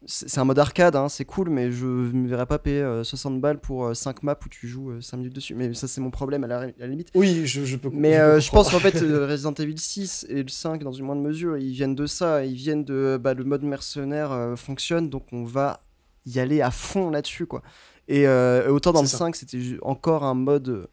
[0.06, 3.34] c'est un mode arcade, hein, c'est cool, mais je ne me verrais pas payer 60
[3.34, 5.54] euh, balles pour 5 euh, maps où tu joues 5 euh, minutes dessus.
[5.54, 7.10] Mais ça, c'est mon problème à la, limite.
[7.14, 10.92] Oui, je, peux Mais je, pense qu'en fait, Resident Evil 6 et le 5, dans
[10.92, 12.44] une moindre mesure, ils viennent de ça.
[12.44, 13.18] Ils viennent de.
[13.22, 15.82] Bah, le mode mercenaire fonctionne, donc on va
[16.24, 17.62] y aller à fond là-dessus, quoi.
[18.08, 20.88] Et autant dans le 5, c'était encore un mode.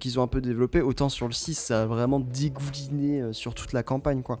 [0.00, 3.74] qu'ils ont un peu développé, autant sur le 6, ça a vraiment dégouliné sur toute
[3.74, 4.38] la campagne, quoi.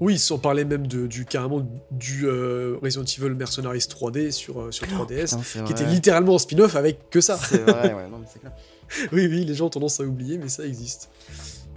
[0.00, 4.70] Oui, sans parler même de, du carrément du euh, Resident Evil Mercenaries 3D sur, euh,
[4.70, 7.36] sur 3DS, qui était littéralement un spin-off avec que ça.
[7.36, 8.52] C'est vrai, ouais, non, mais c'est clair.
[9.12, 11.10] oui, oui, les gens ont tendance à oublier, mais ça existe.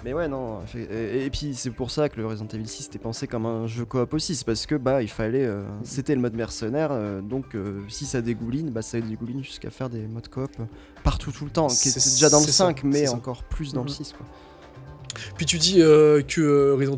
[0.03, 0.59] Mais ouais, non.
[0.75, 3.86] Et, puis c'est pour ça que le Resident Evil 6 était pensé comme un jeu
[3.86, 5.45] coop aussi, c'est parce que bah il fallait.
[5.45, 7.55] Euh, c'était le mode mercenaire, donc
[7.88, 10.51] si ça dégouline, bah ça dégouline jusqu'à faire des modes coop
[11.03, 13.89] partout tout le temps, qui était déjà dans le 5, mais encore plus dans le
[13.89, 14.17] 6 mm-hmm.
[14.17, 14.25] quoi.
[15.38, 16.97] Puis tu dis euh, que euh, Resident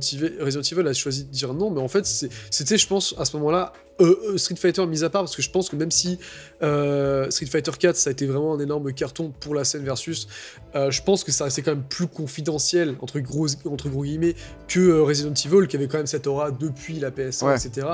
[0.62, 3.74] Evil, a choisi de dire non, mais en fait, c'était, je pense, à ce moment-là,
[4.02, 6.20] euh, Street Fighter mis à part, parce que je pense que même si
[6.60, 10.28] Street Fighter 4, ça a été vraiment un énorme carton pour la scène versus,
[10.74, 14.36] je pense que ça restait quand même plus confidentiel, entre gros, entre gros guillemets,
[14.68, 17.88] que Resident Evil, qui avait quand même cette aura depuis la PS1, etc.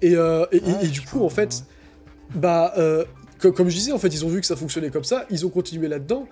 [0.00, 1.64] Et, et, du coup, en fait,
[2.34, 2.74] bah,
[3.38, 5.50] comme je disais, en fait, ils ont vu que ça fonctionnait comme ça, ils ont
[5.50, 6.28] continué là-dedans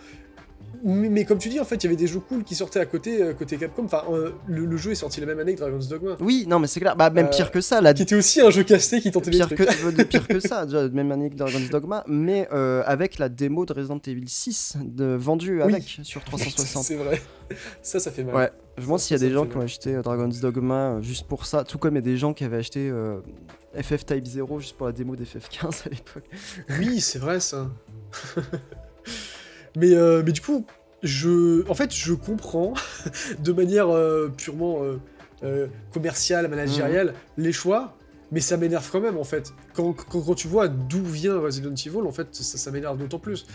[0.83, 2.87] mais, comme tu dis, en fait, il y avait des jeux cool qui sortaient à
[2.87, 3.85] côté, euh, côté Capcom.
[3.85, 6.17] Enfin, euh, le, jeu est sorti la même année que Dragon's Dogma.
[6.21, 6.97] Oui, non, mais c'est clair.
[6.97, 7.81] Bah, même euh, pire que ça.
[7.81, 9.69] Là, qui était aussi un jeu casté qui tentait pire des trucs.
[9.69, 13.73] Que, pire que ça, déjà, même année que Dragon's Dogma, mais avec la démo de
[13.73, 16.85] Resident Evil 6 de, vendue avec sur 360.
[16.85, 17.21] c'est vrai.
[17.83, 18.35] Ça, ça fait mal.
[18.35, 18.51] Ouais.
[18.79, 21.65] Je pense s'il y a des gens qui ont acheté Dragon's Dogma juste pour ça,
[21.65, 22.91] tout comme il y a des gens qui avaient acheté
[23.75, 26.25] FF Type 0 juste pour la démo d'FF15 à l'époque.
[26.79, 27.69] Oui, c'est vrai ça.
[29.77, 30.65] Mais, euh, mais du coup,
[31.03, 32.75] je, en fait, je comprends
[33.39, 34.81] de manière euh, purement
[35.43, 37.45] euh, commerciale, managériale, mhm.
[37.45, 37.97] les choix,
[38.33, 39.53] mais ça m'énerve quand même en fait.
[39.75, 43.47] Quand, quand, tu vois d'où vient Resident Evil, en fait, ça, m'énerve d'autant plus.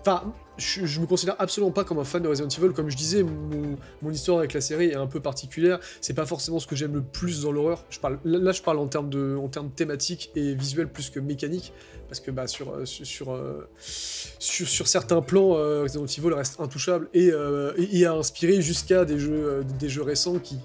[0.00, 2.72] Enfin, je, je, me considère absolument pas comme un fan de Resident Evil.
[2.72, 5.78] Comme je disais, mon, histoire avec la série est un peu particulière.
[6.00, 7.84] C'est pas forcément ce que j'aime le plus dans l'horreur.
[8.24, 11.72] Là, je parle en termes de, en termes thématiques et visuels plus que mécaniques
[12.08, 17.08] parce que bah, sur, euh, euh, sur, sur, certains plans, euh, Resident Evil reste intouchable
[17.12, 17.30] et,
[17.76, 20.56] et, a inspiré jusqu'à des jeux, des jeux récents qui,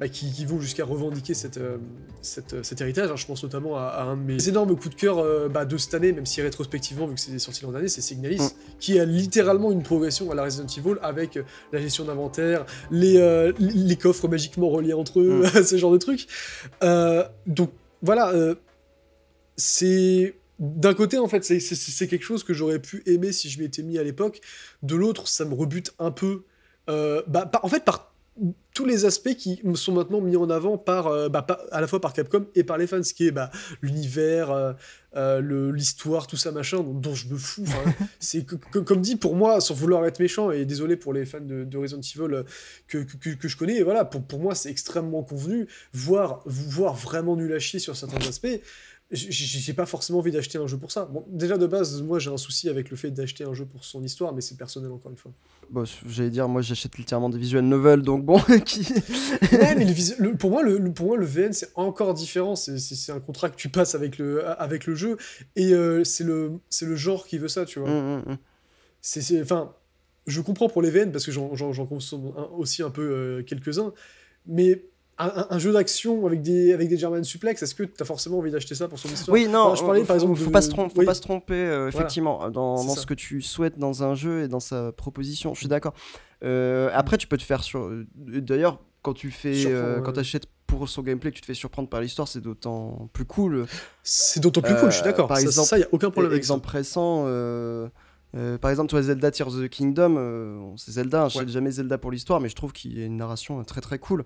[0.00, 1.76] bah, qui, vont jusqu'à revendiquer cette, euh,
[2.22, 3.10] cette, cet héritage.
[3.10, 3.16] Hein.
[3.16, 6.12] Je pense notamment à, un de mes énormes coups de cœur bah, de cette année,
[6.12, 8.78] même si rétrospectivement, vu que c'est sorti l'an dernier, c'est Signalis, mm.
[8.80, 11.38] qui a littéralement une progression à la Resident Evil avec
[11.72, 15.62] la gestion d'inventaire, les, les coffres magiquement reliés entre eux, mm.
[15.64, 16.26] ce genre de trucs.
[17.46, 17.70] donc
[18.02, 18.32] voilà,
[19.56, 23.82] c'est d'un côté, en fait, c'est quelque chose que j'aurais pu aimer si je m'étais
[23.82, 24.42] mis à l'époque.
[24.82, 26.44] De l'autre, ça me rebute un peu.
[26.90, 28.09] Euh, bah, en fait, par
[28.74, 32.00] tous les aspects qui sont maintenant mis en avant par, euh, bah, à la fois
[32.00, 33.50] par Capcom et par les fans, ce qui est bah,
[33.82, 34.76] l'univers,
[35.16, 37.64] euh, l'histoire, tout ça machin, dont, je me fous.
[38.20, 41.76] c'est comme dit pour moi, sans vouloir être méchant, et désolé pour les fans de,
[41.76, 42.44] Resident Evil
[42.86, 47.52] que, que, je connais, voilà, pour, pour moi c'est extrêmement convenu, voire, voire vraiment nul
[47.52, 48.60] à chier sur certains aspects
[49.12, 51.04] j'ai pas forcément envie d'acheter un jeu pour ça.
[51.04, 53.84] Bon, déjà de base, moi j'ai un souci avec le fait d'acheter un jeu pour
[53.84, 55.32] son histoire, mais c'est personnel encore une fois.
[55.70, 58.38] Bon, j'allais dire, moi j'achète littéralement des visual novels, donc bon.
[58.64, 58.80] qui...
[59.52, 62.54] ouais, mais le, pour, moi, le, pour moi, le VN c'est encore différent.
[62.54, 65.16] C'est un contrat que tu passes avec le, avec le jeu,
[65.56, 67.90] et euh, c'est le, le genre qui veut ça, tu vois.
[67.90, 68.38] Mmh, mmh, mmh.
[69.00, 69.74] C'est, enfin,
[70.28, 73.92] je comprends pour les VN parce que j'en consomme aussi un peu euh, quelques-uns,
[74.46, 74.84] mais
[75.20, 78.50] un, jeu d'action avec des, avec des German suplex, est-ce que tu as forcément envie
[78.50, 80.88] d'acheter ça pour son histoire Oui, non, je parlais, par exemple, faut, pas, se faut
[80.88, 84.48] pas se tromper, euh, effectivement, dans, dans ce que tu souhaites dans un jeu et
[84.48, 85.52] dans sa proposition.
[85.54, 85.94] Je suis d'accord.
[86.42, 87.80] Euh, après, tu peux te faire sur.
[87.80, 89.66] Euh, d'ailleurs, quand tu fais,
[90.04, 93.24] quand achètes pour son gameplay, que tu te fais surprendre par l'histoire, c'est d'autant plus
[93.24, 93.66] cool.
[94.02, 95.28] C'est d'autant plus cool, je suis d'accord.
[95.28, 96.32] Par exemple, ça, y a aucun problème.
[96.32, 97.24] Exemple récent.
[98.60, 102.10] par exemple, toi, Zelda Tears of the Kingdom, c'est Zelda, je sais jamais Zelda pour
[102.10, 104.24] l'histoire, mais je trouve qu'il y a une narration très très cool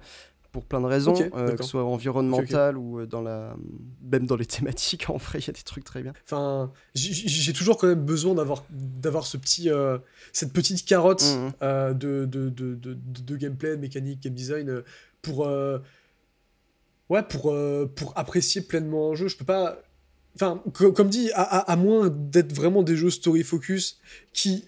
[0.55, 3.57] pour plein de raisons, euh, que ce soit environnemental ou euh, dans la...
[4.05, 6.13] même dans les thématiques, en vrai, il y a des trucs très bien.
[6.25, 9.99] Enfin, j'ai toujours quand même besoin d'avoir d'avoir ce petit, euh,
[10.33, 11.95] cette petite carotte mmh, mmh.
[11.95, 14.83] de, de, de, de, gameplay, de mécanique, game design,
[15.23, 15.49] pour,
[17.11, 17.53] ouais, pour,
[17.97, 19.27] pour apprécier pleinement un jeu.
[19.27, 19.79] Je peux pas...
[20.37, 23.99] Enfin, comme dit, à, à moins d'être vraiment des jeux story focus
[24.33, 24.65] qui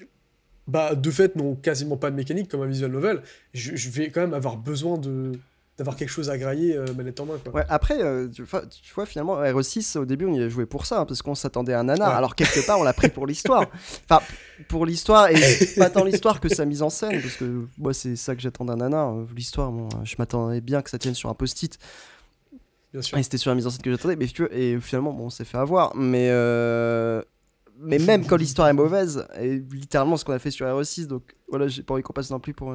[0.66, 3.22] bah, de fait, n'ont quasiment pas de mécanique comme un visual novel,
[3.54, 5.38] je, je vais quand même avoir besoin de,
[5.76, 7.34] d'avoir quelque chose à grailler euh, manette en main.
[7.42, 7.52] Quoi.
[7.54, 8.44] Ouais, après, euh, tu,
[8.94, 11.74] vois, finalement, RE6, au début, on y a joué pour ça, hein, parce qu'on s'attendait
[11.74, 12.14] à un nanar.
[12.14, 13.66] Alors, quelque part, on l'a pris pour l'histoire.
[14.08, 14.22] enfin,
[14.68, 15.36] pour l'histoire, et
[15.76, 18.64] pas tant l'histoire que sa mise en scène, parce que moi, c'est ça que j'attends
[18.64, 19.14] d'un nanar.
[19.14, 21.78] Euh, l'histoire, bon, je m'attendais bien que ça tienne sur un post-it.
[22.92, 23.18] Bien sûr.
[23.18, 25.44] Et c'était sur la mise en scène que j'attendais, mais et finalement, bon, on s'est
[25.44, 25.94] fait avoir.
[25.94, 26.30] Mais
[27.78, 31.36] mais même quand l'histoire est mauvaise, et littéralement ce qu'on a fait sur RE6, donc
[31.48, 32.74] voilà, j'ai pas envie qu'on passe non plus pour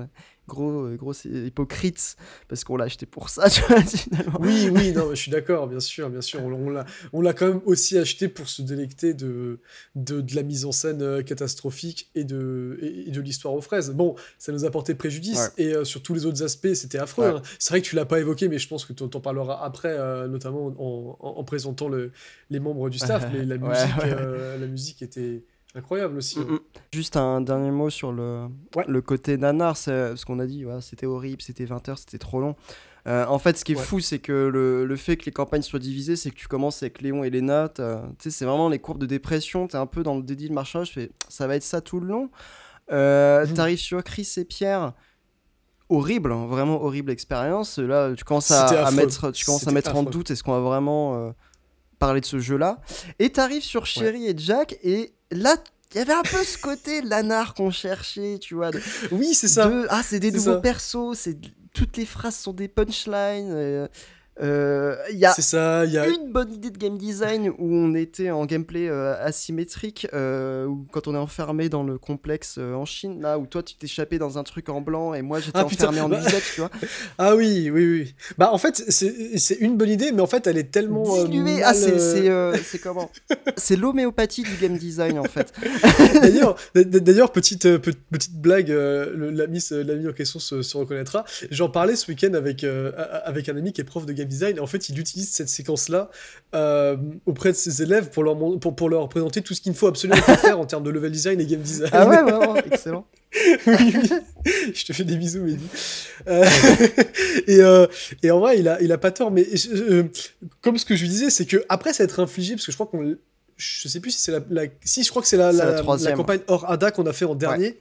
[0.51, 2.15] gros, euh, gros hypocrite,
[2.47, 4.39] parce qu'on l'a acheté pour ça, tu vois, finalement.
[4.41, 6.43] Oui, oui, non, je suis d'accord, bien sûr, bien sûr.
[6.43, 9.59] On, l'a, on l'a quand même aussi acheté pour se délecter de,
[9.95, 13.91] de, de la mise en scène euh, catastrophique et de, et, de l'histoire aux fraises.
[13.91, 17.25] Bon, ça nous a porté préjudice, et euh, sur tous les autres aspects, c'était affreux.
[17.25, 17.41] Hein.
[17.57, 19.97] C'est vrai que tu l'as pas évoqué, mais je pense que tu en parleras après,
[20.27, 22.11] notamment en, en, présentant le,
[22.49, 23.95] les membres du staff, mais la musique,
[24.59, 25.43] la musique était
[25.75, 26.39] incroyable aussi.
[26.39, 26.59] Mm, mm.
[26.93, 28.47] Juste un dernier mot sur le,
[28.87, 32.55] le côté nanar, ce qu'on a dit, c'était horrible, c'était 20 heures, c'était trop long.
[33.07, 35.63] Euh, en fait, ce qui est fou, c'est que le, le, fait que les campagnes
[35.63, 37.69] soient divisées, c'est que tu commences avec Léon et Léna.
[37.69, 37.83] Tu
[38.19, 39.67] sais, c'est vraiment les courbes de dépression.
[39.67, 40.93] Tu es un peu dans le dédit de marchage.
[40.93, 42.29] Fais, ça va être ça tout le long.
[42.91, 43.53] Euh, mm.
[43.53, 44.93] T'arrives sur Chris et Pierre.
[45.89, 47.77] Horrible, hein, vraiment horrible expérience.
[47.77, 51.15] Là, tu commences à, mettre, tu commences à mettre en doute est-ce qu'on va vraiment
[51.15, 51.31] euh,
[51.99, 52.79] parler de ce jeu-là?
[53.19, 55.55] Et t'arrives sur Chéri et Jack et là,
[55.93, 58.71] il y avait un peu ce côté lanar qu'on cherchait, tu vois.
[59.11, 59.71] oui, c'est ça.
[59.89, 61.37] ah, c'est des nouveaux persos, c'est
[61.73, 63.51] toutes les phrases sont des punchlines.
[63.51, 63.87] Euh,
[64.41, 67.93] euh, il y a, ça, y a une bonne idée de game design où on
[67.93, 72.85] était en gameplay euh, asymétrique, euh, où quand on est enfermé dans le complexe en
[72.85, 75.65] Chine, là où toi tu t'échappais dans un truc en blanc et moi j'étais ah,
[75.65, 76.21] enfermé en bah...
[76.53, 76.71] tu vois.
[77.17, 78.15] Ah oui, oui, oui.
[78.37, 81.23] Bah en fait, c'est une bonne idée, mais en fait elle est tellement.
[81.25, 81.61] Diluée.
[81.63, 83.11] Ah, c'est comment?
[83.57, 85.53] C'est l'homéopathie du game design en fait.
[86.73, 91.25] D'ailleurs, petite, petite blague, l'ami en question se, se reconnaîtra.
[91.51, 94.59] J'en parlais ce week-end avec, avec un ami qui est prof de game design.
[94.59, 96.09] en fait, il utilise cette séquence-là
[96.55, 99.87] euh, auprès de ses élèves pour leur, pour, pour leur présenter tout ce qu'il faut
[99.87, 101.89] absolument faire en termes de level design et game design.
[101.93, 103.05] Ah ouais, vraiment, excellent.
[103.67, 103.93] oui,
[104.73, 105.65] Je te fais des bisous, Mehdi.
[106.27, 106.45] Euh,
[107.47, 107.87] et, euh,
[108.23, 109.47] et, en vrai, il a, il a pas tort, mais
[110.61, 112.87] comme ce que je lui disais, c'est que après s'être infligé, parce que je crois
[112.87, 113.15] qu'on.
[113.57, 116.39] Je sais plus si c'est la, Si, je crois que c'est la, la, la, campagne
[116.47, 117.79] hors ADA qu'on a fait en dernier.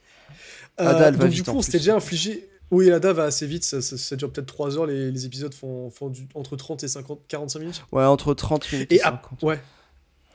[0.77, 2.50] Ada, donc, du coup, on s'était déjà infligé.
[2.71, 6.07] Oui, la DA va assez vite, ça, dure peut-être 3 heures, les, épisodes font, font
[6.09, 7.83] du, entre 30 et 50, 45 minutes.
[7.91, 9.43] Ouais, entre 30 minutes et, 50.
[9.43, 9.59] ouais,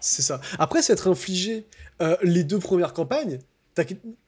[0.01, 0.41] c'est ça.
[0.59, 1.67] Après s'être infligé
[2.03, 3.39] euh, les deux premières campagnes,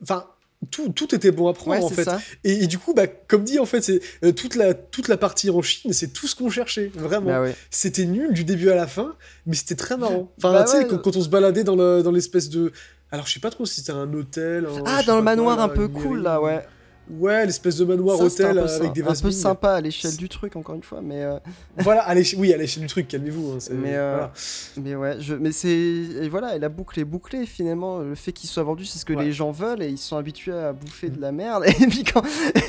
[0.02, 0.24] enfin,
[0.70, 2.09] tout, tout était bon à prendre Ouais, en fait.
[2.44, 5.16] Et, et du coup, bah, comme dit, en fait, c'est euh, toute, la, toute la
[5.16, 7.26] partie en Chine, c'est tout ce qu'on cherchait, vraiment.
[7.30, 7.55] Bah ouais.
[7.70, 9.14] C'était nul du début à la fin,
[9.47, 10.32] mais c'était très marrant.
[10.39, 10.86] Enfin, Bah tu sais, ouais.
[10.89, 12.72] quand, quand on se baladait dans le- dans l'espèce de.
[13.12, 14.66] Alors, je sais pas trop si c'était un hôtel.
[14.66, 16.64] un- Ah, dans le quoi, manoir un peu cool là, ouais.
[17.10, 19.36] Ouais, l'espèce de manoir Ça, hôtel un peu, avec des un vases peu mines.
[19.36, 21.22] sympa à l'échelle du truc, encore une fois, mais.
[21.22, 21.39] euh,
[21.78, 23.52] Voilà, à oui, à l'échelle du truc, calmez-vous.
[23.52, 24.32] hein, Mais, euh, voilà.
[24.76, 25.35] Mais ouais, je...
[25.35, 28.01] mais c'est et voilà, et la boucle est bouclée finalement.
[28.01, 29.24] Le fait qu'il soit vendu, c'est ce que Ouais.
[29.24, 31.64] les gens veulent et ils sont habitués à bouffer de la merde.
[31.80, 32.22] Et puis quand,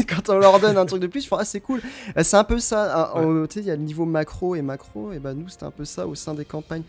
[0.08, 1.82] quand on leur donne un truc de plus, ils font ah c'est cool.
[2.18, 3.12] Euh, C'est un peu ça.
[3.16, 5.50] hein, au- Tu sais, il y a le niveau macro et macro, et bah nous
[5.50, 6.84] c'était un peu ça au sein des campagnes.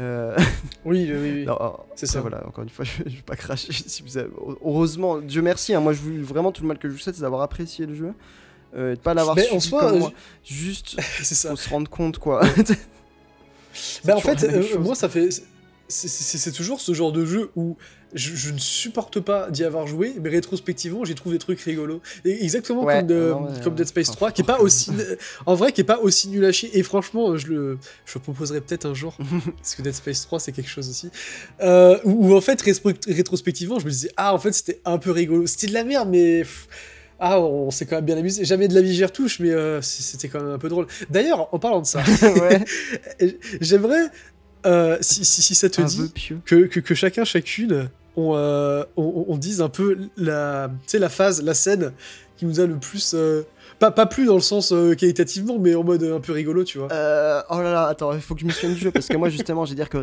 [0.00, 0.36] Euh,
[0.84, 1.46] Oui, oui, oui.
[1.48, 1.54] euh,
[1.94, 2.20] C'est ça.
[2.20, 3.72] Voilà, encore une fois, je, je vais pas cracher.
[3.86, 4.30] Si vous avez-
[4.64, 5.74] Heureusement, Dieu merci.
[5.74, 7.86] hein, moi, je vous vraiment tout le mal que je vous souhaite, c'est d'avoir apprécié
[7.86, 8.12] le jeu.
[8.74, 10.12] Euh, et de pas l'avoir Mais subi en soi, comme euh, moi.
[10.44, 11.50] Juste, ça.
[11.50, 12.40] faut se rendre compte quoi.
[14.04, 15.28] Bah, en fait, euh, moi, ça fait.
[15.88, 17.76] c'est toujours ce genre de jeu où
[18.14, 22.00] je, je ne supporte pas d'y avoir joué, mais rétrospectivement, j'ai trouvé des trucs rigolos.
[22.24, 24.44] Et exactement Ouais, comme, de- non, mais, comme euh, Dead Space enfin, 3, qui est
[24.44, 24.90] pas aussi.
[25.46, 26.70] En vrai, qui est pas aussi nul à chier.
[26.78, 29.16] Et franchement, je le, je le proposerai peut-être un jour.
[29.58, 31.10] parce que Dead Space 3, c'est quelque chose aussi.
[31.60, 34.98] Euh, où, où, en fait, rétro- rétrospectivement, je me disais, ah, en fait, c'était un
[34.98, 35.46] peu rigolo.
[35.46, 36.40] C'était de la merde, mais.
[36.40, 36.68] pff,
[37.22, 38.44] Ah, on s'est quand même bien amusé.
[38.46, 40.86] Jamais de la vie j'y retouche, mais euh, c'était quand même un peu drôle.
[41.10, 42.02] D'ailleurs, en parlant de ça,
[43.60, 44.06] J'aimerais,
[44.66, 46.10] euh, si, si, si ça te un dit,
[46.44, 51.54] que, que chacun, chacune, on, euh, on, on dise un peu la, la phase, la
[51.54, 51.92] scène
[52.36, 53.12] qui nous a le plus.
[53.14, 53.42] euh,
[53.78, 56.78] pas, pas plus dans le sens euh, qualitativement, mais en mode un peu rigolo, tu
[56.78, 56.88] vois.
[56.90, 59.28] Oh là là, attends, il faut que je me souvienne du jeu parce que moi
[59.30, 59.96] justement, j'ai dire que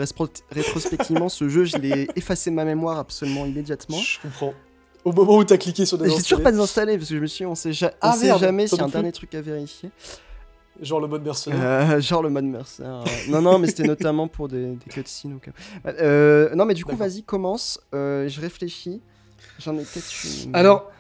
[0.52, 3.98] rétrospectivement, ce jeu, je l'ai effacé de ma mémoire absolument immédiatement.
[3.98, 4.54] Je comprends.
[5.06, 7.44] Au moment où t'as cliqué sur J'ai toujours pas désinstallé parce que je me suis,
[7.44, 8.94] dit, on sait, ja- on Ah, sait merde, jamais s'il y a un plus.
[8.94, 9.90] dernier truc à vérifier.
[10.82, 11.60] Genre le mode mercenaire.
[11.62, 13.04] Euh, genre le mode mercenaire.
[13.30, 15.54] non, non, mais c'était notamment pour des, des cutscenes ou quoi.
[16.00, 17.80] Euh, non, mais du coup, vas-y, commence.
[17.96, 19.02] Euh, je réfléchis.
[19.60, 20.06] J'en ai peut-être
[20.46, 20.56] une.
[20.56, 20.92] Alors,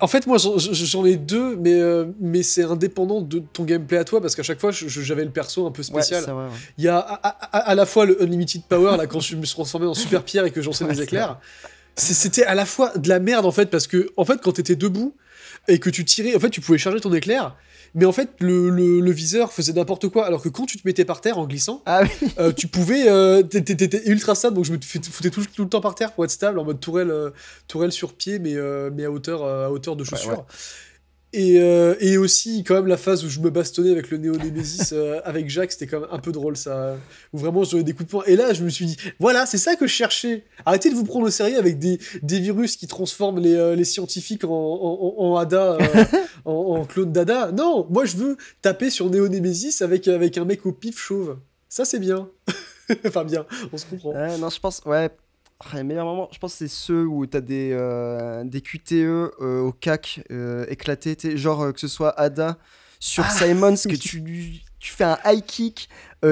[0.00, 4.04] en fait, moi, j'en- ai deux, mais, euh, mais c'est indépendant de ton gameplay à
[4.04, 6.22] toi, parce qu'à chaque fois, j'avais le perso un peu spécial.
[6.24, 6.50] c'est vrai, ouais.
[6.78, 9.44] Il y a à, à- à la fois le Unlimited Power, là, quand je me
[9.44, 11.38] suis transformé en super pierre et que j'enchaîne Ouais, des c'est éclairs.
[11.96, 14.74] C'était à la fois de la merde, en fait, parce que, en fait, quand t'étais
[14.76, 15.14] debout
[15.68, 17.54] et que tu tirais, en fait, tu pouvais charger ton éclair,
[17.94, 20.86] mais en fait, le, le- le viseur faisait n'importe quoi, alors que quand tu te
[20.86, 23.08] mettais par terre en glissant, Ah oui, euh, tu pouvais.
[23.08, 26.24] euh, t'étais ultra stable, donc je me foutais tout, tout le temps par terre pour
[26.24, 27.30] être stable, en mode tourelle, euh,
[27.68, 30.30] tourelle sur pied, mais, euh, mais à, hauteur, à hauteur de chaussure.
[30.30, 30.36] ouais.
[31.36, 34.36] Et, euh, et aussi, quand même, la phase où je me bastonnais avec le Néo
[34.36, 36.96] Nemesis euh, avec Jacques, c'était quand même un peu drôle, ça.
[37.32, 38.22] Où vraiment, je donnais des coups de poing.
[38.28, 40.44] Et là, je me suis dit, voilà, c'est ça que je cherchais.
[40.64, 43.84] Arrêtez de vous prendre au sérieux avec des, des virus qui transforment les, euh, les
[43.84, 46.04] scientifiques en, en, en, Ada, euh,
[46.44, 47.50] en, en clone d'Ada.
[47.50, 51.38] Non, moi, je veux taper sur Néo Nemesis avec, avec un mec au pif chauve.
[51.68, 52.28] Ça, c'est bien.
[53.06, 54.14] enfin, bien, on se comprend.
[54.38, 55.10] Non, je pense, ouais.
[55.60, 58.92] Ah, Les meilleurs moments, je pense que c'est ceux où t'as des, euh, des QTE
[58.92, 62.58] euh, au CAC euh, éclatés, genre euh, que ce soit Ada
[63.00, 65.88] sur Ah, Simons, que tu, lui- tu fais un high kick,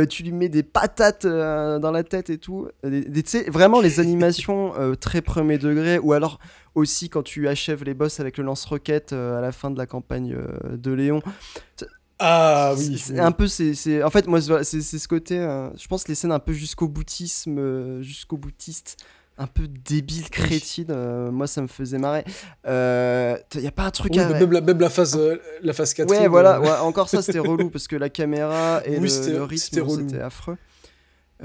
[0.08, 2.68] tu lui mets des patates dans la tête et tout.
[2.82, 6.38] Tu sais, vraiment les animations très premier degré, ou alors
[6.74, 10.34] aussi quand tu achèves les boss avec le lance-roquette à la fin de la campagne
[10.70, 11.20] de Léon.
[12.24, 12.98] Ah oui.
[12.98, 16.30] c'est un peu c'est en fait moi c'est ce côté euh, je pense les scènes
[16.32, 18.96] un peu jusqu'au boutisme euh, jusqu'au boutiste
[19.38, 22.24] un peu débile crétine euh, moi ça me faisait marrer
[22.68, 25.72] euh, y a pas un truc Oui, à même, la, même la phase, euh, la
[25.72, 26.08] phase 4.
[26.10, 29.42] ouais voilà ouais, encore ça c'était relou parce que la caméra et Oui, le, le
[29.42, 30.56] rythme c'était affreux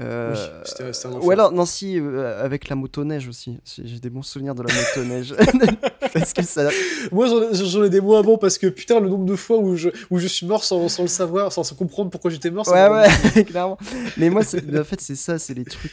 [0.00, 1.24] euh, Oui, c'était- un enfer.
[1.24, 4.72] ou alors non si euh, avec la motoneige aussi j'ai des bons souvenirs de la
[4.72, 5.34] motoneige
[6.12, 6.68] parce que ça
[7.12, 9.88] Moi, j'en ai- des mots avant parce que putain, le nombre de fois où je,
[10.10, 12.66] où je suis mort sans, sans le savoir, sans, comprendre pourquoi j'étais mort.
[12.68, 13.78] Ouais, ouais, clairement.
[14.16, 15.92] Mais moi, en fait, c'est ça, c'est les trucs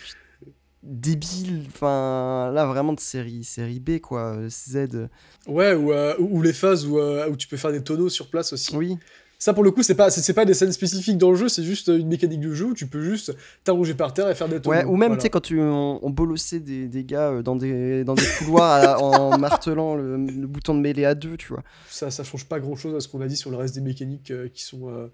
[0.83, 1.63] débiles.
[1.67, 4.37] Enfin, là, vraiment de série, série B, quoi.
[4.49, 5.07] Z.
[5.47, 8.29] Ouais, ou, euh, ou les phases où, euh, où tu peux faire des tonneaux sur
[8.29, 8.75] place aussi.
[8.75, 8.97] Oui.
[9.37, 11.63] Ça, pour le coup, c'est pas, c'est pas des scènes spécifiques dans le jeu, c'est
[11.63, 14.57] juste une mécanique du jeu où tu peux juste t'allonger par terre et faire des.
[14.67, 15.15] Ouais, ou même, Voilà.
[15.17, 18.23] tu sais, quand tu, on, on bolossait des, des gars euh, dans des, dans des
[18.39, 21.63] couloirs à- en martelant le, le bouton de mêlée à deux, tu vois.
[21.89, 23.81] ça, ça change pas grand chose à ce qu'on a dit sur le reste des
[23.81, 24.89] mécaniques euh, qui sont.
[24.89, 25.07] euh,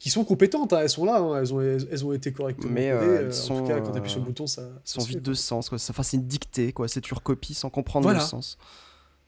[0.00, 2.90] qui sont compétentes, hein, elles sont là, hein, elles, ont, elles, ont été correctement Mais,
[2.90, 4.62] euh, elles euh, en sont, tout cas, quand t'appuies sur le euh, bouton, ça.
[4.62, 5.30] ça Sans se fait, vide quoi.
[5.30, 5.78] de sens, quoi.
[5.88, 6.88] Enfin, c'est une dictée, quoi.
[6.88, 8.18] C'est tu recopies sans comprendre Voilà.
[8.18, 8.58] le sens.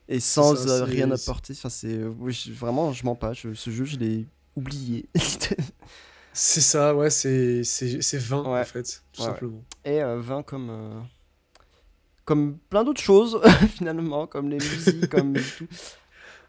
[0.08, 1.52] Et sans ça, euh, rien apporter.
[1.56, 1.88] Enfin, c'est.
[1.94, 3.32] euh, oui, vraiment, je mens pas.
[3.32, 4.26] je- ce jeu, je l'ai
[4.56, 5.08] oublié.
[6.32, 8.60] C'est ça, ouais, c'est c'est- c'est 20 Ouais.
[8.60, 9.64] en fait, tout Ouais, simplement.
[9.86, 10.68] Et euh, 20 comme.
[10.70, 11.00] euh,
[12.26, 13.40] Comme plein d'autres choses,
[13.76, 15.66] finalement, comme les musiques, comme tout.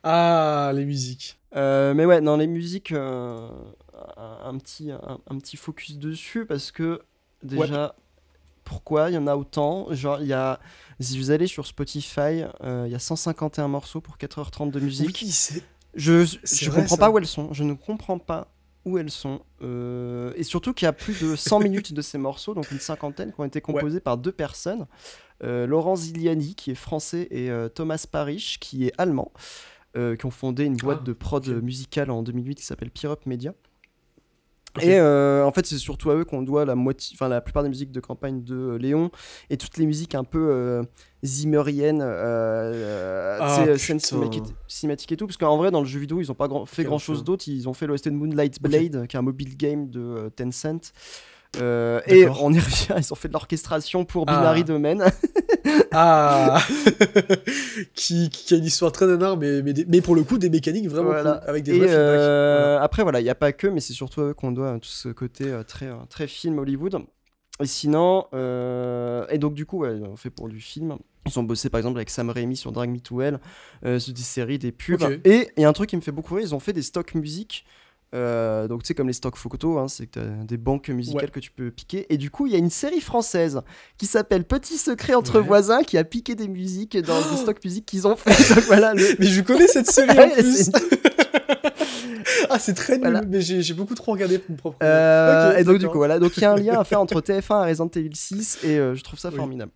[0.04, 1.38] Ah, les musiques.
[1.56, 3.48] Euh, mais ouais, dans les musiques, euh,
[4.18, 7.02] un, un petit, un, un petit focus dessus parce que
[7.44, 7.96] déjà,
[8.66, 9.88] pourquoi il y en a autant?
[9.94, 10.60] Genre, il y a.
[11.00, 15.20] Si vous allez sur Spotify, euh, il y a 151 morceaux pour 4h30 de musique.
[15.22, 15.64] Oui, c'est.
[15.98, 17.00] Je, je vrai, comprends ça.
[17.02, 17.52] pas où elles sont.
[17.54, 18.48] Je ne comprends pas
[18.86, 19.42] où elles sont.
[19.62, 22.80] Euh, et surtout qu'il y a plus de 100 minutes de ces morceaux, donc une
[22.80, 24.86] cinquantaine, qui ont été composés par deux personnes.
[25.44, 29.32] Euh, Laurent Ziliani, qui est français, et euh, Thomas Parrish, qui est allemand,
[29.98, 33.26] euh, qui ont fondé une boîte Ah, de prod musicale en 2008 qui s'appelle Pyrup
[33.26, 33.54] Media.
[34.84, 37.64] Et euh, en fait, c'est surtout à eux qu'on doit la moitié, enfin la plupart
[37.64, 39.10] des musiques de campagne de euh, Léon
[39.50, 40.84] et toutes les musiques un peu euh,
[41.24, 44.08] zimmeriennes, euh, Ah, scènes putain.
[44.68, 45.28] cinématiques- et tout.
[45.28, 47.46] Parce qu'en vrai, dans le jeu vidéo, ils ont pas grand- fait grand chose d'autre.
[47.48, 50.94] Ils ont fait l'OST de Moonlight Blade, qui est un mobile game de euh, Tencent.
[51.62, 54.36] Euh, et on y revient, ils ont fait de l'orchestration pour Ah.
[54.38, 54.98] Binary Domain.
[55.92, 56.60] Ah
[57.96, 60.50] qui, qui a une histoire très nanar, mais, mais, des- mais pour le coup, des
[60.50, 61.40] mécaniques vraiment Voilà.
[61.42, 61.98] cool, avec des Et vrais feedbacks.
[62.00, 64.90] euh, après, voilà, il n'y a pas que, mais c'est surtout qu'on doit euh, tout
[64.90, 67.00] ce côté euh, très, très film Hollywood.
[67.62, 70.96] Et sinon, euh, et donc du coup, ouais, on fait pour du film.
[71.26, 73.40] Ils ont bossé par exemple avec Sam Raimi sur Drag Me to Hell,
[73.86, 75.02] euh, sur des séries, des pubs.
[75.26, 76.84] Et il y a un truc qui me fait beaucoup rire, ils ont fait des
[76.84, 77.66] stocks musique.
[78.16, 81.24] Euh, donc tu sais comme les stocks photos, hein, c'est que t'as des banques musicales
[81.26, 81.30] Ouais.
[81.30, 82.06] que tu peux piquer.
[82.14, 83.62] Et du coup il y a une série française
[83.98, 85.46] qui s'appelle Petit secret entre Ouais.
[85.46, 88.56] voisins qui a piqué des musiques dans des stocks musique qu'ils ont fait.
[88.56, 90.70] Donc voilà, le, Mais je connais cette série en plus
[92.50, 93.22] Ah, c'est très nul, Voilà.
[93.28, 94.78] mais j'ai beaucoup trop regardé pour mon propre.
[94.84, 97.20] Euh, et donc du coup voilà, donc il y a un lien à faire entre
[97.22, 99.36] TF1 et Resident Evil 6 et euh, je trouve ça Oui.
[99.36, 99.72] formidable.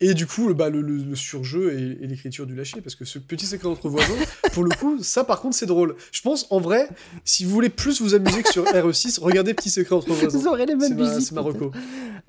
[0.00, 2.94] Et du coup, le, bah, le, le- le surjeu et, et l'écriture du lâcher, parce
[2.94, 4.14] que ce petit secret entre voisins,
[4.52, 5.96] pour le coup, ça par contre c'est drôle.
[6.12, 6.88] Je pense en vrai,
[7.24, 10.50] si vous voulez plus vous amuser que sur RE6, regardez Petit secret entre Vous voisins.
[10.50, 11.22] aurez les mêmes musiques.
[11.26, 11.54] c'est ma peut-être.
[11.60, 11.72] reco.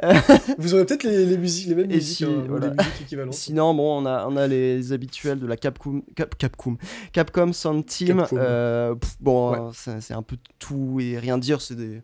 [0.03, 0.13] Euh,
[0.57, 2.69] Vous aurez peut-être les, les musiques, les mêmes Et musiques, si, hein, voilà.
[2.69, 3.33] musiques équivalentes.
[3.33, 6.77] Sinon bon on a on a les habituels de la Capcom Cap, Capcom
[7.13, 8.17] Capcom Sound Team.
[8.17, 8.37] Capcom.
[8.39, 9.59] Euh, pff, bon Ouais.
[9.87, 12.01] euh, c'est un peu tout et rien dire, c'est des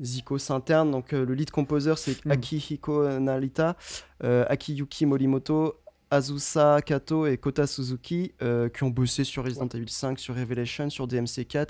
[0.00, 0.90] zikos internes.
[0.90, 2.30] Donc euh, le lead composer c'est Mm.
[2.32, 3.76] Akihiko Narita,
[4.24, 5.76] euh, Akiyuki Morimoto.
[6.12, 10.90] Azusa Kato et Kota Suzuki euh, qui ont bossé sur Resident Evil 5, sur Revelation,
[10.90, 11.68] sur DMC4,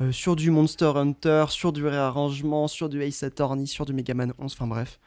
[0.00, 4.12] euh, sur du Monster Hunter, sur du réarrangement, sur du Ace Attorney, sur du Mega
[4.12, 4.98] Man 11, enfin bref.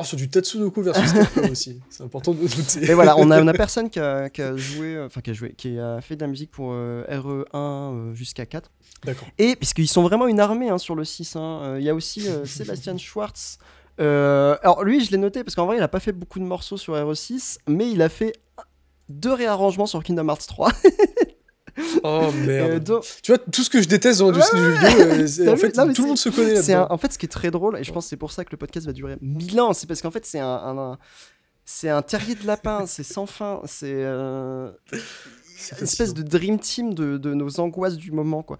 [0.00, 2.90] Oh, sur du Tatsunoko versus Capcom aussi, c'est important de noter.
[2.90, 5.30] Et voilà, on a, on a personne qui a, qui a joué, euh, enfin qui
[5.30, 8.70] a joué, qui a fait de la musique pour euh, RE1 euh, jusqu'à 4.
[9.04, 9.28] D'accord.
[9.36, 11.94] Et puisqu'ils sont vraiment une armée hein, sur le 6, hein, euh, il y a
[11.94, 13.58] aussi euh, Sébastien Schwartz.
[13.98, 16.78] Alors lui, je l'ai noté parce qu'en vrai, il a pas fait beaucoup de morceaux
[16.78, 18.32] sur RE6, mais il a fait
[19.10, 20.72] deux réarrangements sur Kingdom Hearts 3.
[22.04, 22.70] Oh merde.
[22.72, 25.00] Euh, donc, Tu vois, tout ce que je déteste dans l'industrie du jeu vidéo,
[25.48, 26.86] euh, en fait, Non, tout le monde se connaît un- là-dedans.
[26.90, 28.50] en fait ce qui est très drôle, et je pense que c'est pour ça que
[28.52, 30.98] le podcast va durer mille ans, c'est parce qu'en fait c'est un, un- un-
[31.64, 36.94] c'est un terrier de lapin, c'est sans fin, c'est euh, une espèce de dream team
[36.94, 38.58] de, de nos angoisses du moment quoi.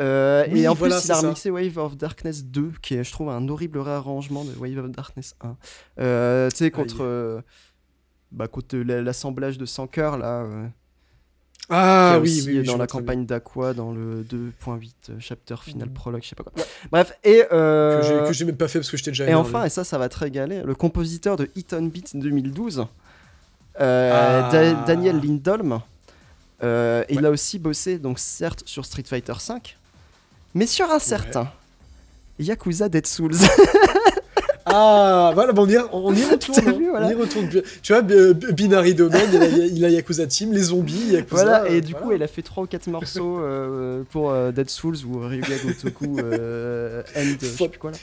[0.00, 3.04] Euh, Oui, et en voilà, plus il a remixé Wave of Darkness 2, qui est
[3.04, 5.56] je trouve un horrible réarrangement de Wave of Darkness 1.
[6.00, 7.40] Euh, tu sais contre, euh,
[8.32, 10.46] bah, contre la- l'assemblage de 100 cœurs là.
[11.70, 15.94] Ah oui, aussi oui, dans la campagne d'Aqua dans le 2.8 euh, chapter final Mhm.
[15.94, 16.52] prologue je sais pas quoi.
[16.90, 19.70] Bref et euh, Que j'ai- même pas fait parce que j'étais déjà et enfin, et
[19.70, 22.86] ça, ça va te régaler, le compositeur de Hit on Beat 2012,
[23.80, 24.50] euh, Ah.
[24.52, 25.80] Da- Daniel Lindholm,
[26.62, 29.54] euh, il a aussi bossé, donc certes, sur Street Fighter V,
[30.54, 31.50] mais sur un certain
[32.38, 33.32] Yakuza Dead Souls.
[34.64, 36.72] Ah, voilà, bon, on y, on y retourne.
[36.78, 37.06] Vu, voilà.
[37.06, 37.48] On y retourne.
[37.82, 41.42] Tu vois, Binary Domain, il a, il a Yakuza Team, les zombies, Yakuza.
[41.44, 42.16] voilà, et euh, du coup, voilà.
[42.16, 46.18] il a fait 3 ou 4 morceaux euh, pour euh, Dead Souls ou Ryuga Gotoku
[46.18, 47.96] euh, End, je sais plus quoi là.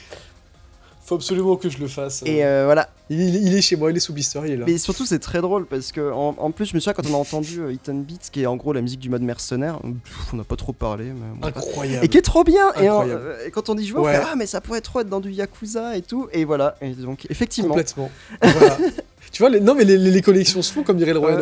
[1.10, 2.22] Faut absolument que je le fasse.
[2.28, 4.58] Et euh, voilà, il, il- il est chez moi, il est sous blister, il est
[4.58, 4.66] là.
[4.68, 7.16] Mais surtout, c'est très drôle parce que, en, en plus, je me souviens quand on
[7.16, 9.80] a entendu euh, Hit and Beat, qui est en gros la musique du mode mercenaire,
[9.82, 11.06] pff, on n'a pas trop parlé.
[11.06, 11.48] Mais.
[11.48, 12.06] Incroyable.
[12.06, 14.14] Et qui est trop bien et, en- euh, et quand on y joue, on Ouais.
[14.14, 16.28] fait Ah, mais ça pourrait trop être dans du Yakuza et tout.
[16.32, 17.70] Et voilà, et donc effectivement.
[17.70, 18.12] Complètement.
[18.44, 18.78] Voilà.
[19.32, 21.38] tu vois, les, non, mais les, connexions se font, comme dirait le roi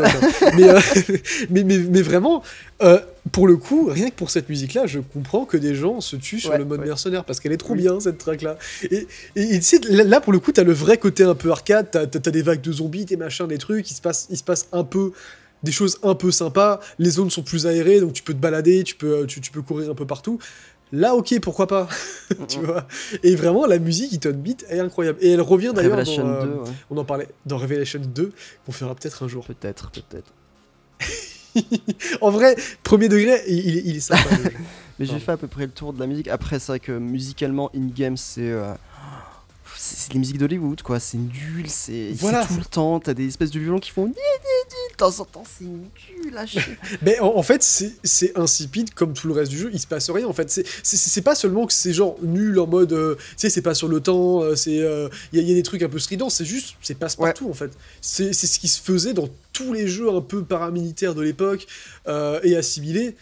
[0.55, 0.79] mais, euh,
[1.49, 2.43] mais, mais, mais vraiment,
[2.81, 2.99] euh,
[3.31, 6.39] pour le coup, rien que pour cette musique-là, je comprends que des gens se tuent
[6.39, 6.87] sur Ouais, le mode ouais.
[6.87, 7.79] mercenaire parce qu'elle est trop Oui.
[7.81, 8.57] bien, cette track-là.
[8.91, 11.35] Et, et, et tu sais, là, là, pour le coup, t'as le vrai côté un
[11.35, 14.27] peu arcade, t'as as, des vagues de zombies, des machins, des trucs, il se passe,
[14.29, 15.11] il se passe un peu
[15.63, 18.83] des choses un peu sympas, les zones sont plus aérées, donc tu peux te balader,
[18.83, 20.39] tu peux, tu, tu peux courir un peu partout.
[20.93, 21.87] Là, ok, pourquoi pas,
[22.47, 22.87] tu vois.
[23.23, 25.17] Et vraiment, la musique, Hit on Beat, est incroyable.
[25.21, 26.69] Et elle revient d'ailleurs dans, euh, 2, ouais.
[26.89, 28.31] on en parlait dans Revelation 2,
[28.65, 29.45] qu'on fera peut-être un jour.
[29.45, 30.31] peut-être, peut-être.
[32.21, 34.29] En vrai, premier degré, il, il est- sympa.
[34.99, 36.27] Mais j'ai fait à peu près le tour de la musique.
[36.27, 38.49] Après, c'est vrai que musicalement, in-game, c'est.
[38.51, 38.73] euh,
[39.95, 40.99] c'est les musiques d'Hollywood, quoi.
[40.99, 42.45] C'est nul, c'est Voilà.
[42.45, 42.99] tout le temps.
[42.99, 44.13] T'as des espèces de violons qui font de
[44.97, 45.87] temps en temps, c'est nul.
[47.01, 49.69] Mais en, en fait, c'est c'est insipide comme tout le reste du jeu.
[49.73, 50.27] Il se passe rien.
[50.27, 50.49] En fait,
[50.83, 53.87] c'est pas seulement que c'est genre nul en mode, euh, tu sais, c'est pas sur
[53.87, 54.41] le temps.
[54.43, 56.29] euh, C'est euh, il y, a- il y a des trucs un peu stridents.
[56.29, 57.71] C'est juste, c'est passe partout en fait.
[58.01, 61.65] C'est ce qui se faisait dans tous les jeux un peu paramilitaires de l'époque
[62.07, 63.15] euh, et assimilés.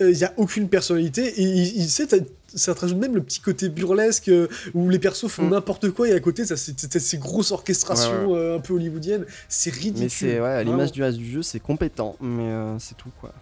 [0.00, 1.90] Euh, Il y a aucune personnalité et il, il-
[2.54, 5.50] ça te rajoute même le petit côté burlesque euh, où les persos font Mm.
[5.50, 9.24] n'importe quoi et à côté, ça, c'est ces grosses orchestrations Ouais, euh, un peu hollywoodiennes.
[9.48, 10.02] C'est ridicule.
[10.04, 13.10] Mais c'est, ouais, à l'image du reste du jeu, c'est compétent, mais euh, c'est tout,
[13.20, 13.32] quoi.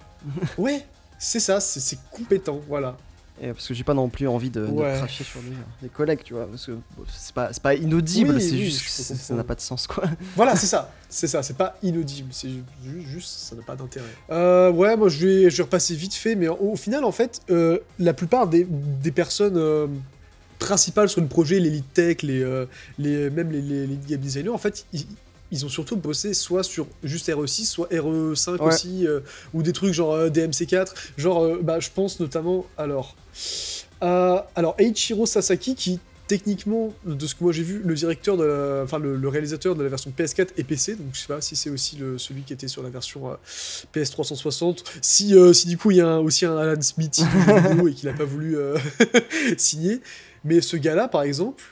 [0.59, 0.85] Ouais,
[1.19, 2.97] c'est ça, c'est c'est compétent, voilà.
[3.43, 6.35] Et parce que j'ai pas non plus envie de, cracher sur les, les collègues, tu
[6.35, 6.73] vois, parce que
[7.09, 10.05] c'est pas, pas inaudible, Oui, c'est oui, juste que ça n'a pas de sens, quoi.
[10.37, 13.75] Voilà, c'est ça, c'est ça, c'est pas inaudible, c'est ju- ju- juste, ça n'a pas
[13.75, 14.07] d'intérêt.
[14.31, 17.11] Euh, ouais, moi je vais, je vais repasser vite fait, mais au, au final, en
[17.11, 19.89] fait, euh, la plupart des, des personnes euh,
[20.61, 22.65] principales sur le projet, les lead tech, les,
[22.99, 25.07] les, même les, les lead game designers, en fait, ils,
[25.55, 28.61] ils ont surtout bossé soit sur juste RE6, soit RE5 Ouais.
[28.75, 29.21] aussi, euh,
[29.55, 33.17] ou des trucs genre euh, DMC4, genre, euh, bah, je pense notamment, alors,
[34.01, 38.81] alors Eiichiro Sasaki qui techniquement, de ce que moi j'ai vu, le directeur de la,
[38.83, 41.55] enfin le, le réalisateur de la version PS4 et PC, donc je sais pas si
[41.55, 43.35] c'est aussi le, celui qui était sur la version euh,
[43.95, 47.21] PS360, si, euh, si du coup il y a un- aussi un Alan Smith
[47.89, 48.79] et qu'il a pas voulu euh,
[49.59, 50.01] signer,
[50.45, 51.63] mais ce gars-là par exemple,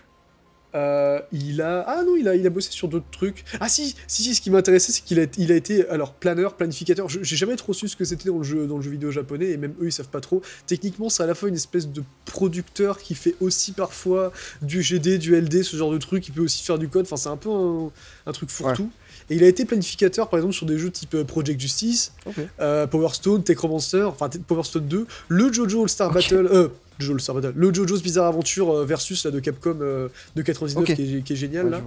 [0.75, 3.45] euh, il a ah non il a il a bossé sur d'autres trucs.
[3.61, 6.55] Ah si si si ce qui m'intéressait c'est qu'il a il a été alors planeur
[6.55, 7.09] planificateur.
[7.09, 9.51] J'ai jamais trop su ce que c'était dans le jeu dans le jeu vidéo japonais
[9.51, 10.43] et même eux ils savent pas trop.
[10.67, 14.33] Techniquement c'est à la fois une espèce de producteur qui fait aussi parfois
[14.63, 17.05] du GD du LD ce genre de truc il peut aussi faire du code.
[17.07, 17.91] Enfin c'est un peu un,
[18.27, 18.91] un truc fourre-tout.
[19.31, 22.13] Et il a été planificateur par exemple sur des jeux type euh, Project Justice
[22.61, 26.15] euh, Power Stone Techromancer enfin Power Stone 2 le Jojo All Star Ok.
[26.15, 30.43] Battle euh, Jojo Battle le Jojo's Bizarre Adventure euh, versus là de Capcom euh, de
[30.43, 30.95] 99 Ok.
[30.97, 31.83] qui, est, qui est génial Ouais, là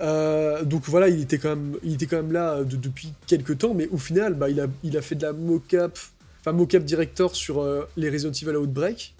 [0.00, 3.58] euh, donc voilà, il était quand même, il était quand même là de- depuis quelques
[3.58, 5.98] temps, mais au final, bah, il, a, il a fait de la mocap,
[6.40, 9.14] enfin mocap director sur euh, les Resident Evil Outbreak.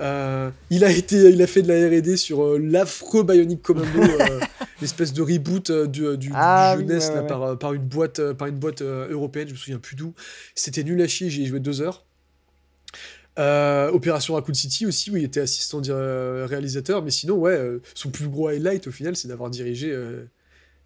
[0.00, 4.00] Euh, il a été, il a fait de la R&D sur l'affreux Bionic Commando,
[4.80, 7.28] l'espèce de reboot du, du, du Ah oui, jeunesse ouais, là, ouais.
[7.28, 10.14] par, par une boîte, par une boîte européenne, je me souviens plus d'où.
[10.54, 12.06] C'était nul à chier, j'y ai joué deux heures.
[13.38, 17.80] Euh, Opération Raccoon City aussi, où il était assistant euh, réalisateur, mais sinon, ouais, euh,
[17.94, 20.26] son plus gros highlight au final, c'est d'avoir dirigé euh,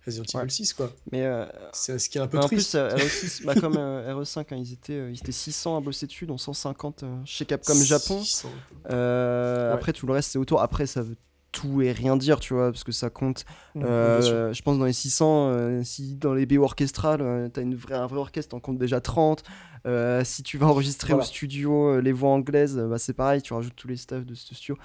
[0.07, 0.43] Resident Ouais.
[0.45, 0.93] Evil 6, quoi.
[1.11, 2.71] Mais euh, C'est ce qui est un peu en triste.
[2.73, 5.81] plus, euh, RE6, bah, comme euh, RE5, hein, ils, étaient, euh, ils étaient 600 à
[5.81, 8.23] bosser dessus, dont 150 euh, chez Capcom Japon.
[8.23, 8.49] 600.
[8.89, 9.71] Ouais.
[9.73, 10.61] Après, tout le reste, c'est autour.
[10.63, 11.17] Après, ça veut
[11.57, 13.45] tout et rien dire, tu vois, parce que ça compte.
[13.75, 17.63] Mm, Euh, je pense dans les 600, euh, si dans les BO orchestrales, euh, t'as
[17.63, 19.43] une vraie, un vrai orchestre, t'en comptes déjà 30.
[19.87, 21.25] Euh, si tu vas enregistrer Voilà.
[21.25, 24.35] au studio euh, les voix anglaises, bah, c'est pareil, tu rajoutes tous les staffs de
[24.35, 24.77] ce studio.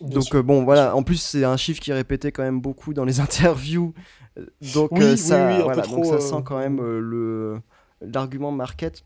[0.00, 0.94] Bien Donc bon, voilà.
[0.94, 3.94] En plus, c'est un chiffre qui est répété quand même beaucoup dans les interviews.
[4.74, 7.60] Donc Oui, oui, ça, oui, voilà, donc ça sent quand même euh, le
[8.02, 9.04] l'argument market.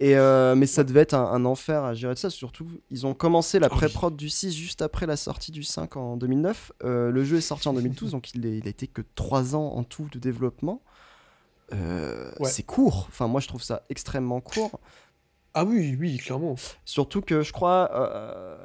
[0.00, 2.30] Et euh, mais ça devait être un, un enfer à gérer de ça.
[2.30, 3.74] Surtout, ils ont commencé la oui.
[3.76, 6.72] pré-prod du 6 juste après la sortie du 5 en 2009.
[6.84, 9.54] Euh, le jeu est sorti en 2012, donc il, est- il a été que 3
[9.56, 10.82] ans en tout de développement.
[11.72, 12.48] Euh, Ouais.
[12.48, 13.06] C'est court.
[13.08, 14.80] Enfin, moi, je trouve ça extrêmement court.
[15.54, 16.54] Ah oui, oui, clairement.
[16.84, 18.56] Surtout que je crois, euh,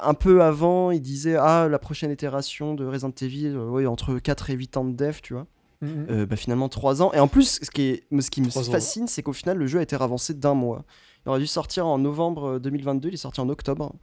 [0.00, 4.18] un peu avant, il disait Ah, la prochaine itération de Resident Evil, euh, ouais, entre
[4.18, 5.46] 4 et 8 ans de dev, tu vois.
[5.84, 7.12] Euh, bah, finalement, 3 ans.
[7.12, 9.66] Et en plus, ce qui, est, ce qui me Trois fascine, c'est qu'au final, le
[9.68, 10.84] jeu a été avancé d'un mois.
[11.24, 13.94] Il aurait dû sortir en novembre euh, 2022, il est sorti en octobre.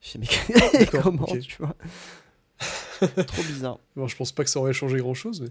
[0.00, 1.38] Je sais, mais comment, ok.
[1.40, 1.76] tu vois?
[3.26, 3.78] Trop bizarre.
[3.96, 5.40] Bon, je pense pas que ça aurait changé grand chose.
[5.42, 5.48] Mais,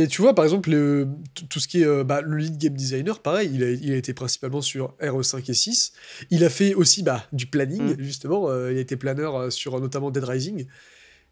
[0.00, 1.08] mais tu vois, par exemple, le-
[1.50, 3.96] tout ce qui est euh, bah, le lead game designer, pareil, il a, il a
[3.96, 5.92] été principalement sur RE5 et 6.
[6.30, 8.02] Il a fait aussi bah, du planning, Mm.
[8.02, 8.48] justement.
[8.48, 10.66] euh, il a été planeur euh, sur euh, notamment Dead Rising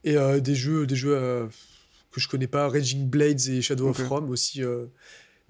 [0.04, 1.46] et euh, des jeux, des jeux euh,
[2.14, 4.62] que je connais pas, Raging Blades et Shadow of Rome aussi.
[4.62, 4.86] euh.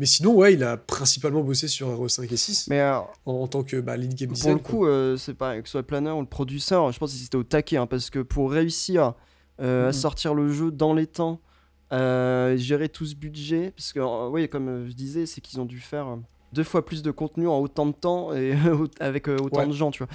[0.00, 3.46] Mais sinon, ouais, il a principalement bossé sur RE5 et 6 Mais alors, en, en
[3.46, 4.56] tant que bah, lead game pour designer.
[4.56, 7.12] le coup, euh, c'est pareil, que ce soit le planeur ou le producteur, je pense
[7.14, 9.14] qu'ils étaient au taquet, hein, parce que pour réussir
[9.60, 9.92] euh, à Mhm.
[9.92, 11.40] sortir le jeu dans les temps,
[11.92, 15.60] euh, gérer tout ce budget, parce que, euh, oui, comme euh, je disais, c'est qu'ils
[15.60, 16.16] ont dû faire euh,
[16.52, 18.54] deux fois plus de contenu en autant de temps et
[19.00, 19.66] avec euh, autant Ouais.
[19.68, 20.12] de gens, tu vois.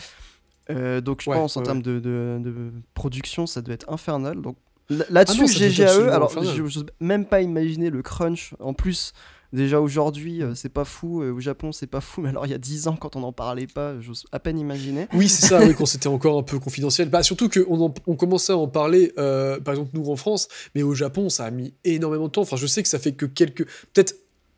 [0.71, 4.41] Euh, donc je Ouais, pense en termes de, de- de production, ça doit être infernal.
[4.41, 4.57] Donc
[4.89, 6.11] là-dessus, Ah non, ça doit être GG à eux.
[6.11, 6.11] absolument
[6.51, 8.53] Alors, je n'ose même pas imaginer le crunch.
[8.59, 9.13] En plus,
[9.53, 11.21] déjà aujourd'hui, euh, c'est pas fou.
[11.21, 12.21] euh, au Japon, c'est pas fou.
[12.21, 14.59] Mais alors, il y a 10 ans, quand on n'en parlait pas, j'ose à peine
[14.59, 15.07] imaginer.
[15.13, 17.09] Oui, c'est ça, oui, quand c'était encore un peu confidentiel.
[17.09, 20.47] Bah, surtout qu'on en- on commençait à en parler, euh, par exemple, nous en France,
[20.75, 22.41] mais au Japon, ça a mis énormément de temps.
[22.41, 23.65] Enfin, je sais que ça fait que quelques.
[23.93, 24.15] Peut-être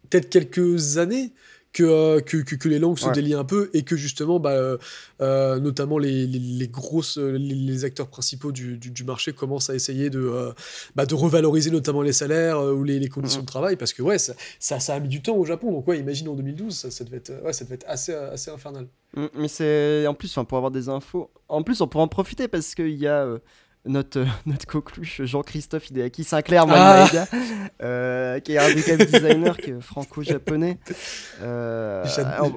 [0.09, 1.31] peut quelques années
[1.73, 3.13] que, euh, que, que, que les langues se Ouais.
[3.13, 4.77] délient un peu et que justement, bah, euh,
[5.21, 9.69] euh, notamment les, les, les grosses, les, les acteurs principaux du, du, du marché commencent
[9.69, 10.53] à essayer de,
[10.95, 13.45] bah, de revaloriser notamment les salaires ou les, les conditions Mhm.
[13.45, 15.71] de travail parce que ouais, ça, ça, ça a mis du temps au Japon.
[15.71, 18.51] Donc ouais, imagine en 2012, ça, ça devait être, ouais, ça devait être assez, assez
[18.51, 18.87] infernal.
[19.15, 22.47] Mm, Mais c'est en plus, pour avoir des infos, en plus, on pourra en profiter
[22.49, 23.27] parce qu'il y a
[23.85, 27.07] notre, euh, notre coqueluche Jean-Christophe Hideaki Sinclair, Ah.
[27.81, 30.77] Euh, qui est un des game designers franco-japonais.
[31.41, 32.05] Euh,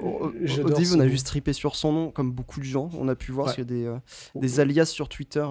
[0.02, 2.90] au- début, on a juste trippé sur son nom, comme beaucoup de gens.
[2.98, 3.54] On a pu voir Ouais.
[3.54, 3.96] qu'il y a des, euh,
[4.34, 5.44] des alias sur Twitter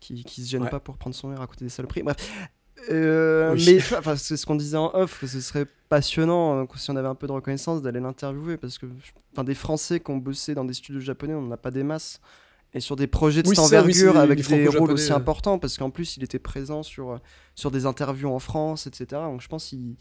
[0.00, 0.70] qui, qui se gênent Ouais.
[0.70, 2.02] pas pour prendre son air à côté des saloperies.
[2.02, 2.16] Bref.
[2.90, 3.64] Euh, Oui.
[3.66, 6.96] Mais enfin, c'est ce qu'on disait en off, que ce serait passionnant euh, si on
[6.96, 8.86] avait un peu de reconnaissance d'aller l'interviewer parce que
[9.32, 11.84] enfin, des Français qui ont bossé dans des studios japonais, on n'en a pas des
[11.84, 12.20] masses.
[12.74, 15.12] Et sur des projets de Oui, cette c'est ça, oui, envergure avec des rôles aussi
[15.12, 15.16] euh.
[15.16, 17.18] importants parce qu'en plus il était présent sur, euh,
[17.54, 19.06] sur des interviews en France, etc.
[19.12, 19.94] Donc je pense qu'il.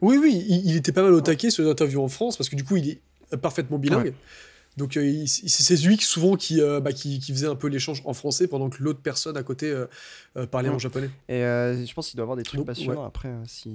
[0.00, 2.48] Oui, oui, il, il était pas mal au taquet sur les interviews en France parce
[2.48, 3.00] que du coup, il est
[3.36, 4.06] parfaitement bilingue.
[4.06, 4.14] Ouais.
[4.76, 8.02] Donc, euh, c'est lui qui, souvent qui, euh, bah, qui, qui faisait un peu l'échange
[8.04, 10.80] en français pendant que l'autre personne à côté euh, parlait en Mm.
[10.80, 11.10] japonais.
[11.28, 13.70] Et je pense qu'il doit avoir des trucs Donc, passionnants après euh, si.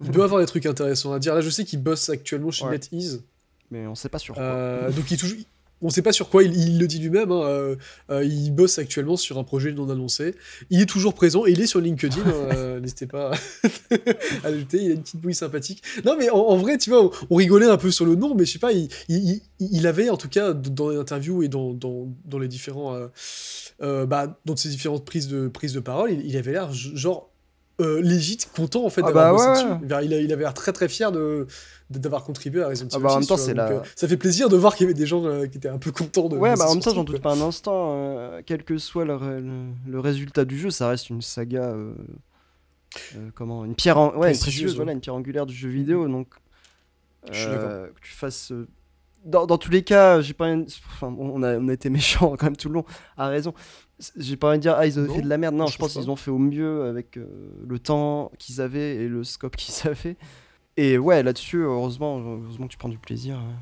[0.00, 1.34] Il doit avoir des trucs intéressants à dire.
[1.34, 2.66] Là, je sais qu'il bosse actuellement chez.
[2.66, 3.24] NetEase.
[3.70, 4.90] Mais on sait pas sur quoi.
[4.94, 5.38] Donc, il toujours.
[5.84, 7.30] On sait pas sur quoi, il, il le dit lui-même.
[7.30, 7.76] hein, euh,
[8.10, 10.34] euh, il bosse actuellement sur un projet non annoncé.
[10.70, 12.16] Il est toujours présent et il est sur LinkedIn.
[12.26, 13.30] hein, euh, N'hésitez pas
[14.42, 14.78] à l'ajouter.
[14.82, 15.82] Il a une petite bouille sympathique.
[16.04, 18.34] Non, mais en, en vrai, tu vois, on, on rigolait un peu sur le nom,
[18.34, 21.42] mais je sais pas, il, il- il- il avait en tout cas dans les interviews
[21.42, 22.98] et dans, dans, dans les différents.
[23.80, 27.30] bah, dans ses différentes prises de, prises de parole, il, avait l'air genre.
[27.80, 29.84] Euh, légit content en fait Ah d'avoir bah bossé ouais, dessus.
[30.06, 31.48] Il, a- il avait l'air très très fier de
[31.90, 33.68] d'avoir contribué à Resident Ah Evil bah, en même 6, temps, tu vois, c'est donc,
[33.68, 35.68] la- euh, ça fait plaisir de voir qu'il y avait des gens euh, qui étaient
[35.68, 37.94] un peu contents de Ouais, bah en même temps, j'en doute pas un instant.
[37.96, 41.74] euh, quel que soit le, le- le résultat du jeu, ça reste une saga.
[43.34, 46.06] comment Une pierre, en- ouais, une voilà, une pierre angulaire du jeu vidéo.
[46.08, 46.28] Donc,
[47.30, 48.52] Je suis que tu fasses.
[49.24, 50.44] Dans, dans tous les cas, j'ai pas.
[50.46, 50.64] rien-
[50.94, 52.84] Enfin, on a, on a été méchants quand même tout le long.
[53.16, 53.52] À raison.
[54.16, 55.54] J'ai pas envie de dire, ah, ils ont Non, fait de la merde.
[55.54, 57.26] Non, je je pense qu'ils ont fait au mieux avec euh,
[57.66, 60.16] le temps qu'ils avaient et le scope qu'ils avaient.
[60.76, 63.36] Et ouais, là-dessus, heureusement, heureusement que tu prends du plaisir.
[63.36, 63.54] hein.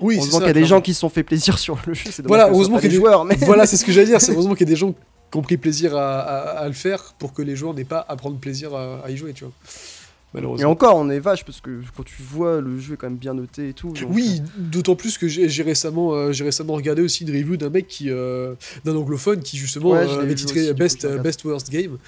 [0.00, 2.10] Oui, heureusement qu'il y a des gens qui se sont fait plaisir sur le jeu.
[2.24, 4.20] Voilà, heureusement qu'il y a des- joueurs, mais Voilà, c'est ce que j'allais dire.
[4.20, 4.92] C'est heureusement qu'il y a des gens
[5.30, 8.04] qui ont pris plaisir à, à- à le faire pour que les joueurs n'aient pas
[8.08, 9.52] à prendre plaisir à, à y jouer, tu vois.
[10.58, 13.18] Et encore, on est vache parce que quand tu vois le jeu est quand même
[13.18, 13.88] bien noté et tout.
[13.92, 17.70] donc, Oui, d'autant plus que j'ai récemment, euh, j'ai récemment regardé aussi une review d'un
[17.70, 18.54] mec qui, euh,
[18.84, 21.06] d'un anglophone qui justement Ouais, euh, avait titré aussi, du coup, Best.
[21.22, 21.98] Best Worst Game,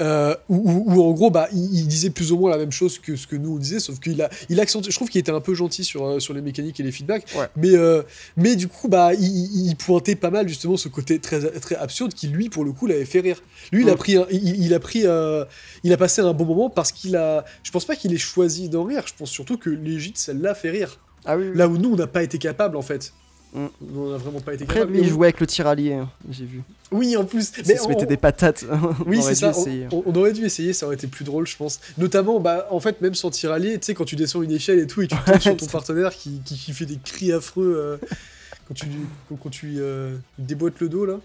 [0.00, 2.72] euh, où, où- où, en gros bah il, il disait plus ou moins la même
[2.72, 4.90] chose que ce que nous on disait, sauf qu'il a, il accentue.
[4.90, 7.26] Je trouve qu'il était un peu gentil sur euh, sur les mécaniques et les feedbacks,
[7.36, 7.46] Ouais.
[7.56, 8.02] mais euh,
[8.36, 12.28] mais du coup bah il, pointait pas mal justement ce côté très très absurde qui
[12.28, 13.42] lui pour le coup l'avait fait rire.
[13.72, 15.44] Lui il a pris, un- il, il a pris, euh,
[15.84, 18.70] il a passé un bon moment parce qu'il a, je pense pas qu'il ait choisi
[18.70, 20.98] d'en rire, je pense surtout que Légit celle-là fait rire.
[21.26, 21.58] Ah oui, oui.
[21.58, 23.12] Là où nous, on n'a pas été capable, en fait.
[23.52, 23.66] Mm.
[23.94, 24.96] On n'a vraiment pas été capable.
[24.96, 26.62] il jouait avec le tiralier, hein, j'ai vu.
[26.90, 27.52] Oui, en plus.
[27.66, 28.64] Mais se on- mettait des patates.
[29.06, 29.70] Oui, on c'est aurait ça.
[29.70, 31.80] dû On, aurait dû essayer, ça aurait été plus drôle, je pense.
[31.98, 34.78] Notamment, bah, en fait, même sans tir allié, tu sais, quand tu descends une échelle
[34.78, 38.00] et tout, et tu tombes sur ton partenaire qui, qui, qui fait des cris affreux
[38.02, 38.06] euh,
[38.68, 38.86] quand tu,
[39.28, 41.20] quand, quand tu euh, déboîtes le dos, là.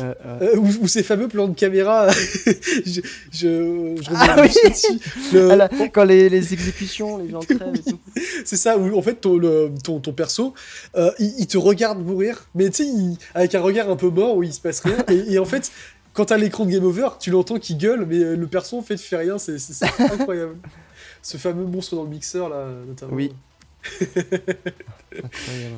[0.00, 2.08] Euh, euh, ou, ou ces fameux plans de caméra.
[2.86, 3.00] je,
[3.32, 4.98] je, je Ah reviens oui dessus.
[5.34, 7.98] Le- ah là, quand les, les exécutions, les gens crèvent et tout.
[8.44, 10.54] C'est ça, où en fait ton, le- ton, ton perso,
[10.96, 12.90] il, il te regarde mourir, mais tu sais,
[13.34, 14.96] avec un regard un peu mort où il se passe rien.
[15.08, 15.70] et, et en fait,
[16.14, 18.96] quand t'as l'écran de Game Over, tu l'entends qui gueule, mais le perso en fait
[18.96, 19.56] fait rien, c'est
[19.98, 20.56] incroyable.
[21.20, 23.12] Ce fameux monstre dans le mixeur là, notamment.
[23.14, 23.32] Oui.
[25.12, 25.74] Incroyable.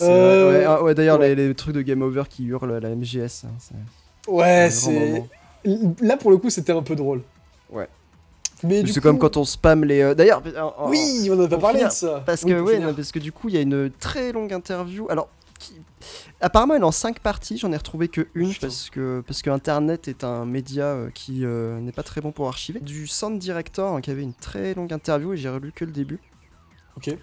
[0.00, 0.58] Euh, vrai.
[0.58, 1.34] Ouais, ah, ouais, d'ailleurs, ouais.
[1.34, 3.44] les, les trucs de Game Over qui hurlent à la MGS.
[3.44, 3.76] hein,
[4.28, 5.24] Ouais, c'est.
[6.00, 7.22] Là pour le coup, c'était un peu drôle.
[7.70, 7.88] Ouais.
[8.62, 10.00] Mais C'est coup- comme quand on spam les.
[10.00, 10.42] euh, D'ailleurs,
[10.86, 12.22] Oui, on en a pas parlé finir, de ça.
[12.24, 15.06] Parce que, non, parce que du coup, il y a une très longue interview.
[15.10, 15.28] Alors,
[15.58, 15.74] qui-
[16.40, 17.58] apparemment, elle est en 5 parties.
[17.58, 18.66] J'en ai retrouvé que une Putain.
[18.68, 22.32] parce que, parce que Internet est un média euh, qui euh, n'est pas très bon
[22.32, 22.80] pour archiver.
[22.80, 25.92] Du Sound Director hein, qui avait une très longue interview et j'ai relu que le
[25.92, 26.18] début.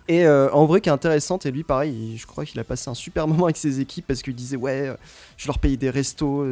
[0.08, 1.46] Et euh, en vrai, qui est intéressante.
[1.46, 4.06] Et lui, pareil, il- je crois qu'il a passé un super moment avec ses équipes
[4.08, 4.96] parce qu'il disait Ouais, euh,
[5.38, 6.44] je leur payais des restos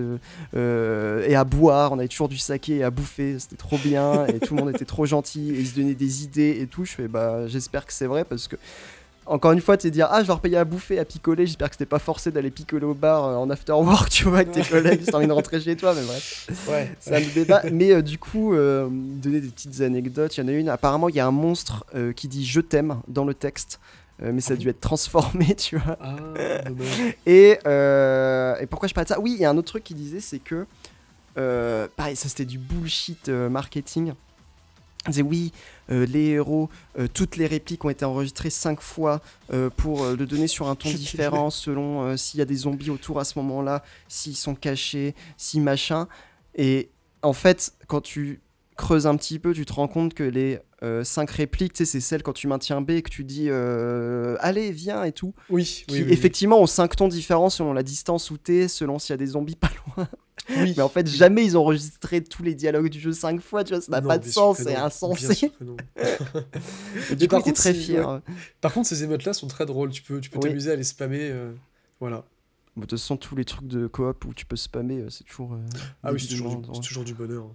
[0.55, 1.91] euh, et à boire.
[1.91, 3.37] On avait toujours du saké et à bouffer.
[3.39, 4.25] C'était trop bien.
[4.27, 5.51] et tout le monde était trop gentil.
[5.51, 6.85] Et ils se donnaient des idées et tout.
[6.85, 8.55] Je fais Bah, j'espère que c'est vrai parce que.
[9.31, 11.45] Encore une fois, tu dire ah je leur payais à bouffer, à picoler.
[11.45, 14.39] J'espère que c'était pas forcé d'aller picoler au bar euh, en after work, tu vois,
[14.39, 14.99] avec tes collègues.
[14.99, 16.47] Si t'as envie de rentrer chez toi, mais bref.
[16.69, 16.93] Ouais.
[16.99, 17.61] C'est un débat.
[17.71, 20.35] Mais euh, du coup, euh, donner des petites anecdotes.
[20.35, 20.67] Il y en a une.
[20.69, 21.85] Apparemment, il y a un monstre
[22.15, 23.79] qui dit je t'aime dans le texte.
[24.23, 25.97] Euh, mais ça a dû être transformé, tu vois.
[25.99, 26.15] Ah.
[27.25, 29.19] Et, euh, et pourquoi je parlais de ça?
[29.19, 30.65] Oui, il y a un autre truc qui disait c'est que.
[31.37, 34.13] euh, pareil, ça c'était du bullshit marketing.
[35.09, 35.51] Disait oui,
[35.91, 36.69] euh, les héros,
[36.99, 39.21] euh, toutes les répliques ont été enregistrées cinq fois
[39.51, 43.19] euh, pour le donner sur un ton différent selon s'il y a des zombies autour
[43.19, 46.07] à ce moment-là, s'ils sont cachés, si machin.
[46.55, 46.89] Et
[47.23, 48.41] en fait, quand tu
[48.75, 50.59] creuses un petit peu, tu te rends compte que les
[51.03, 53.49] cinq répliques, c'est celles quand tu maintiens B et que tu dis
[54.39, 55.33] allez, viens et tout.
[55.49, 58.99] Oui, Qui oui, oui, effectivement ont cinq tons différents selon la distance où t'es, selon
[58.99, 60.07] s'il y a des zombies pas loin.
[60.57, 60.73] Oui.
[60.77, 63.73] Mais en fait, jamais ils ont enregistré tous les dialogues du jeu cinq fois, tu
[63.73, 65.51] vois, ça n'a pas de sens, c'est insensé.
[67.11, 68.21] Et du coup, par contre, très fier.
[68.61, 69.91] Par contre, ces émotes-là sont très drôles.
[69.91, 70.49] Tu peux tu peux Oui.
[70.49, 71.29] t'amuser à les spammer.
[71.31, 71.51] euh,
[71.99, 72.25] Voilà.
[72.75, 75.23] Bon, De toute façon, tous les trucs de coop où tu peux spammer, euh, c'est
[75.25, 75.53] toujours.
[75.53, 75.57] euh,
[76.03, 77.49] Ah oui, c'est toujours, du- toujours bonheur.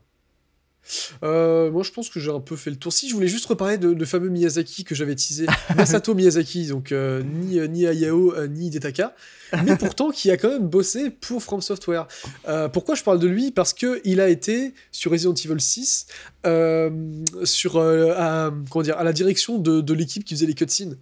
[1.22, 2.92] Euh, moi, je pense que j'ai un peu fait le tour.
[2.92, 5.46] Si, je voulais juste reparler de, de fameux Miyazaki que j'avais teasé.
[5.76, 9.14] Masato Miyazaki, donc euh, ni, euh, ni Hayao, euh, ni Hidetaka,
[9.64, 12.06] mais pourtant qui a quand même bossé pour From Software.
[12.72, 13.50] Pourquoi je parle de lui?
[13.50, 16.06] Parce que il a été sur Resident Evil 6,
[16.46, 16.90] euh,
[17.44, 20.96] sur, à, comment dire, à la direction de, de l'équipe qui faisait les cutscenes.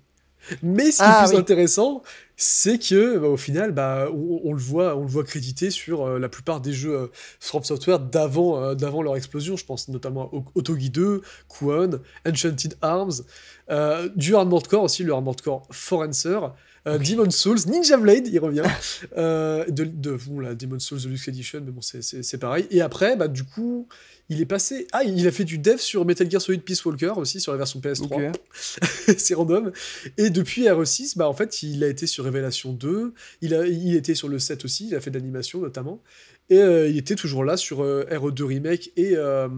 [0.63, 1.41] Mais ce qui Ah, est plus oui.
[1.41, 2.03] intéressant,
[2.37, 6.03] c'est que bah, au final, bah, on, on le voit, on le voit crédité sur
[6.03, 7.07] euh, la plupart des jeux euh,
[7.41, 9.57] From Software d'avant, euh, d'avant leur explosion.
[9.57, 13.23] Je pense notamment à Otogi 2, Kuon, Enchanted Arms,
[13.71, 16.41] euh, du Armored Core aussi, le Armored Core Forencer,
[16.87, 18.63] euh, Demon's Souls, Ninja Blade, il revient,
[19.17, 22.67] de, de bon, la Demon's Souls Deluxe Edition, mais bon, c'est pareil.
[22.71, 23.89] Et après, bah, du coup,
[24.29, 24.87] il est passé.
[24.93, 27.59] Ah, il a fait du dev sur Metal Gear Solid Peace Walker aussi, sur la
[27.59, 28.31] version PS3.
[28.31, 28.37] Ok.
[29.19, 29.73] c'est random.
[30.17, 33.95] Et depuis RE6, bah, en fait, il a été sur Révélation 2, il, a, il
[33.95, 36.03] était sur le 7 aussi, il a fait de l'animation notamment.
[36.51, 39.49] Et euh, il était toujours là sur euh, RE2 Remake et, euh,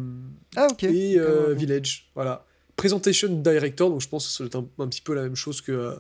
[0.56, 1.18] Ah, et.
[1.55, 2.10] Village.
[2.14, 2.44] Voilà.
[2.76, 5.97] Presentation Director, donc je pense que être un, un petit peu la même chose que,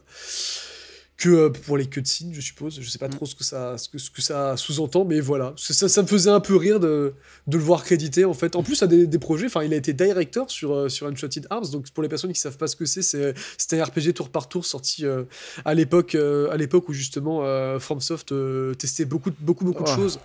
[1.16, 2.78] que euh, pour les cutscenes, je suppose.
[2.80, 3.12] Je sais pas Mm.
[3.14, 5.54] trop ce que ça, ce que, ce que ça sous-entend, mais voilà.
[5.56, 7.14] Ça, me faisait un peu rire de,
[7.46, 8.54] de le voir crédité, en fait.
[8.54, 11.46] En plus, à des, des projets, enfin, il a été director sur, euh, sur Uncharted
[11.48, 14.12] Arms, donc pour les personnes qui savent pas ce que c'est, c'est c'était un RPG
[14.14, 15.24] tour par tour sorti euh,
[15.64, 18.34] à l'époque euh, à l'époque où justement euh, FromSoft
[18.78, 19.96] testait beaucoup, beaucoup, beaucoup de Oh.
[19.96, 20.18] choses.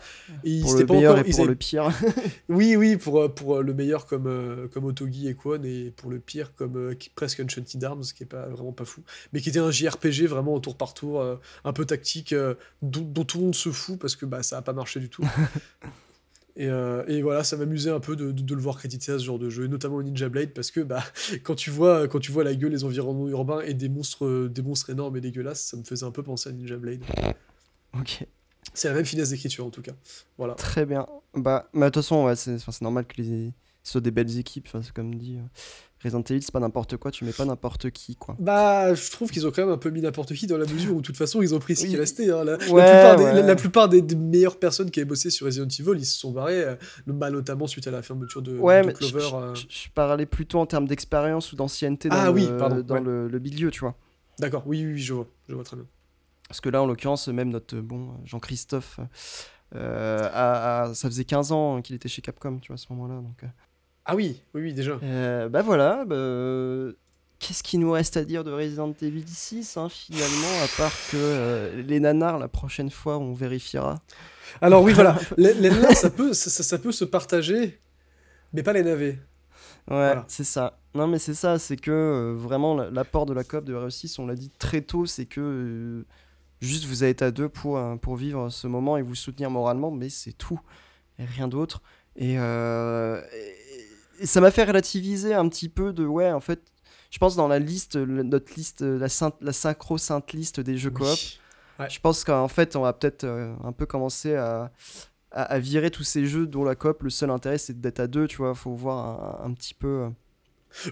[0.43, 1.89] Et Pour le pas meilleur encore- et pour avaient- le pire.
[2.49, 6.53] oui, oui, pour, pour le meilleur comme, comme Otogi et Kwon, et pour le pire
[6.55, 9.01] comme qui- presque Uncharted Arms, qui est pas, vraiment pas fou,
[9.31, 12.55] mais qui était un JRPG vraiment au tour par tour, euh, un peu tactique, euh,
[12.81, 15.09] dont, dont tout le monde se fout parce que bah, ça a pas marché du
[15.09, 15.23] tout.
[16.57, 19.17] Et, euh, et voilà, ça m'amusait un peu de, de- de le voir crédité à
[19.17, 21.01] ce genre de jeu, et notamment au Ninja Blade, parce que bah,
[21.43, 24.61] quand, tu vois, quand tu vois la gueule, les environnements urbains et des monstres, des
[24.61, 27.01] monstres énormes et dégueulasses, ça me faisait un peu penser à Ninja Blade.
[27.97, 28.25] ok.
[28.73, 29.93] C'est la même finesse d'écriture en tout cas.
[30.37, 30.53] Voilà.
[30.55, 31.07] Très bien.
[31.33, 33.53] Bah, mais de toute façon, ouais, c'est normal que les
[33.83, 34.67] ce soit des belles équipes.
[34.71, 35.39] C'est comme dit.
[36.03, 38.35] Resident Evil, c'est pas n'importe quoi, tu mets pas n'importe qui, quoi.
[38.39, 40.93] Bah, je trouve qu'ils ont quand même un peu mis n'importe qui dans la mesure
[40.95, 42.31] où, de toute façon, ils ont pris ce qui restait.
[42.31, 42.43] hein.
[42.43, 43.33] La, plupart, des, ouais.
[43.35, 46.17] la- la plupart des, des meilleures personnes qui avaient bossé sur Resident Evil, ils se
[46.17, 46.75] sont barrés, euh,
[47.07, 49.27] bah, notamment suite à la fermeture de, Ouais, de mais je, Clover.
[49.29, 49.55] je- euh.
[49.55, 52.99] je- je parlais plutôt en termes d'expérience ou d'ancienneté dans, Ah le, oui, pardon, dans
[52.99, 53.95] le, le milieu, tu vois.
[54.39, 55.85] D'accord, oui, oui, oui, je vois, je vois très bien.
[56.47, 58.99] Parce que là, en l'occurrence, même notre euh, bon Jean-Christophe,
[59.75, 62.87] euh, a- a- ça faisait 15 ans qu'il était chez Capcom, tu vois, à ce
[62.91, 63.21] moment-là.
[63.21, 63.43] Donc.
[64.11, 64.99] Ah oui, oui, oui, déjà.
[65.03, 66.91] Euh, bah voilà, bah,
[67.39, 71.15] qu'est-ce qu'il nous reste à dire de Resident Evil 6, hein, finalement, à part que
[71.15, 74.01] euh, les nanars, la prochaine fois, on vérifiera.
[74.61, 77.79] Alors oui, voilà, les, les nains, ça peut, ça, peut se partager,
[78.51, 79.11] mais pas les navets.
[79.87, 80.25] Ouais, Voilà.
[80.27, 80.77] c'est ça.
[80.93, 84.19] Non, mais c'est ça, c'est que euh, vraiment la- l'apport de la coop de RE6,
[84.19, 86.05] on l'a dit très tôt, c'est que euh,
[86.59, 90.09] juste vous êtes à deux pour, pour vivre ce moment et vous soutenir moralement, mais
[90.09, 90.59] c'est tout,
[91.17, 91.81] et rien d'autre.
[92.21, 93.55] Euh, et
[94.23, 96.61] ça m'a fait relativiser un petit peu de ouais, en fait,
[97.09, 101.07] je pense dans la liste, notre liste, la, sainte, la synchro-sainte liste des jeux coop,
[101.07, 101.39] Oui.
[101.79, 101.89] Ouais.
[101.89, 104.71] je pense qu'en fait, on va peut-être euh, un peu commencer à,
[105.31, 108.07] à, à virer tous ces jeux dont la coop, le seul intérêt, c'est d'être à
[108.07, 109.87] deux, tu vois, faut voir un, un petit peu.
[109.87, 110.09] euh,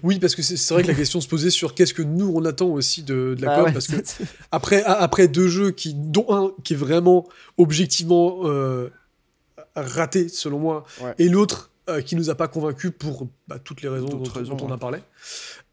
[0.02, 2.44] Oui, parce que c'est vrai que la question se posait sur qu'est-ce que nous on
[2.44, 3.96] attend aussi de, de la Ah ouais, parce que
[4.52, 7.26] après, après deux jeux qui, dont un qui est vraiment
[7.56, 8.90] objectivement euh,
[9.76, 11.14] raté selon moi, Ouais.
[11.18, 14.38] et l'autre euh, qui nous a pas convaincus pour bah, toutes les raisons dont, D'autres
[14.38, 14.98] raisons, dont on a parlé.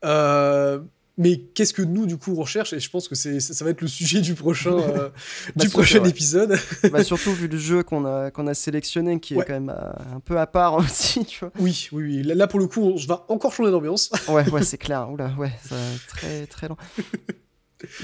[0.04, 0.80] Euh,
[1.18, 2.74] mais qu'est-ce que nous du coup on recherche?
[2.74, 5.10] Et je pense que c'est ça va être le sujet du prochain euh,
[5.56, 6.58] Bah, du prochain épisode.
[6.92, 10.16] bah, surtout vu le jeu qu'on a, qu'on a sélectionné, qui est quand même euh,
[10.16, 11.52] un peu à part aussi, tu vois.
[11.60, 12.24] Oui, oui, oui.
[12.24, 14.12] Là, là, pour le coup, on va encore changer d'ambiance.
[14.28, 15.10] Ouais, ouais, c'est clair.
[15.12, 15.76] Oula, ouais, ça
[16.08, 16.78] très très long.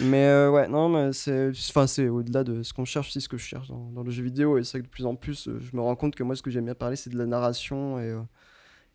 [0.01, 3.27] Mais euh, ouais, non, mais c'est, enfin, c'est au-delà de ce qu'on cherche, c'est ce
[3.29, 4.57] que je cherche dans, dans le jeu vidéo.
[4.57, 6.35] Et c'est vrai que de plus en plus, euh, je me rends compte que moi,
[6.35, 8.19] ce que j'aime bien parler, c'est de la narration et, euh,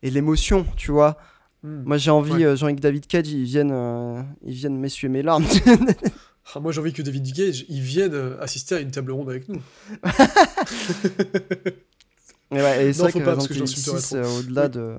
[0.03, 1.17] et l'émotion, tu vois.
[1.65, 2.45] Moi, j'ai envie, Ouais.
[2.45, 5.45] euh, Jean-Luc David Cage, ils viennent, euh, ils viennent m'essuyer mes larmes.
[6.55, 9.29] Ah, moi, j'ai envie que David Cage, il vienne euh, assister à une table ronde
[9.29, 9.61] avec nous.
[12.51, 14.17] Et, ouais, et c'est vrai que pas, parce que Resident je Evil l'insulterais 6, trop.
[14.17, 14.71] euh, au-delà Oui.
[14.71, 14.95] de,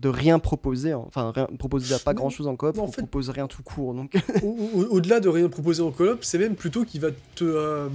[0.00, 3.02] de rien proposer, enfin, rien, propose déjà pas grand-chose en coop, non, en on fait-
[3.02, 4.12] propose rien tout court, donc...
[4.42, 7.44] Au- au- Au-delà de rien proposer en coop, c'est même plutôt qu'il va te.
[7.44, 7.88] euh,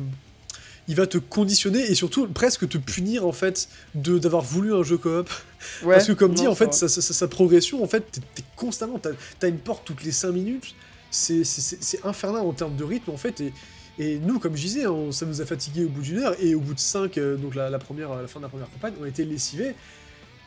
[0.87, 4.83] il va te conditionner et surtout presque te punir en fait de d'avoir voulu un
[4.83, 5.27] jeu coop.
[5.83, 8.43] Ouais, Parce que comme dit, en fait, sa, sa- sa- sa progression, en fait, t'es
[8.55, 9.09] constamment, t'as
[9.41, 10.75] as une porte toutes les 5 minutes,
[11.11, 11.43] c'est-
[12.05, 13.51] infernal en termes de rythme, en fait, et,
[13.99, 16.55] et nous, comme je disais, on- ça nous a fatigué au bout d'une heure, et
[16.55, 19.03] au bout de 5, donc la, la première, la fin de la première campagne, on
[19.03, 19.73] a été lessivés,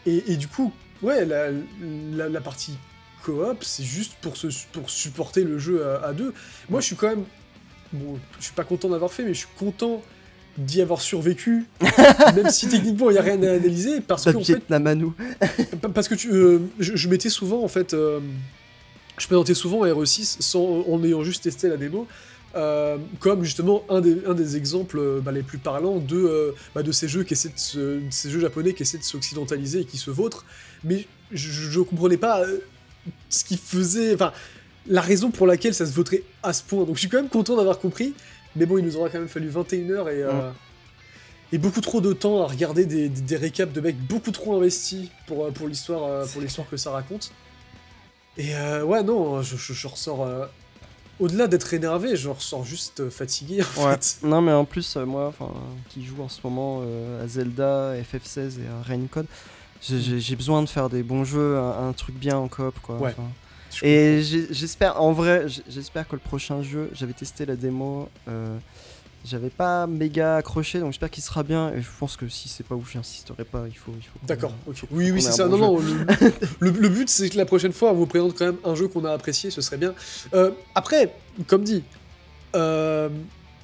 [0.06, 0.72] et, et du coup,
[1.02, 1.48] ouais, la,
[2.14, 2.76] la, la partie
[3.24, 6.32] coop, c'est juste pour, se, pour supporter le jeu à, à deux.
[6.70, 7.24] Moi, je suis quand même,
[7.92, 10.02] bon, je suis pas content d'avoir fait, mais je suis content
[10.56, 11.66] d'y avoir survécu,
[12.34, 14.62] même si techniquement il n'y a rien à analyser, parce Bah, qu'en fait,
[14.96, 15.14] nous.
[15.80, 18.18] Pa- Parce que tu, euh, je, je mettais souvent, en fait, euh,
[19.18, 22.06] je présentais souvent RE6 sans, en ayant juste testé la démo,
[22.56, 26.52] euh, comme justement un des, un des exemples euh, bah, les plus parlants de, euh,
[26.74, 29.80] bah, de ces jeux qui essaient de se- ces jeux japonais qui essaient de s'occidentaliser
[29.80, 30.44] et qui se vautrent,
[30.84, 32.42] mais je, je comprenais pas
[33.28, 34.32] ce qui faisait, enfin,
[34.86, 36.84] la raison pour laquelle ça se vautrait à ce point.
[36.84, 38.14] Donc je suis quand même content d'avoir compris,
[38.56, 40.30] mais bon, il nous aura quand même fallu 21 heures et, euh,
[41.52, 44.56] et beaucoup trop de temps à regarder des, des, des récaps de mecs beaucoup trop
[44.56, 47.30] investis pour, pour l'histoire pour l'histoire que ça raconte.
[48.38, 48.52] Et
[48.84, 50.26] ouais, non, je, je- je ressors.
[51.20, 53.92] Au-delà d'être énervé, je ressors juste euh, fatigué en Ouais.
[53.92, 54.18] fait.
[54.22, 55.32] Non, mais en plus, euh, moi,
[55.88, 59.26] qui joue en ce moment euh, à Zelda, FF16 et à Rain Code,
[59.82, 62.96] j'ai- besoin de faire des bons jeux, un, un truc bien en coop, quoi.
[62.96, 63.14] Ouais.
[63.82, 68.56] Et j'espère, en vrai, j'espère que le prochain jeu, j'avais testé la démo, euh,
[69.24, 71.72] j'avais pas méga accroché, donc j'espère qu'il sera bien.
[71.74, 73.64] Et je pense que si c'est pas ouf, j'insisterai pas.
[73.68, 74.18] Il faut, il faut.
[74.26, 74.76] D'accord, il ok.
[74.76, 75.46] faut- Oui, oui, c'est ça.
[75.48, 78.36] bon non, non, le, le- le but, c'est que la prochaine fois, on vous présente
[78.38, 79.94] quand même un jeu qu'on a apprécié, ce serait bien.
[80.34, 81.14] Euh, après,
[81.46, 81.82] comme dit,
[82.54, 83.08] euh,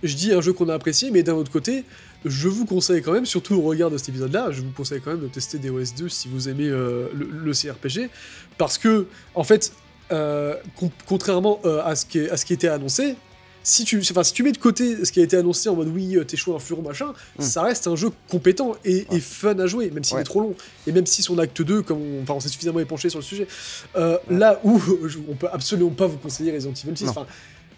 [0.02, 1.84] je dis un jeu qu'on a apprécié, mais d'un autre côté,
[2.26, 5.10] je vous conseille quand même, surtout au regard de cet épisode-là, je vous conseille quand
[5.10, 8.10] même de tester DOS2 si vous aimez euh, le, le CRPG,
[8.58, 9.72] parce que, en fait,
[10.10, 13.16] con- contrairement à, ce qui est- à ce qui était annoncé,
[13.64, 15.88] si tu, enfin, si tu mets de côté ce qui a été annoncé en mode
[15.88, 17.42] oui, euh, t'es chaud, un furon, machin, Mm.
[17.42, 20.20] ça reste un jeu compétent et, fun à jouer, même s'il Ouais.
[20.20, 20.54] est trop long.
[20.86, 23.24] Et même si son acte 2, comme on, enfin, on s'est suffisamment épanché sur le
[23.24, 23.48] sujet,
[23.96, 24.78] euh, là où
[25.28, 27.04] on peut absolument pas vous conseiller Resident Evil 6.
[27.06, 27.10] Non.
[27.10, 27.26] Enfin,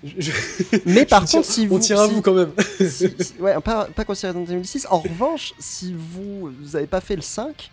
[0.05, 0.31] je-
[0.87, 2.51] Mais par contre, si on vous, tient à si- vous quand même.
[2.81, 4.87] si- si- ouais, pas, pas considéré dans 2006.
[4.91, 7.71] En revanche, si vous vous avez pas fait le 5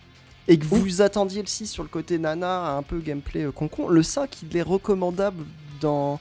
[0.48, 3.88] et que vous attendiez le 6 sur le côté nanar, un peu gameplay euh, concon,
[3.88, 5.44] le 5 il est recommandable
[5.82, 6.20] dans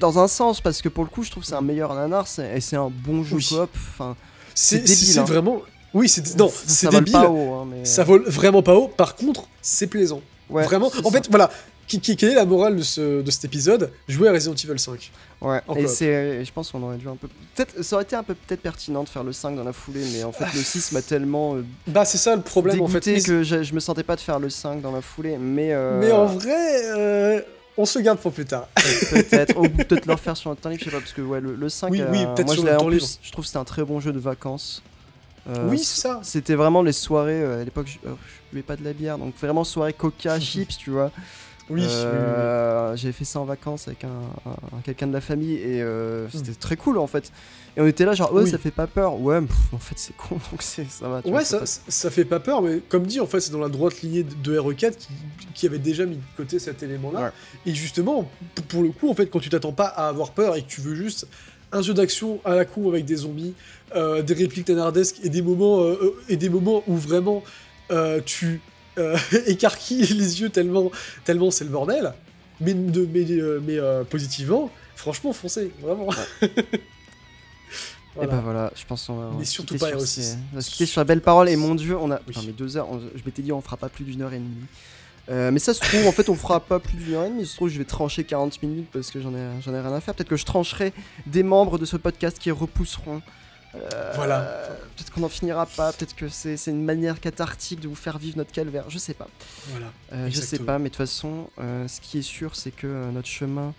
[0.00, 2.26] dans un sens parce que pour le coup, je trouve que c'est un meilleur nanar
[2.26, 3.46] c'est- et c'est un bon jeu Oui.
[3.48, 3.70] coop.
[3.74, 4.16] Enfin,
[4.54, 5.24] C'est hein.
[5.24, 5.62] vraiment.
[5.94, 7.12] Oui, c'est non, c'est vole débile.
[7.12, 8.88] pas haut, hein, mais Ça vole vraiment pas haut.
[8.88, 10.20] Par contre, c'est plaisant.
[10.48, 10.86] ouais, vraiment.
[10.88, 11.10] En ça.
[11.10, 11.50] fait, voilà.
[11.88, 13.90] Qui, qui- quelle est la morale de, ce- de cet épisode?
[14.06, 15.10] Jouer à Resident Evil 5.
[15.40, 17.26] Ouais, En et c'est, je pense qu'on aurait dû un peu.
[17.56, 20.04] Peut-être, ça aurait été un peu peut-être pertinent de faire le 5 dans la foulée,
[20.12, 23.00] mais en fait le 6 m'a tellement euh, Bah, c'est ça le problème en fait.
[23.24, 25.72] que je, je me sentais pas de faire le 5 dans la foulée, mais.
[25.72, 27.40] euh, mais en vrai, euh,
[27.80, 28.68] on se garde pour plus tard.
[29.10, 31.40] peut-être, ou peut-être le refaire sur notre temps libre, je sais pas, parce que ouais,
[31.40, 33.64] le, le 5, Oui, euh, oui, moi je en plus, je trouve que c'était un
[33.64, 34.82] très bon jeu de vacances.
[35.48, 36.20] Euh, oui, ça.
[36.22, 39.18] C'était vraiment les soirées, euh, à l'époque je, euh, je buvais pas de la bière,
[39.18, 41.10] donc vraiment soirée coca, chips, tu vois.
[41.70, 42.04] Oui, oui, oui, oui.
[42.06, 45.80] Euh, J'avais fait ça en vacances avec un, un- un- quelqu'un de la famille et
[45.82, 46.30] euh, Hmm.
[46.32, 47.30] c'était très cool en fait.
[47.76, 49.20] Et on était là genre ouais ça fait pas peur.
[49.20, 51.20] Ouais pff, en fait c'est con donc c'est ça va.
[51.20, 53.52] vois, Ouais, c'est ça, pas- ça fait pas peur, mais comme dit, en fait, c'est
[53.52, 55.08] dans la droite lignée de de RE4 qui,
[55.54, 57.20] qui avait déjà mis de côté cet élément-là.
[57.26, 57.30] Ouais.
[57.66, 58.28] Et justement,
[58.68, 60.80] pour le coup, en fait, quand tu t'attends pas à avoir peur et que tu
[60.80, 61.26] veux juste
[61.72, 63.54] un jeu d'action à la con avec des zombies,
[63.94, 67.44] euh, des répliques tanardesques et des moments, euh, euh, et des moments où vraiment
[68.24, 68.60] tu
[68.98, 70.90] euh, les yeux tellement,
[71.24, 72.12] tellement c'est le bordel,
[72.60, 76.08] mais, de, mais, euh, mais euh, positivement, franchement, foncez, vraiment.
[76.42, 78.32] Et Voilà.
[78.32, 79.26] bah voilà, je pense qu'on va.
[79.26, 80.36] on va Mais surtout pas sur R6.
[80.60, 82.16] ces- sur la belle parole et mon dieu on a.
[82.26, 82.34] Oui.
[82.36, 84.38] Enfin mais deux heures, on- je m'étais dit on fera pas plus d'une heure et
[84.38, 84.50] demie.
[85.30, 87.46] Euh, mais ça se trouve en fait on fera pas plus d'une heure et demie,
[87.46, 89.92] ça se trouve je vais trancher 40 minutes parce que j'en ai, j'en ai rien
[89.92, 90.14] à faire.
[90.14, 90.92] Peut-être que je trancherai
[91.26, 93.22] des membres de ce podcast qui repousseront.
[93.74, 94.40] Euh, Voilà.
[94.96, 98.18] Peut-être qu'on n'en finira pas, peut-être que c'est c'est une manière cathartique de vous faire
[98.18, 99.28] vivre notre calvaire, je sais pas.
[99.68, 99.86] Voilà.
[100.12, 103.10] Euh, je sais pas, mais de toute façon, euh, ce qui est sûr, c'est que
[103.10, 103.72] notre chemin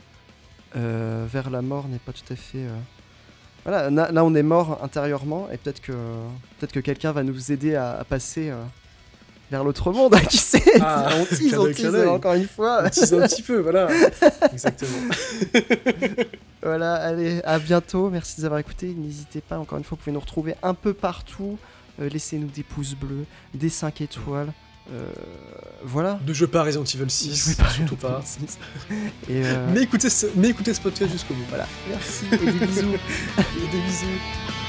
[0.73, 2.65] vers la mort n'est pas tout à fait.
[3.65, 5.91] Voilà, là, on est mort intérieurement, et peut-être que
[6.57, 8.51] peut-être que quelqu'un va nous aider à, à passer
[9.51, 10.15] vers l'autre monde.
[10.29, 12.83] Qui sait Ah, On tease, on tease encore une fois.
[12.85, 13.87] On tease un petit peu, voilà.
[14.51, 14.97] Exactement.
[16.63, 18.09] Voilà, allez, à bientôt.
[18.09, 18.93] Merci de nous avoir écoutés.
[18.97, 21.57] N'hésitez pas, encore une fois, vous pouvez nous retrouver un peu partout.
[22.01, 24.53] Euh, Laissez-nous des pouces bleus, des 5 étoiles.
[24.91, 25.03] Euh,
[25.83, 26.19] voilà.
[26.25, 28.21] Ne jouez pas Resident Evil Je 6, vais pas surtout pas.
[29.29, 31.45] Et euh, Mais écoutez, ce, mais écoutez ce podcast jusqu'au bout.
[31.49, 31.67] voilà.
[31.89, 32.93] Merci et des bisous.
[33.37, 34.60] Et des bisous.